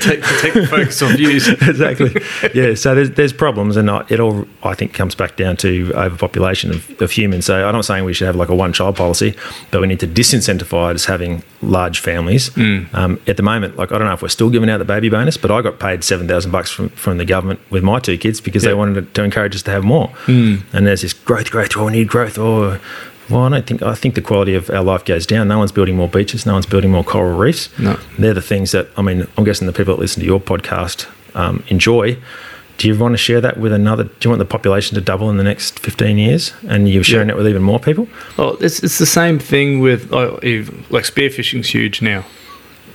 take, 0.00 0.22
take 0.22 0.54
the 0.54 0.66
focus 0.68 1.02
off 1.02 1.18
you. 1.18 1.30
exactly. 1.36 2.14
Yeah. 2.54 2.74
So 2.74 2.94
there's, 2.94 3.10
there's 3.12 3.32
problems, 3.32 3.76
and 3.76 3.90
I- 3.90 4.04
it 4.08 4.20
all 4.20 4.46
I 4.62 4.74
think 4.74 4.92
comes 4.92 5.14
back 5.14 5.36
down 5.36 5.56
to 5.58 5.92
overpopulation 5.94 6.70
of, 6.70 7.00
of 7.02 7.10
humans. 7.10 7.46
So 7.46 7.66
I'm 7.66 7.74
not 7.74 7.84
saying 7.84 8.04
we 8.04 8.12
should 8.12 8.26
have 8.26 8.36
like 8.36 8.48
a 8.48 8.54
one 8.54 8.72
child 8.72 8.96
policy, 8.96 9.34
but 9.70 9.80
we 9.80 9.86
need 9.86 10.00
to 10.00 10.06
disincentivize 10.06 11.06
having 11.06 11.42
large 11.62 12.00
families. 12.00 12.56
Um, 12.58 13.20
at 13.26 13.36
the 13.36 13.42
moment, 13.42 13.76
like 13.76 13.92
I 13.92 13.98
don't 13.98 14.06
know 14.06 14.12
if 14.14 14.22
we're 14.22 14.28
still 14.28 14.50
giving 14.50 14.70
out 14.70 14.78
the 14.78 14.84
baby 14.84 15.08
bonus, 15.08 15.36
but 15.36 15.50
I 15.50 15.62
got 15.62 15.78
paid 15.78 16.04
seven 16.04 16.26
thousand 16.28 16.50
bucks 16.50 16.70
from 16.70 16.88
from 16.90 17.18
the 17.18 17.24
government 17.24 17.60
with 17.70 17.82
my 17.82 17.98
two 17.98 18.18
kids 18.18 18.40
because 18.40 18.62
they 18.62 18.74
wanted 18.74 19.14
to 19.14 19.22
encourage 19.24 19.54
us 19.54 19.62
to 19.62 19.70
have 19.70 19.84
more. 19.84 20.12
And 20.26 20.62
there's 20.86 21.02
this 21.02 21.12
growth, 21.12 21.50
growth. 21.50 21.76
Oh, 21.76 21.86
we 21.86 21.92
need 21.92 22.08
growth. 22.08 22.38
Oh. 22.38 22.78
Well, 23.30 23.42
I 23.42 23.48
don't 23.48 23.66
think. 23.66 23.82
I 23.82 23.94
think 23.94 24.14
the 24.14 24.20
quality 24.22 24.54
of 24.54 24.68
our 24.70 24.82
life 24.82 25.04
goes 25.04 25.26
down. 25.26 25.48
No 25.48 25.58
one's 25.58 25.72
building 25.72 25.96
more 25.96 26.08
beaches. 26.08 26.44
No 26.46 26.54
one's 26.54 26.66
building 26.66 26.90
more 26.90 27.04
coral 27.04 27.36
reefs. 27.38 27.68
No. 27.78 27.98
They're 28.18 28.34
the 28.34 28.42
things 28.42 28.72
that 28.72 28.88
I 28.96 29.02
mean. 29.02 29.26
I'm 29.36 29.44
guessing 29.44 29.66
the 29.66 29.72
people 29.72 29.94
that 29.94 30.00
listen 30.00 30.20
to 30.20 30.26
your 30.26 30.40
podcast 30.40 31.06
um, 31.36 31.62
enjoy. 31.68 32.18
Do 32.78 32.88
you 32.88 32.98
want 32.98 33.12
to 33.12 33.18
share 33.18 33.42
that 33.42 33.58
with 33.58 33.72
another? 33.74 34.04
Do 34.04 34.10
you 34.22 34.30
want 34.30 34.38
the 34.38 34.46
population 34.46 34.94
to 34.94 35.02
double 35.02 35.28
in 35.28 35.36
the 35.36 35.44
next 35.44 35.78
15 35.80 36.16
years, 36.16 36.52
and 36.66 36.88
you're 36.88 37.04
sharing 37.04 37.28
Yeah. 37.28 37.34
it 37.34 37.36
with 37.36 37.46
even 37.46 37.62
more 37.62 37.78
people? 37.78 38.08
Well, 38.38 38.56
it's, 38.60 38.82
it's 38.82 38.96
the 38.98 39.04
same 39.04 39.38
thing 39.38 39.80
with 39.80 40.10
oh, 40.14 40.38
if, 40.42 40.70
like 40.90 41.04
spearfishing's 41.04 41.68
huge 41.68 42.00
now. 42.02 42.24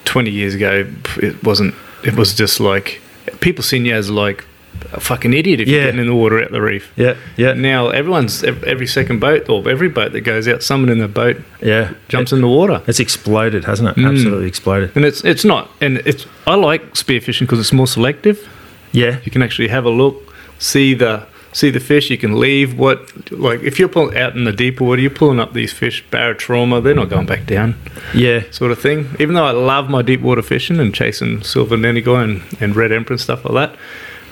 Twenty 0.05 0.31
years 0.31 0.53
ago, 0.55 0.91
it 1.17 1.43
wasn't. 1.43 1.75
It 2.03 2.15
was 2.15 2.33
just 2.33 2.59
like 2.59 2.99
people 3.41 3.63
seen 3.63 3.85
you 3.85 3.93
as 3.93 4.09
like 4.09 4.45
a 4.93 4.99
fucking 4.99 5.33
idiot 5.33 5.59
if 5.61 5.67
Yeah. 5.67 5.75
you're 5.75 5.85
getting 5.85 5.99
in 6.01 6.07
the 6.07 6.15
water 6.15 6.39
at 6.39 6.51
the 6.51 6.61
reef. 6.61 6.91
Yeah, 6.95 7.15
yeah, 7.37 7.53
Now 7.53 7.89
everyone's 7.89 8.43
every 8.43 8.87
second 8.87 9.19
boat 9.19 9.49
or 9.49 9.67
every 9.69 9.89
boat 9.89 10.11
that 10.13 10.21
goes 10.21 10.47
out, 10.47 10.63
someone 10.63 10.89
in 10.89 10.99
the 10.99 11.07
boat 11.07 11.37
yeah. 11.61 11.91
jumps 12.07 12.31
in 12.31 12.41
the 12.41 12.47
water. 12.47 12.81
It's 12.87 12.99
exploded, 12.99 13.65
hasn't 13.65 13.89
it? 13.89 13.95
Mm. 13.95 14.09
Absolutely 14.11 14.47
exploded. 14.47 14.91
And 14.95 15.05
it's 15.05 15.23
it's 15.23 15.43
not, 15.45 15.69
and 15.81 15.97
it's 16.05 16.25
I 16.47 16.55
like 16.55 16.93
spearfishing 16.93 17.41
because 17.41 17.59
it's 17.59 17.73
more 17.73 17.87
selective. 17.87 18.47
Yeah, 18.91 19.17
You 19.25 19.31
can 19.31 19.41
actually 19.41 19.67
have 19.69 19.83
a 19.85 19.89
look, 19.89 20.33
see 20.57 20.93
the 20.93 21.23
see 21.51 21.69
the 21.69 21.79
fish. 21.79 22.09
You 22.09 22.17
can 22.17 22.39
leave 22.39 22.77
what 22.77 23.29
like 23.31 23.61
if 23.63 23.77
you're 23.79 23.89
pulling 23.89 24.17
out 24.17 24.35
in 24.35 24.43
the 24.45 24.51
deeper 24.53 24.83
water, 24.85 25.01
you're 25.01 25.09
pulling 25.11 25.39
up 25.39 25.53
these 25.53 25.73
fish, 25.73 26.03
barotrauma. 26.11 26.81
They're 26.83 26.93
not 26.95 27.09
going 27.09 27.25
back 27.25 27.45
down, 27.45 27.75
yeah, 28.13 28.43
sort 28.51 28.71
of 28.71 28.79
thing. 28.79 29.07
Even 29.19 29.35
though 29.35 29.45
I 29.45 29.51
love 29.51 29.89
my 29.89 30.01
deep 30.01 30.21
water 30.21 30.41
fishing 30.41 30.79
and 30.79 30.93
chasing 30.93 31.41
silver 31.43 31.75
nannygai 31.77 32.23
and, 32.23 32.61
and 32.61 32.75
red 32.75 32.91
emperor 32.93 33.15
and 33.15 33.21
stuff 33.21 33.43
like 33.45 33.53
that, 33.71 33.79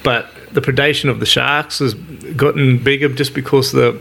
but 0.03 0.27
the 0.51 0.61
predation 0.61 1.09
of 1.09 1.19
the 1.19 1.25
sharks 1.25 1.79
has 1.79 1.93
gotten 2.35 2.77
bigger 2.77 3.09
just 3.09 3.33
because 3.33 3.71
the 3.71 3.99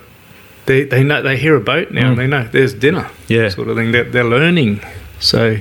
they, 0.66 0.84
they 0.84 1.02
know 1.02 1.22
they 1.22 1.36
hear 1.36 1.56
a 1.56 1.60
boat 1.60 1.90
now 1.90 2.10
and 2.10 2.18
they 2.18 2.26
know 2.26 2.44
there's 2.52 2.72
dinner 2.74 3.10
Yeah. 3.28 3.48
sort 3.48 3.68
of 3.68 3.76
thing 3.76 3.92
they're, 3.92 4.04
they're 4.04 4.24
learning 4.24 4.80
so 5.18 5.58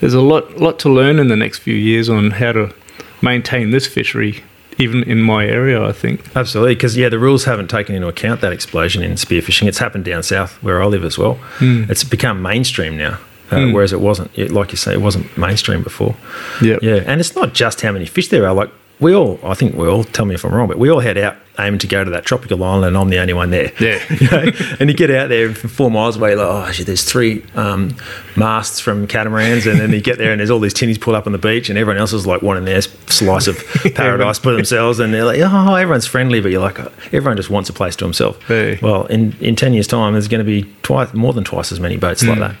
there's 0.00 0.14
a 0.14 0.20
lot 0.20 0.56
lot 0.58 0.78
to 0.80 0.88
learn 0.88 1.18
in 1.18 1.28
the 1.28 1.36
next 1.36 1.58
few 1.60 1.74
years 1.74 2.08
on 2.08 2.30
how 2.32 2.52
to 2.52 2.74
maintain 3.22 3.70
this 3.70 3.86
fishery 3.86 4.42
even 4.78 5.02
in 5.04 5.22
my 5.22 5.46
area 5.46 5.82
I 5.82 5.92
think 5.92 6.20
absolutely. 6.36 6.74
Because 6.74 6.96
yeah, 6.98 7.08
the 7.08 7.18
rules 7.18 7.44
haven't 7.44 7.68
taken 7.70 7.94
into 7.94 8.08
account 8.08 8.42
that 8.42 8.52
explosion 8.52 9.02
in 9.02 9.12
spearfishing. 9.12 9.66
It's 9.68 9.78
happened 9.78 10.04
down 10.04 10.22
south 10.22 10.62
where 10.62 10.82
I 10.82 10.86
live 10.86 11.02
as 11.02 11.16
well. 11.16 11.34
Hmm. 11.60 11.84
It's 11.88 12.04
become 12.04 12.42
mainstream 12.42 12.94
now, 12.98 13.18
uh, 13.50 13.68
whereas 13.70 13.94
it 13.94 14.00
wasn't. 14.02 14.30
It, 14.38 14.50
like 14.50 14.72
you 14.72 14.76
say, 14.76 14.92
it 14.92 15.00
wasn't 15.00 15.34
mainstream 15.38 15.82
before. 15.82 16.14
Yep. 16.60 16.80
Yeah, 16.82 16.96
and 17.06 17.20
it's 17.20 17.34
not 17.34 17.54
just 17.54 17.80
how 17.80 17.92
many 17.92 18.04
fish 18.04 18.28
there 18.28 18.46
are. 18.46 18.52
Like 18.52 18.70
we 18.98 19.14
all, 19.14 19.38
I 19.42 19.54
think 19.54 19.76
we 19.76 19.86
all. 19.86 20.04
Tell 20.04 20.24
me 20.24 20.34
if 20.34 20.44
I'm 20.44 20.54
wrong, 20.54 20.68
but 20.68 20.78
we 20.78 20.90
all 20.90 21.00
head 21.00 21.18
out 21.18 21.36
aiming 21.58 21.78
to 21.80 21.86
go 21.86 22.02
to 22.02 22.10
that 22.10 22.24
tropical 22.24 22.62
island, 22.62 22.86
and 22.86 22.96
I'm 22.96 23.10
the 23.10 23.18
only 23.18 23.34
one 23.34 23.50
there. 23.50 23.72
Yeah. 23.80 24.02
You 24.16 24.30
know? 24.30 24.52
and 24.80 24.88
you 24.88 24.96
get 24.96 25.10
out 25.10 25.28
there 25.28 25.54
four 25.54 25.90
miles 25.90 26.16
away, 26.16 26.34
like, 26.34 26.46
oh 26.46 26.72
shit, 26.72 26.86
there's 26.86 27.04
three 27.04 27.44
um, 27.54 27.94
masts 28.36 28.80
from 28.80 29.06
catamarans, 29.06 29.66
and 29.66 29.78
then 29.78 29.92
you 29.92 30.00
get 30.00 30.16
there 30.18 30.32
and 30.32 30.40
there's 30.40 30.50
all 30.50 30.58
these 30.58 30.72
tinnies 30.72 30.98
pulled 30.98 31.16
up 31.16 31.26
on 31.26 31.32
the 31.32 31.38
beach, 31.38 31.68
and 31.68 31.78
everyone 31.78 32.00
else 32.00 32.12
is 32.12 32.26
like 32.26 32.40
wanting 32.40 32.64
their 32.64 32.80
slice 32.80 33.46
of 33.46 33.58
paradise 33.94 34.38
for 34.38 34.52
themselves, 34.52 34.98
and 34.98 35.12
they're 35.12 35.24
like, 35.24 35.40
oh, 35.40 35.74
everyone's 35.74 36.06
friendly, 36.06 36.40
but 36.40 36.50
you're 36.50 36.62
like, 36.62 36.80
oh, 36.80 36.90
everyone 37.12 37.36
just 37.36 37.50
wants 37.50 37.68
a 37.68 37.72
place 37.74 37.96
to 37.96 38.04
himself. 38.04 38.42
Hey. 38.44 38.78
Well, 38.80 39.04
in 39.06 39.36
in 39.40 39.56
ten 39.56 39.74
years' 39.74 39.86
time, 39.86 40.14
there's 40.14 40.28
going 40.28 40.44
to 40.44 40.44
be 40.44 40.62
twice, 40.82 41.12
more 41.12 41.34
than 41.34 41.44
twice 41.44 41.70
as 41.72 41.80
many 41.80 41.96
boats 41.98 42.24
like 42.24 42.38
that. 42.38 42.56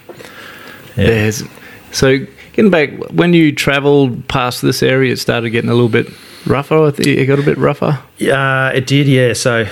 Yeah. 0.96 1.06
There's, 1.06 1.42
so 1.92 2.18
getting 2.56 2.70
back 2.70 2.90
when 3.12 3.32
you 3.32 3.52
travelled 3.52 4.26
past 4.28 4.62
this 4.62 4.82
area 4.82 5.12
it 5.12 5.18
started 5.18 5.50
getting 5.50 5.70
a 5.70 5.74
little 5.74 5.88
bit 5.88 6.08
rougher 6.46 6.92
it 6.98 7.26
got 7.26 7.38
a 7.38 7.42
bit 7.42 7.58
rougher 7.58 7.98
Yeah, 8.18 8.70
it 8.70 8.86
did. 8.86 9.06
Yeah. 9.06 9.32
So 9.34 9.66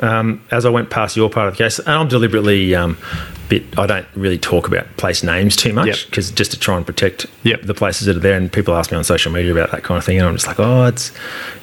um, 0.00 0.42
as 0.50 0.66
I 0.66 0.70
went 0.70 0.90
past 0.90 1.16
your 1.16 1.30
part 1.30 1.48
of 1.48 1.56
the 1.56 1.64
case, 1.64 1.78
and 1.78 1.88
I'm 1.88 2.08
deliberately 2.08 2.74
um, 2.74 2.98
bit. 3.48 3.62
I 3.78 3.86
don't 3.86 4.06
really 4.14 4.38
talk 4.38 4.66
about 4.66 4.86
place 4.96 5.22
names 5.22 5.54
too 5.56 5.72
much 5.72 5.86
Yep. 5.86 5.96
because 6.06 6.30
just 6.32 6.50
to 6.52 6.58
try 6.58 6.76
and 6.76 6.84
protect 6.84 7.26
Yep. 7.44 7.62
the 7.62 7.74
places 7.74 8.06
that 8.06 8.16
are 8.16 8.20
there. 8.20 8.36
And 8.36 8.52
people 8.52 8.74
ask 8.74 8.90
me 8.90 8.98
on 8.98 9.04
social 9.04 9.30
media 9.32 9.52
about 9.52 9.70
that 9.70 9.84
kind 9.84 9.96
of 9.98 10.04
thing, 10.04 10.18
and 10.18 10.26
I'm 10.26 10.34
just 10.34 10.46
like, 10.46 10.58
oh, 10.58 10.86
it's 10.86 11.12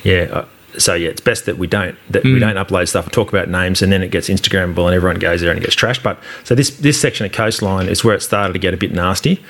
yeah. 0.04 0.28
Uh, 0.32 0.46
so 0.78 0.94
yeah, 0.94 1.10
it's 1.10 1.20
best 1.20 1.46
that 1.48 1.58
we 1.58 1.68
don't 1.68 1.98
that 2.10 2.24
we 2.24 2.40
don't 2.40 2.56
upload 2.56 2.88
stuff 2.88 3.04
and 3.06 3.12
talk 3.14 3.28
about 3.28 3.50
names, 3.50 3.82
and 3.82 3.92
then 3.92 4.02
it 4.02 4.10
gets 4.12 4.30
Instagrammable, 4.30 4.86
and 4.86 4.96
everyone 4.96 5.20
goes 5.20 5.42
there 5.42 5.50
and 5.50 5.60
it 5.60 5.64
gets 5.64 5.76
trashed. 5.76 6.02
But 6.02 6.18
so 6.46 6.56
this 6.56 6.70
this 6.78 7.00
section 7.02 7.26
of 7.26 7.34
coastline 7.34 7.90
is 7.90 8.06
where 8.06 8.16
it 8.16 8.22
started 8.22 8.54
to 8.54 8.60
get 8.60 8.74
a 8.74 8.78
bit 8.78 8.94
nasty, 8.94 9.44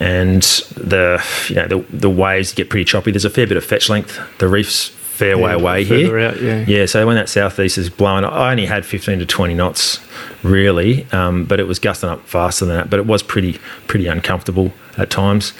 and 0.00 0.42
the 0.76 1.22
you 1.48 1.56
know 1.56 1.66
the 1.66 1.78
the 1.90 2.10
waves 2.10 2.52
get 2.52 2.70
pretty 2.70 2.84
choppy. 2.84 3.10
There's 3.10 3.24
a 3.24 3.30
fair 3.30 3.46
bit 3.46 3.56
of 3.56 3.64
fetch 3.64 3.88
length. 3.88 4.20
The 4.38 4.48
reef's 4.48 4.88
fair 5.18 5.36
way 5.36 5.52
away 5.52 5.84
here. 5.84 6.18
out, 6.20 6.40
yeah. 6.40 6.64
Yeah, 6.68 6.86
so 6.86 7.04
when 7.06 7.16
that 7.16 7.28
southeast 7.28 7.76
is 7.76 7.90
blowing, 7.90 8.24
I 8.24 8.52
only 8.52 8.66
had 8.66 8.86
15 8.86 9.18
to 9.18 9.26
20 9.26 9.54
knots, 9.54 9.98
really, 10.44 11.06
um, 11.10 11.44
but 11.44 11.58
it 11.58 11.66
was 11.66 11.80
gusting 11.80 12.08
up 12.08 12.24
faster 12.24 12.64
than 12.64 12.76
that. 12.76 12.90
But 12.90 13.00
it 13.00 13.06
was 13.06 13.22
pretty 13.22 13.58
pretty 13.88 14.06
uncomfortable 14.06 14.72
at 14.96 15.10
times. 15.10 15.52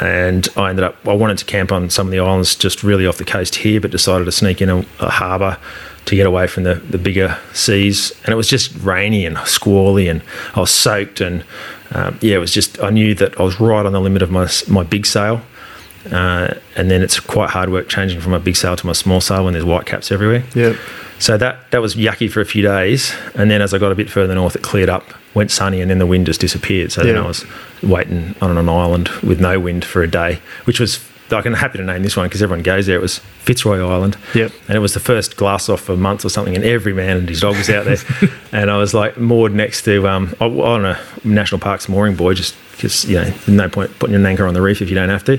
And 0.00 0.46
I 0.56 0.70
ended 0.70 0.84
up, 0.84 0.96
I 1.06 1.12
wanted 1.12 1.38
to 1.38 1.44
camp 1.44 1.72
on 1.72 1.90
some 1.90 2.06
of 2.06 2.10
the 2.12 2.20
islands 2.20 2.54
just 2.54 2.82
really 2.82 3.06
off 3.06 3.18
the 3.18 3.24
coast 3.24 3.56
here, 3.56 3.80
but 3.80 3.90
decided 3.90 4.24
to 4.26 4.32
sneak 4.32 4.62
in 4.62 4.68
a, 4.68 4.78
a 5.00 5.10
harbour 5.10 5.58
to 6.04 6.16
get 6.16 6.26
away 6.26 6.46
from 6.46 6.62
the, 6.62 6.76
the 6.76 6.98
bigger 6.98 7.36
seas. 7.52 8.12
And 8.24 8.32
it 8.32 8.36
was 8.36 8.48
just 8.48 8.74
rainy 8.76 9.26
and 9.26 9.36
squally, 9.38 10.08
and 10.08 10.22
I 10.54 10.60
was 10.60 10.70
soaked. 10.70 11.20
And 11.20 11.44
um, 11.90 12.18
yeah, 12.22 12.36
it 12.36 12.38
was 12.38 12.52
just, 12.52 12.80
I 12.80 12.90
knew 12.90 13.14
that 13.16 13.38
I 13.40 13.42
was 13.42 13.60
right 13.60 13.84
on 13.84 13.92
the 13.92 14.00
limit 14.00 14.22
of 14.22 14.30
my, 14.30 14.48
my 14.68 14.84
big 14.84 15.04
sail. 15.04 15.42
Uh, 16.10 16.54
and 16.76 16.90
then 16.90 17.02
it's 17.02 17.18
quite 17.20 17.50
hard 17.50 17.70
work 17.70 17.88
changing 17.88 18.20
from 18.20 18.32
a 18.32 18.38
big 18.38 18.56
sail 18.56 18.76
to 18.76 18.86
my 18.86 18.92
small 18.92 19.20
sail 19.20 19.44
when 19.44 19.52
there's 19.52 19.64
white 19.64 19.84
caps 19.84 20.12
everywhere. 20.12 20.44
Yep. 20.54 20.76
So 21.18 21.36
that 21.36 21.70
that 21.72 21.80
was 21.82 21.94
yucky 21.96 22.30
for 22.30 22.40
a 22.40 22.44
few 22.44 22.62
days, 22.62 23.12
and 23.34 23.50
then 23.50 23.60
as 23.60 23.74
I 23.74 23.78
got 23.78 23.90
a 23.92 23.94
bit 23.94 24.08
further 24.10 24.34
north, 24.34 24.54
it 24.56 24.62
cleared 24.62 24.88
up, 24.88 25.04
went 25.34 25.50
sunny, 25.50 25.80
and 25.80 25.90
then 25.90 25.98
the 25.98 26.06
wind 26.06 26.26
just 26.26 26.40
disappeared. 26.40 26.92
So 26.92 27.02
then 27.02 27.16
I 27.16 27.26
was 27.26 27.44
waiting 27.82 28.34
on 28.40 28.56
an 28.56 28.68
island 28.68 29.08
with 29.22 29.40
no 29.40 29.58
wind 29.58 29.84
for 29.84 30.02
a 30.02 30.08
day, 30.08 30.40
which 30.64 30.78
was 30.80 31.00
like 31.30 31.44
I'm 31.44 31.52
happy 31.54 31.76
to 31.78 31.84
name 31.84 32.02
this 32.04 32.16
one 32.16 32.26
because 32.26 32.40
everyone 32.42 32.62
goes 32.62 32.86
there. 32.86 32.96
It 32.96 33.02
was 33.02 33.18
Fitzroy 33.18 33.80
Island, 33.84 34.16
Yep. 34.34 34.52
and 34.68 34.76
it 34.76 34.80
was 34.80 34.94
the 34.94 35.00
first 35.00 35.36
glass 35.36 35.68
off 35.68 35.80
for 35.80 35.96
months 35.96 36.24
or 36.24 36.28
something, 36.30 36.54
and 36.54 36.64
every 36.64 36.92
man 36.94 37.16
and 37.16 37.28
his 37.28 37.40
dog 37.40 37.56
was 37.56 37.68
out 37.68 37.84
there, 37.84 37.98
and 38.52 38.70
I 38.70 38.76
was 38.78 38.94
like 38.94 39.18
moored 39.18 39.52
next 39.52 39.82
to 39.82 40.06
um 40.08 40.34
on 40.40 40.84
a 40.86 40.98
national 41.24 41.58
parks 41.60 41.88
mooring 41.88 42.14
buoy, 42.14 42.34
just 42.36 42.54
because 42.76 43.04
you 43.06 43.16
know 43.20 43.32
no 43.48 43.68
point 43.68 43.90
putting 43.98 44.14
an 44.14 44.24
anchor 44.24 44.46
on 44.46 44.54
the 44.54 44.62
reef 44.62 44.80
if 44.80 44.88
you 44.88 44.94
don't 44.94 45.08
have 45.10 45.24
to. 45.24 45.38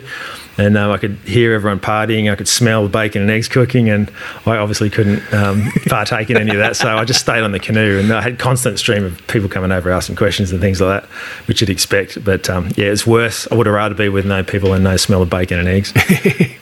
And 0.59 0.77
um, 0.77 0.91
I 0.91 0.97
could 0.97 1.15
hear 1.25 1.53
everyone 1.53 1.79
partying. 1.79 2.29
I 2.29 2.35
could 2.35 2.47
smell 2.47 2.83
the 2.83 2.89
bacon 2.89 3.21
and 3.21 3.31
eggs 3.31 3.47
cooking, 3.47 3.89
and 3.89 4.11
I 4.45 4.57
obviously 4.57 4.89
couldn't 4.89 5.33
um, 5.33 5.71
partake 5.87 6.29
in 6.29 6.35
any 6.35 6.51
of 6.51 6.57
that. 6.57 6.75
So 6.75 6.97
I 6.97 7.05
just 7.05 7.21
stayed 7.21 7.43
on 7.43 7.53
the 7.53 7.59
canoe, 7.59 7.97
and 7.99 8.11
I 8.11 8.21
had 8.21 8.39
constant 8.39 8.77
stream 8.77 9.05
of 9.05 9.25
people 9.27 9.47
coming 9.47 9.71
over 9.71 9.89
asking 9.89 10.17
questions 10.17 10.51
and 10.51 10.59
things 10.59 10.81
like 10.81 11.01
that, 11.01 11.09
which 11.47 11.61
you'd 11.61 11.69
expect. 11.69 12.23
But 12.25 12.49
um, 12.49 12.67
yeah, 12.75 12.87
it's 12.87 13.07
worse. 13.07 13.47
I 13.49 13.55
would 13.55 13.67
have 13.67 13.75
rather 13.75 13.95
be 13.95 14.09
with 14.09 14.25
no 14.25 14.43
people 14.43 14.73
and 14.73 14.83
no 14.83 14.97
smell 14.97 15.21
of 15.21 15.29
bacon 15.29 15.59
and 15.59 15.67
eggs. 15.67 15.93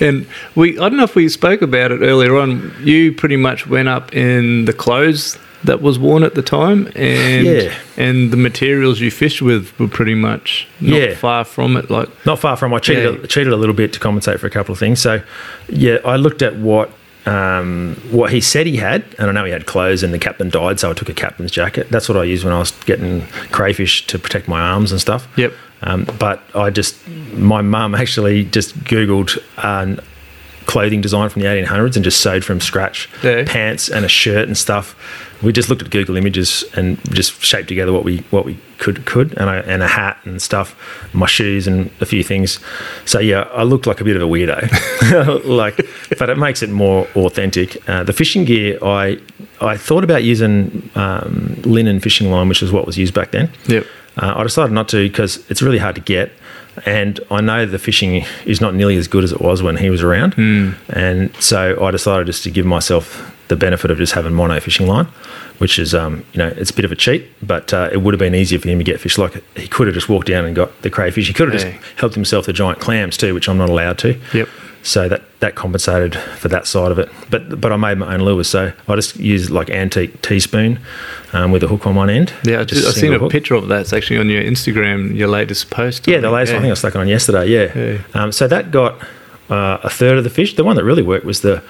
And 0.00 0.26
we, 0.56 0.76
I 0.76 0.88
don't 0.88 0.96
know 0.96 1.04
if 1.04 1.14
we 1.14 1.28
spoke 1.28 1.62
about 1.62 1.92
it 1.92 2.00
earlier 2.00 2.36
on. 2.36 2.74
You 2.80 3.12
pretty 3.12 3.36
much 3.36 3.68
went 3.68 3.88
up 3.88 4.12
in 4.12 4.64
the 4.64 4.72
clothes 4.72 5.38
that 5.64 5.80
was 5.82 5.98
worn 5.98 6.22
at 6.22 6.34
the 6.34 6.42
time, 6.42 6.90
and 6.96 7.46
Yeah. 7.46 7.72
and 7.96 8.30
the 8.32 8.36
materials 8.36 9.00
you 9.00 9.10
fished 9.10 9.40
with 9.42 9.72
were 9.78 9.88
pretty 9.88 10.14
much 10.14 10.66
not 10.80 11.00
Yeah. 11.00 11.14
far 11.14 11.44
from 11.44 11.76
it. 11.76 11.90
Like, 11.90 12.08
Not 12.26 12.38
far 12.40 12.56
from. 12.56 12.74
I 12.74 12.78
cheated, 12.78 13.20
Yeah. 13.20 13.26
cheated 13.26 13.52
a 13.52 13.56
little 13.56 13.74
bit 13.74 13.92
to 13.92 14.00
compensate 14.00 14.40
for 14.40 14.46
a 14.46 14.50
couple 14.50 14.72
of 14.72 14.78
things. 14.78 15.00
So, 15.00 15.20
yeah, 15.68 15.98
I 16.04 16.16
looked 16.16 16.42
at 16.42 16.56
what 16.56 16.90
um, 17.24 17.94
what 18.10 18.32
he 18.32 18.40
said 18.40 18.66
he 18.66 18.78
had, 18.78 19.04
and 19.16 19.28
I 19.30 19.32
know 19.32 19.44
he 19.44 19.52
had 19.52 19.64
clothes, 19.64 20.02
and 20.02 20.12
the 20.12 20.18
captain 20.18 20.50
died, 20.50 20.80
so 20.80 20.90
I 20.90 20.92
took 20.92 21.08
a 21.08 21.14
captain's 21.14 21.52
jacket. 21.52 21.86
That's 21.88 22.08
what 22.08 22.18
I 22.18 22.24
used 22.24 22.42
when 22.44 22.52
I 22.52 22.58
was 22.58 22.72
getting 22.84 23.22
crayfish 23.52 24.04
to 24.08 24.18
protect 24.18 24.48
my 24.48 24.60
arms 24.60 24.90
and 24.90 25.00
stuff. 25.00 25.28
Yep. 25.36 25.52
Um, 25.84 26.04
but 26.18 26.42
I 26.52 26.70
just, 26.70 26.96
my 27.36 27.62
mum 27.62 27.94
actually 27.94 28.44
just 28.46 28.76
googled 28.82 29.38
um, 29.58 30.00
clothing 30.66 31.00
design 31.00 31.28
from 31.28 31.42
the 31.42 31.48
1800s 31.48 31.96
and 31.96 32.04
just 32.04 32.20
sewed 32.20 32.44
from 32.44 32.60
scratch 32.60 33.08
Yeah. 33.22 33.44
pants 33.46 33.88
and 33.88 34.04
a 34.04 34.08
shirt 34.08 34.46
and 34.48 34.56
stuff. 34.56 34.94
We 35.42 35.52
just 35.52 35.68
looked 35.68 35.82
at 35.82 35.90
Google 35.90 36.16
Images 36.16 36.64
and 36.74 36.98
just 37.12 37.42
shaped 37.42 37.66
together 37.68 37.92
what 37.92 38.04
we 38.04 38.18
what 38.30 38.44
we 38.44 38.56
could 38.78 39.04
could 39.06 39.36
and 39.38 39.50
I, 39.50 39.56
and 39.56 39.82
a 39.82 39.88
hat 39.88 40.18
and 40.24 40.40
stuff, 40.40 40.76
my 41.12 41.26
shoes 41.26 41.66
and 41.66 41.90
a 42.00 42.06
few 42.06 42.22
things. 42.22 42.60
So 43.06 43.18
yeah, 43.18 43.48
I 43.52 43.64
looked 43.64 43.86
like 43.88 44.00
a 44.00 44.04
bit 44.04 44.14
of 44.14 44.22
a 44.22 44.26
weirdo, 44.26 45.44
like, 45.44 45.76
but 46.18 46.30
it 46.30 46.38
makes 46.38 46.62
it 46.62 46.70
more 46.70 47.08
authentic. 47.16 47.76
Uh, 47.88 48.04
the 48.04 48.12
fishing 48.12 48.44
gear, 48.44 48.78
I 48.82 49.18
I 49.60 49.76
thought 49.76 50.04
about 50.04 50.22
using 50.22 50.88
um, 50.94 51.56
linen 51.64 51.98
fishing 51.98 52.30
line, 52.30 52.48
which 52.48 52.62
is 52.62 52.70
what 52.70 52.86
was 52.86 52.96
used 52.96 53.12
back 53.14 53.32
then. 53.32 53.50
Yep. 53.66 53.84
Uh, 54.18 54.34
I 54.36 54.42
decided 54.44 54.72
not 54.72 54.88
to 54.90 55.08
because 55.08 55.44
it's 55.50 55.62
really 55.62 55.78
hard 55.78 55.94
to 55.96 56.00
get, 56.02 56.30
and 56.86 57.20
I 57.30 57.40
know 57.40 57.66
the 57.66 57.78
fishing 57.78 58.24
is 58.46 58.60
not 58.60 58.74
nearly 58.74 58.96
as 58.96 59.08
good 59.08 59.24
as 59.24 59.32
it 59.32 59.40
was 59.40 59.62
when 59.62 59.76
he 59.76 59.90
was 59.90 60.02
around, 60.02 60.34
and 60.88 61.34
so 61.36 61.82
I 61.84 61.90
decided 61.90 62.26
just 62.26 62.42
to 62.44 62.50
give 62.50 62.66
myself 62.66 63.28
the 63.48 63.56
benefit 63.56 63.90
of 63.90 63.98
just 63.98 64.12
having 64.14 64.32
mono 64.32 64.58
fishing 64.60 64.86
line, 64.86 65.06
which 65.58 65.78
is 65.78 65.94
um, 65.94 66.24
you 66.32 66.38
know 66.38 66.48
it's 66.56 66.70
a 66.70 66.74
bit 66.74 66.84
of 66.84 66.92
a 66.92 66.96
cheat, 66.96 67.26
but 67.46 67.72
uh, 67.74 67.90
it 67.92 67.98
would 67.98 68.14
have 68.14 68.18
been 68.18 68.34
easier 68.34 68.58
for 68.58 68.68
him 68.68 68.78
to 68.78 68.84
get 68.84 69.00
fish. 69.00 69.18
Like 69.18 69.42
he 69.56 69.68
could 69.68 69.86
have 69.86 69.94
just 69.94 70.08
walked 70.08 70.28
down 70.28 70.44
and 70.44 70.56
got 70.56 70.80
the 70.82 70.90
crayfish. 70.90 71.26
He 71.28 71.34
could 71.34 71.52
have 71.52 71.60
Yeah. 71.62 71.72
just 71.72 71.98
helped 71.98 72.14
himself 72.14 72.46
the 72.46 72.52
giant 72.52 72.80
clams 72.80 73.16
too, 73.16 73.34
which 73.34 73.48
I'm 73.48 73.58
not 73.58 73.68
allowed 73.68 73.98
to. 73.98 74.18
Yep. 74.32 74.48
So 74.84 75.08
that 75.08 75.22
that 75.40 75.54
compensated 75.54 76.16
for 76.16 76.48
that 76.48 76.66
side 76.66 76.90
of 76.90 76.98
it. 76.98 77.08
But 77.30 77.60
but 77.60 77.72
I 77.72 77.76
made 77.76 77.98
my 77.98 78.14
own 78.14 78.20
lures, 78.20 78.48
so 78.48 78.72
I 78.88 78.94
just 78.96 79.16
used 79.16 79.50
like 79.50 79.70
antique 79.70 80.20
teaspoon 80.22 80.80
um, 81.32 81.52
with 81.52 81.62
a 81.62 81.68
hook 81.68 81.86
on 81.86 81.94
one 81.94 82.10
end. 82.10 82.32
Yeah, 82.44 82.60
I 82.60 82.64
Just 82.64 82.86
I've 82.86 82.94
seen 82.94 83.14
a 83.14 83.18
hook. 83.18 83.30
picture 83.30 83.54
of 83.54 83.68
that. 83.68 83.82
It's 83.82 83.92
actually 83.92 84.18
on 84.18 84.28
your 84.28 84.42
Instagram, 84.42 85.14
your 85.16 85.28
latest 85.28 85.70
post. 85.70 86.08
Yeah, 86.08 86.18
the 86.18 86.30
latest. 86.30 86.54
I 86.54 86.60
think 86.60 86.70
I 86.72 86.74
stuck 86.74 86.94
it 86.94 86.98
on 86.98 87.08
yesterday. 87.08 87.46
Yeah. 87.46 87.78
Yeah. 87.78 87.98
Um, 88.14 88.32
so 88.32 88.48
that 88.48 88.70
got 88.72 89.00
uh, 89.50 89.78
a 89.82 89.90
third 89.90 90.18
of 90.18 90.24
the 90.24 90.30
fish. 90.30 90.56
The 90.56 90.64
one 90.64 90.76
that 90.76 90.84
really 90.84 91.02
worked 91.02 91.24
was 91.24 91.42
the 91.42 91.62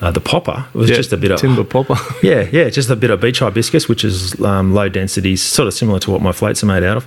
uh, 0.00 0.10
the 0.10 0.20
popper. 0.20 0.66
It 0.74 0.78
was 0.78 0.90
Yeah, 0.90 0.96
just 0.96 1.12
a 1.12 1.16
bit 1.16 1.30
of 1.30 1.40
timber 1.40 1.64
popper. 1.64 1.96
Yeah, 2.22 2.48
yeah, 2.52 2.68
just 2.70 2.90
a 2.90 2.96
bit 2.96 3.10
of 3.10 3.20
beach 3.20 3.38
hibiscus, 3.40 3.88
which 3.88 4.04
is 4.04 4.40
um, 4.40 4.72
low 4.74 4.88
density, 4.88 5.36
sort 5.36 5.66
of 5.68 5.74
similar 5.74 5.98
to 6.00 6.10
what 6.10 6.22
my 6.22 6.32
floats 6.32 6.62
are 6.62 6.66
made 6.66 6.82
out 6.82 6.96
of, 6.96 7.06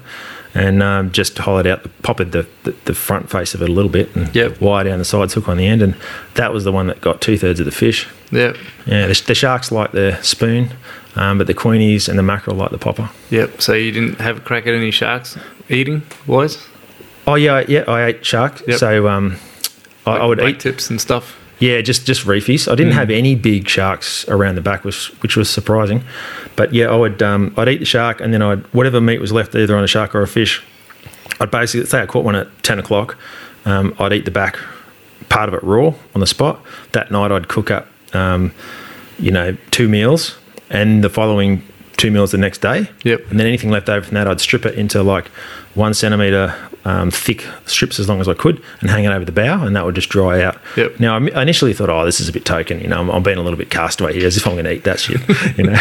and 0.54 0.84
um, 0.84 1.12
just 1.12 1.38
hollowed 1.38 1.66
out, 1.68 1.84
the, 1.84 1.90
poppered 1.90 2.32
the, 2.32 2.48
the, 2.64 2.72
the 2.86 2.94
front 2.94 3.30
face 3.30 3.54
of 3.56 3.62
it 3.62 3.70
a 3.70 3.72
little 3.72 3.90
bit, 3.92 4.16
and 4.16 4.34
Yep. 4.36 4.62
wire 4.62 4.84
down 4.84 5.00
the 5.00 5.06
sides, 5.06 5.34
hook 5.34 5.48
on 5.50 5.58
the 5.58 5.66
end, 5.66 5.82
and 5.82 5.96
that 6.36 6.54
was 6.54 6.64
the 6.64 6.72
one 6.72 6.88
that 6.88 7.02
got 7.02 7.22
two 7.22 7.38
thirds 7.38 7.60
of 7.60 7.66
the 7.66 7.72
fish. 7.72 8.08
yep. 8.32 8.56
Yeah, 8.86 9.08
the, 9.08 9.22
the 9.28 9.36
sharks 9.36 9.72
like 9.72 9.92
the 9.94 10.20
spoon, 10.22 10.70
um, 11.16 11.38
but 11.40 11.48
the 11.48 11.54
queenies 11.54 12.08
and 12.10 12.18
the 12.20 12.24
mackerel 12.24 12.56
like 12.58 12.72
the 12.72 12.78
popper. 12.78 13.10
Yep. 13.32 13.62
So 13.62 13.74
you 13.74 13.92
didn't 13.92 14.20
have 14.20 14.38
a 14.38 14.42
crack 14.42 14.68
at 14.68 14.74
any 14.74 14.92
sharks 14.92 15.38
eating 15.70 16.04
wise? 16.28 16.68
Oh 17.26 17.36
yeah, 17.36 17.64
yeah, 17.68 17.86
I 17.88 18.06
ate 18.06 18.26
shark. 18.26 18.62
Yep. 18.68 18.78
So 18.80 19.08
um, 19.08 19.38
I, 20.06 20.18
I 20.18 20.26
would 20.26 20.42
eat 20.42 20.60
tips 20.60 20.90
and 20.90 21.00
stuff. 21.00 21.40
Yeah, 21.64 21.80
just 21.80 22.06
just 22.06 22.26
reefies. 22.26 22.68
I 22.68 22.76
didn't 22.76 22.92
have 22.92 23.10
any 23.10 23.36
big 23.36 23.70
sharks 23.70 24.28
around 24.28 24.56
the 24.56 24.62
back, 24.62 24.84
which 24.84 25.08
which 25.24 25.38
was 25.38 25.50
surprising. 25.50 26.04
But 26.58 26.74
yeah, 26.74 26.88
I 26.88 26.98
would 26.98 27.24
um, 27.24 27.54
I'd 27.56 27.70
eat 27.70 27.78
the 27.78 27.86
shark, 27.86 28.20
and 28.20 28.34
then 28.34 28.42
I'd 28.42 28.60
whatever 28.74 29.00
meat 29.00 29.22
was 29.22 29.32
left 29.32 29.56
either 29.56 29.78
on 29.78 29.82
a 29.82 29.88
shark 29.88 30.14
or 30.14 30.22
a 30.22 30.28
fish. 30.28 30.62
I'd 31.40 31.52
basically 31.52 31.86
say 31.86 32.02
I 32.02 32.06
caught 32.06 32.26
one 32.26 32.36
at 32.36 32.50
ten 32.64 32.80
o'clock. 32.80 33.18
Um, 33.64 33.96
I'd 33.98 34.12
eat 34.12 34.26
the 34.26 34.32
back 34.32 34.60
part 35.30 35.48
of 35.48 35.56
it 35.56 35.64
raw 35.64 35.94
on 36.14 36.20
the 36.20 36.28
spot. 36.28 36.60
That 36.92 37.12
night 37.12 37.32
I'd 37.32 37.48
cook 37.48 37.72
up, 37.72 37.88
um, 38.14 38.52
you 39.18 39.32
know, 39.32 39.56
two 39.72 39.88
meals, 39.88 40.38
and 40.70 41.02
the 41.02 41.10
following 41.10 41.64
two 41.96 42.12
meals 42.12 42.32
the 42.32 42.38
next 42.38 42.60
day. 42.60 42.90
Yep. 43.06 43.32
And 43.32 43.40
then 43.40 43.48
anything 43.48 43.70
left 43.70 43.88
over 43.88 44.06
from 44.06 44.16
that, 44.16 44.28
I'd 44.28 44.42
strip 44.42 44.66
it 44.66 44.78
into 44.78 45.02
like 45.02 45.30
one 45.76 45.94
centimeter 45.94 46.54
um, 46.86 47.12
thick 47.12 47.46
strips 47.66 48.00
as 48.00 48.10
long 48.10 48.20
as 48.20 48.28
I 48.28 48.34
could, 48.34 48.62
and 48.82 48.90
hang 48.90 49.06
it 49.06 49.10
over 49.10 49.24
the 49.26 49.32
bow, 49.32 49.64
and 49.64 49.76
that 49.76 49.86
would 49.86 49.96
just 49.96 50.10
dry 50.10 50.42
out. 50.42 50.58
Yep. 50.76 51.00
Now 51.00 51.16
I 51.16 51.42
initially 51.42 51.74
thought, 51.74 51.90
oh, 51.90 52.06
this 52.06 52.20
is 52.20 52.28
a 52.28 52.34
bit 52.34 52.46
token. 52.46 52.80
You 52.80 52.88
know, 52.88 53.00
I'm, 53.00 53.10
I'm 53.10 53.24
being 53.24 53.38
a 53.38 53.42
little 53.42 53.58
bit 53.58 53.70
castaway 53.70 54.14
here, 54.14 54.28
as 54.28 54.38
if 54.38 54.46
I'm 54.46 54.54
going 54.54 54.66
to 54.66 54.74
eat 54.74 54.84
that 54.84 55.00
shit. 55.00 55.22
You 55.58 55.66
know. 55.66 55.80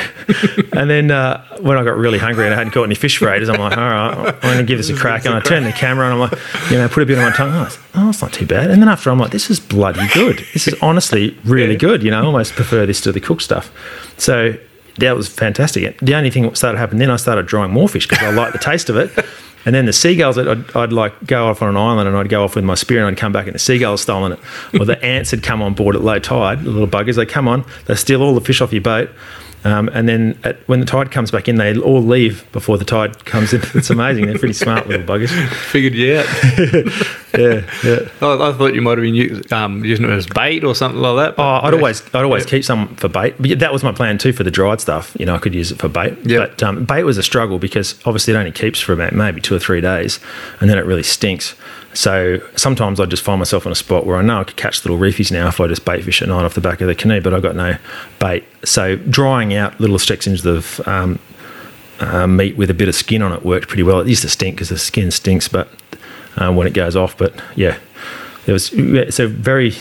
and 0.73 0.91
then 0.91 1.11
uh, 1.11 1.43
when 1.61 1.79
I 1.79 1.85
got 1.85 1.97
really 1.97 2.19
hungry 2.19 2.45
and 2.45 2.53
I 2.53 2.59
hadn't 2.59 2.73
caught 2.73 2.85
any 2.85 2.95
fish 2.95 3.17
for 3.17 3.33
ages, 3.33 3.49
I'm 3.49 3.61
like, 3.61 3.77
all 3.77 3.85
right, 3.85 4.35
I'm 4.35 4.41
going 4.41 4.59
to 4.59 4.65
give 4.65 4.77
this 4.77 4.91
a 4.91 4.95
crack. 4.95 5.25
And 5.25 5.35
I 5.35 5.41
turned 5.41 5.65
the 5.65 5.73
camera 5.73 6.07
and 6.07 6.15
I'm 6.15 6.21
like, 6.21 6.71
you 6.71 6.77
know, 6.77 6.89
put 6.89 7.03
a 7.03 7.07
bit 7.07 7.17
on 7.19 7.31
my 7.31 7.37
tongue. 7.37 7.53
Oh, 7.55 7.65
it's, 7.65 7.79
oh, 7.95 8.11
it's 8.11 8.21
not 8.21 8.33
too 8.33 8.47
bad. 8.47 8.71
And 8.71 8.83
then 8.83 8.89
after 8.89 9.11
I'm 9.11 9.19
like, 9.19 9.31
this 9.31 9.51
is 9.51 9.61
bloody 9.61 10.07
good. 10.13 10.45
This 10.53 10.69
is 10.69 10.75
honestly 10.83 11.37
really 11.45 11.77
good. 11.77 12.03
You 12.03 12.11
know, 12.11 12.21
I 12.21 12.25
almost 12.25 12.53
prefer 12.53 12.85
this 12.85 13.01
to 13.03 13.13
the 13.13 13.21
cooked 13.21 13.43
stuff. 13.43 13.73
So 14.19 14.57
that 14.99 15.17
was 15.17 15.29
fantastic. 15.29 15.99
The 16.01 16.15
only 16.15 16.31
thing 16.31 16.43
that 16.45 16.57
started 16.57 16.79
happening 16.79 17.01
then, 17.01 17.11
I 17.11 17.17
started 17.17 17.47
drawing 17.47 17.71
more 17.71 17.89
fish 17.89 18.07
because 18.07 18.23
I 18.23 18.31
liked 18.31 18.53
the 18.53 18.59
taste 18.59 18.91
of 18.91 18.97
it. 18.97 19.11
And 19.65 19.75
then 19.75 19.87
the 19.87 19.93
seagulls, 19.93 20.39
I'd, 20.39 20.77
I'd 20.77 20.93
like 20.93 21.27
go 21.27 21.47
off 21.47 21.63
on 21.63 21.69
an 21.69 21.77
island 21.77 22.09
and 22.09 22.17
I'd 22.17 22.29
go 22.29 22.45
off 22.45 22.57
with 22.57 22.65
my 22.65 22.75
spear 22.75 23.07
and 23.07 23.15
I'd 23.15 23.21
come 23.21 23.33
back 23.33 23.47
and 23.47 23.55
the 23.55 23.61
seagulls 23.61 24.03
stolen 24.03 24.33
it. 24.33 24.41
Or 24.79 24.85
the 24.85 25.03
ants 25.05 25.31
had 25.31 25.43
come 25.43 25.63
on 25.63 25.75
board 25.75 25.95
at 25.97 26.03
low 26.03 26.19
tide, 26.19 26.65
the 26.65 26.71
little 26.71 26.89
buggers, 26.89 27.17
they 27.17 27.27
come 27.27 27.49
on, 27.49 27.65
they 27.87 27.95
steal 27.95 28.23
all 28.23 28.35
the 28.35 28.41
fish 28.41 28.61
off 28.61 28.73
your 28.73 28.83
boat. 28.83 29.11
Um, 29.65 29.89
and 29.93 30.09
then 30.09 30.39
at, 30.45 30.57
when 30.69 30.81
the 30.81 30.87
tide 30.87 31.11
comes 31.13 31.31
back 31.31 31.49
in, 31.49 31.57
they 31.57 31.77
all 31.79 32.03
leave 32.03 32.45
before 32.53 32.79
the 32.79 32.85
tide 32.85 33.25
comes 33.27 33.53
in. 33.53 33.61
It's 33.75 33.91
amazing. 33.91 34.27
They're 34.27 34.39
pretty 34.39 34.55
smart 34.55 34.89
little 34.89 35.07
buggers. 35.07 35.31
Figured 35.71 35.95
you 35.95 36.17
out. 36.19 37.13
Yeah, 37.33 37.63
yeah. 37.83 38.01
I, 38.21 38.51
I 38.51 38.53
thought 38.53 38.75
you 38.75 38.83
might 38.83 38.99
have 38.99 39.03
been 39.05 39.15
u- 39.15 39.41
um, 39.53 39.83
using 39.87 40.05
it 40.05 40.11
as 40.11 40.27
bait 40.27 40.65
or 40.65 40.75
something 40.75 41.01
like 41.01 41.35
that. 41.35 41.43
Oh, 41.43 41.61
I'd 41.67 41.73
always, 41.73 42.03
I'd 42.15 42.25
always 42.25 42.45
Yeah. 42.45 42.51
keep 42.51 42.63
some 42.65 42.95
for 42.97 43.09
bait. 43.09 43.37
But 43.41 43.59
that 43.61 43.73
was 43.73 43.83
my 43.83 43.91
plan 43.91 44.19
too 44.19 44.35
for 44.35 44.45
the 44.45 44.51
dried 44.51 44.83
stuff. 44.83 45.17
You 45.19 45.25
know, 45.25 45.35
I 45.35 45.39
could 45.39 45.55
use 45.55 45.73
it 45.73 45.79
for 45.79 45.89
bait. 45.89 46.15
Yep. 46.27 46.51
But 46.59 46.63
um, 46.63 46.85
bait 46.85 47.05
was 47.05 47.17
a 47.17 47.23
struggle 47.23 47.59
because 47.59 47.99
obviously 48.05 48.35
it 48.35 48.37
only 48.37 48.53
keeps 48.53 48.81
for 48.81 48.93
about 48.93 49.15
maybe 49.15 49.41
two 49.41 49.55
or 49.55 49.59
three 49.59 49.81
days, 49.81 50.21
and 50.61 50.69
then 50.69 50.77
it 50.77 50.85
really 50.85 51.03
stinks. 51.03 51.55
So 51.95 52.39
sometimes 52.57 53.01
I 53.01 53.07
just 53.07 53.23
find 53.23 53.39
myself 53.39 53.67
in 53.67 53.73
a 53.73 53.75
spot 53.77 54.07
where 54.07 54.17
I 54.17 54.23
know 54.23 54.41
I 54.41 54.45
could 54.45 54.57
catch 54.57 54.85
little 54.85 54.97
reefies 54.97 55.31
now 55.31 55.49
if 55.49 55.61
I 55.61 55.67
just 55.67 55.85
bait 55.85 56.03
fish 56.05 56.23
at 56.23 56.29
night 56.29 56.45
off 56.45 56.55
the 56.55 56.61
back 56.61 56.81
of 56.81 56.87
the 56.87 56.95
canoe, 56.95 57.21
but 57.21 57.35
I've 57.35 57.43
got 57.43 57.55
no 57.57 57.77
bait. 58.19 58.45
So 58.65 58.97
drying 58.97 59.55
out 59.55 59.79
little 59.81 59.99
sections 59.99 60.45
of 60.47 60.81
um, 60.89 61.19
uh, 62.01 62.27
meat 62.27 62.57
with 62.57 62.71
a 62.71 62.75
bit 62.75 62.89
of 62.89 62.95
skin 62.95 63.21
on 63.23 63.33
it 63.33 63.45
worked 63.45 63.69
pretty 63.69 63.83
well. 63.83 64.01
It 64.01 64.09
used 64.09 64.23
to 64.23 64.29
stink 64.29 64.57
because 64.57 64.71
the 64.71 64.79
skin 64.79 65.11
stinks, 65.11 65.49
but 65.49 65.69
uh, 66.37 66.53
when 66.53 66.67
it 66.67 66.73
goes 66.75 66.97
off, 66.97 67.17
but 67.19 67.35
yeah, 67.57 67.77
it 68.47 68.53
was 68.53 68.73
it's 68.73 69.19
a 69.21 69.29
very 69.29 69.75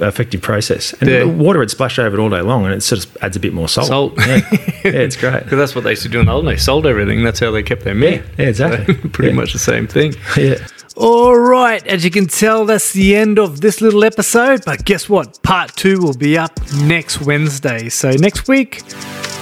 effective 0.00 0.42
process. 0.42 0.92
And 0.94 1.08
Yeah. 1.08 1.20
the 1.20 1.28
water 1.28 1.60
had 1.60 1.70
splashed 1.70 1.98
over 2.00 2.18
it 2.18 2.20
all 2.20 2.28
day 2.30 2.40
long, 2.40 2.64
and 2.64 2.74
it 2.74 2.82
sort 2.82 3.04
of 3.04 3.16
adds 3.22 3.36
a 3.36 3.40
bit 3.40 3.52
more 3.52 3.68
salt. 3.68 3.86
Salt. 3.86 4.14
yeah, 4.18 4.40
yeah 4.84 4.90
it's 4.90 5.16
great. 5.16 5.32
Because 5.44 5.58
that's 5.58 5.74
what 5.76 5.84
they 5.84 5.90
used 5.90 6.02
to 6.02 6.08
do 6.08 6.18
in 6.20 6.26
the 6.26 6.32
old 6.32 6.44
days. 6.44 6.64
Sold 6.64 6.86
everything. 6.86 7.22
That's 7.22 7.38
how 7.38 7.50
they 7.52 7.62
kept 7.62 7.84
their 7.84 7.94
meat. 7.94 8.14
Yeah, 8.14 8.22
yeah, 8.38 8.46
exactly. 8.48 8.94
Pretty 9.10 9.32
much 9.32 9.52
the 9.52 9.58
same 9.60 9.86
thing. 9.86 10.14
Yeah. 10.36 10.56
All 10.94 11.34
right, 11.34 11.84
as 11.86 12.04
you 12.04 12.10
can 12.10 12.26
tell, 12.26 12.66
that's 12.66 12.92
the 12.92 13.16
end 13.16 13.38
of 13.38 13.62
this 13.62 13.80
little 13.80 14.04
episode. 14.04 14.62
But 14.66 14.84
guess 14.84 15.08
what? 15.08 15.42
Part 15.42 15.74
two 15.74 15.98
will 15.98 16.12
be 16.12 16.36
up 16.36 16.52
next 16.84 17.22
Wednesday. 17.22 17.88
So, 17.88 18.10
next 18.10 18.46
week 18.46 18.82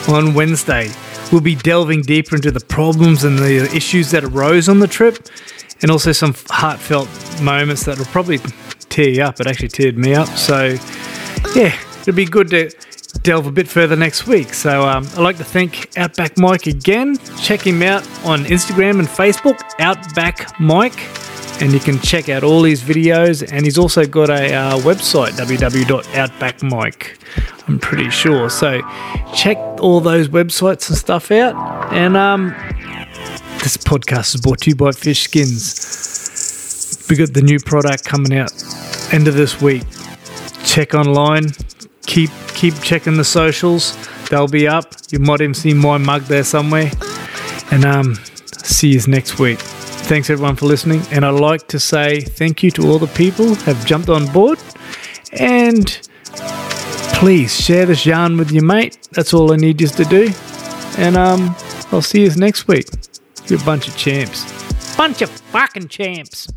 on 0.08 0.34
Wednesday, 0.34 0.90
we'll 1.32 1.40
be 1.40 1.56
delving 1.56 2.02
deeper 2.02 2.36
into 2.36 2.52
the 2.52 2.60
problems 2.60 3.24
and 3.24 3.36
the 3.36 3.68
issues 3.74 4.12
that 4.12 4.22
arose 4.22 4.68
on 4.68 4.78
the 4.78 4.86
trip, 4.86 5.28
and 5.82 5.90
also 5.90 6.12
some 6.12 6.34
heartfelt 6.50 7.08
moments 7.42 7.84
that 7.84 7.98
will 7.98 8.06
probably 8.06 8.38
tear 8.88 9.08
you 9.08 9.22
up. 9.22 9.40
It 9.40 9.48
actually 9.48 9.70
teared 9.70 9.96
me 9.96 10.14
up. 10.14 10.28
So, 10.28 10.76
yeah, 11.56 11.76
it'll 12.02 12.14
be 12.14 12.26
good 12.26 12.50
to 12.50 12.70
delve 13.22 13.46
a 13.46 13.52
bit 13.52 13.66
further 13.66 13.96
next 13.96 14.28
week. 14.28 14.54
So 14.54 14.88
um, 14.88 15.04
I'd 15.14 15.18
like 15.18 15.36
to 15.38 15.44
thank 15.44 15.90
Outback 15.98 16.38
Mike 16.38 16.68
again. 16.68 17.18
Check 17.40 17.66
him 17.66 17.82
out 17.82 18.06
on 18.24 18.44
Instagram 18.44 19.00
and 19.00 19.08
Facebook, 19.08 19.60
Outback 19.80 20.60
Mike. 20.60 21.08
And 21.60 21.72
you 21.72 21.80
can 21.80 21.98
check 22.00 22.28
out 22.28 22.42
all 22.42 22.64
his 22.64 22.82
videos. 22.82 23.46
And 23.52 23.64
he's 23.64 23.78
also 23.78 24.06
got 24.06 24.30
a 24.30 24.54
uh, 24.54 24.78
website, 24.78 25.32
www.outbackmike. 25.32 27.18
I'm 27.68 27.78
pretty 27.78 28.10
sure. 28.10 28.48
So 28.48 28.80
check 29.34 29.58
all 29.80 30.00
those 30.00 30.28
websites 30.28 30.88
and 30.88 30.96
stuff 30.98 31.30
out. 31.30 31.54
And 31.92 32.16
um, 32.16 32.54
this 33.62 33.76
podcast 33.76 34.34
is 34.34 34.40
brought 34.40 34.60
to 34.60 34.70
you 34.70 34.76
by 34.76 34.92
Fish 34.92 35.24
Skins. 35.24 37.06
We 37.10 37.16
got 37.16 37.34
the 37.34 37.42
new 37.42 37.58
product 37.58 38.04
coming 38.04 38.36
out 38.38 38.52
end 39.12 39.28
of 39.28 39.34
this 39.34 39.60
week. 39.60 39.82
Check 40.64 40.94
online. 40.94 41.50
Keep 42.06 42.30
keep 42.54 42.74
checking 42.82 43.16
the 43.16 43.24
socials. 43.24 43.96
They'll 44.30 44.48
be 44.48 44.66
up. 44.68 44.94
You 45.10 45.18
might 45.18 45.40
even 45.40 45.54
see 45.54 45.74
my 45.74 45.98
mug 45.98 46.22
there 46.22 46.44
somewhere. 46.44 46.90
And 47.70 47.84
um, 47.84 48.14
see 48.62 48.88
you 48.88 49.00
next 49.06 49.38
week. 49.38 49.58
Thanks 50.10 50.28
everyone 50.28 50.56
for 50.56 50.66
listening. 50.66 51.02
And 51.12 51.24
I'd 51.24 51.38
like 51.38 51.68
to 51.68 51.78
say 51.78 52.20
thank 52.20 52.64
you 52.64 52.72
to 52.72 52.88
all 52.88 52.98
the 52.98 53.06
people 53.06 53.54
have 53.54 53.86
jumped 53.86 54.08
on 54.08 54.26
board. 54.32 54.58
And 55.34 55.86
please 57.14 57.54
share 57.54 57.86
this 57.86 58.04
yarn 58.04 58.36
with 58.36 58.50
your 58.50 58.64
mate. 58.64 58.98
That's 59.12 59.32
all 59.32 59.52
I 59.52 59.56
need 59.56 59.80
you 59.80 59.86
to 59.86 60.04
do. 60.06 60.32
And 60.98 61.16
um, 61.16 61.54
I'll 61.92 62.02
see 62.02 62.24
you 62.24 62.34
next 62.34 62.66
week. 62.66 62.88
You're 63.46 63.60
a 63.60 63.64
bunch 63.64 63.86
of 63.86 63.96
champs. 63.96 64.96
Bunch 64.96 65.22
of 65.22 65.30
fucking 65.30 65.86
champs. 65.86 66.48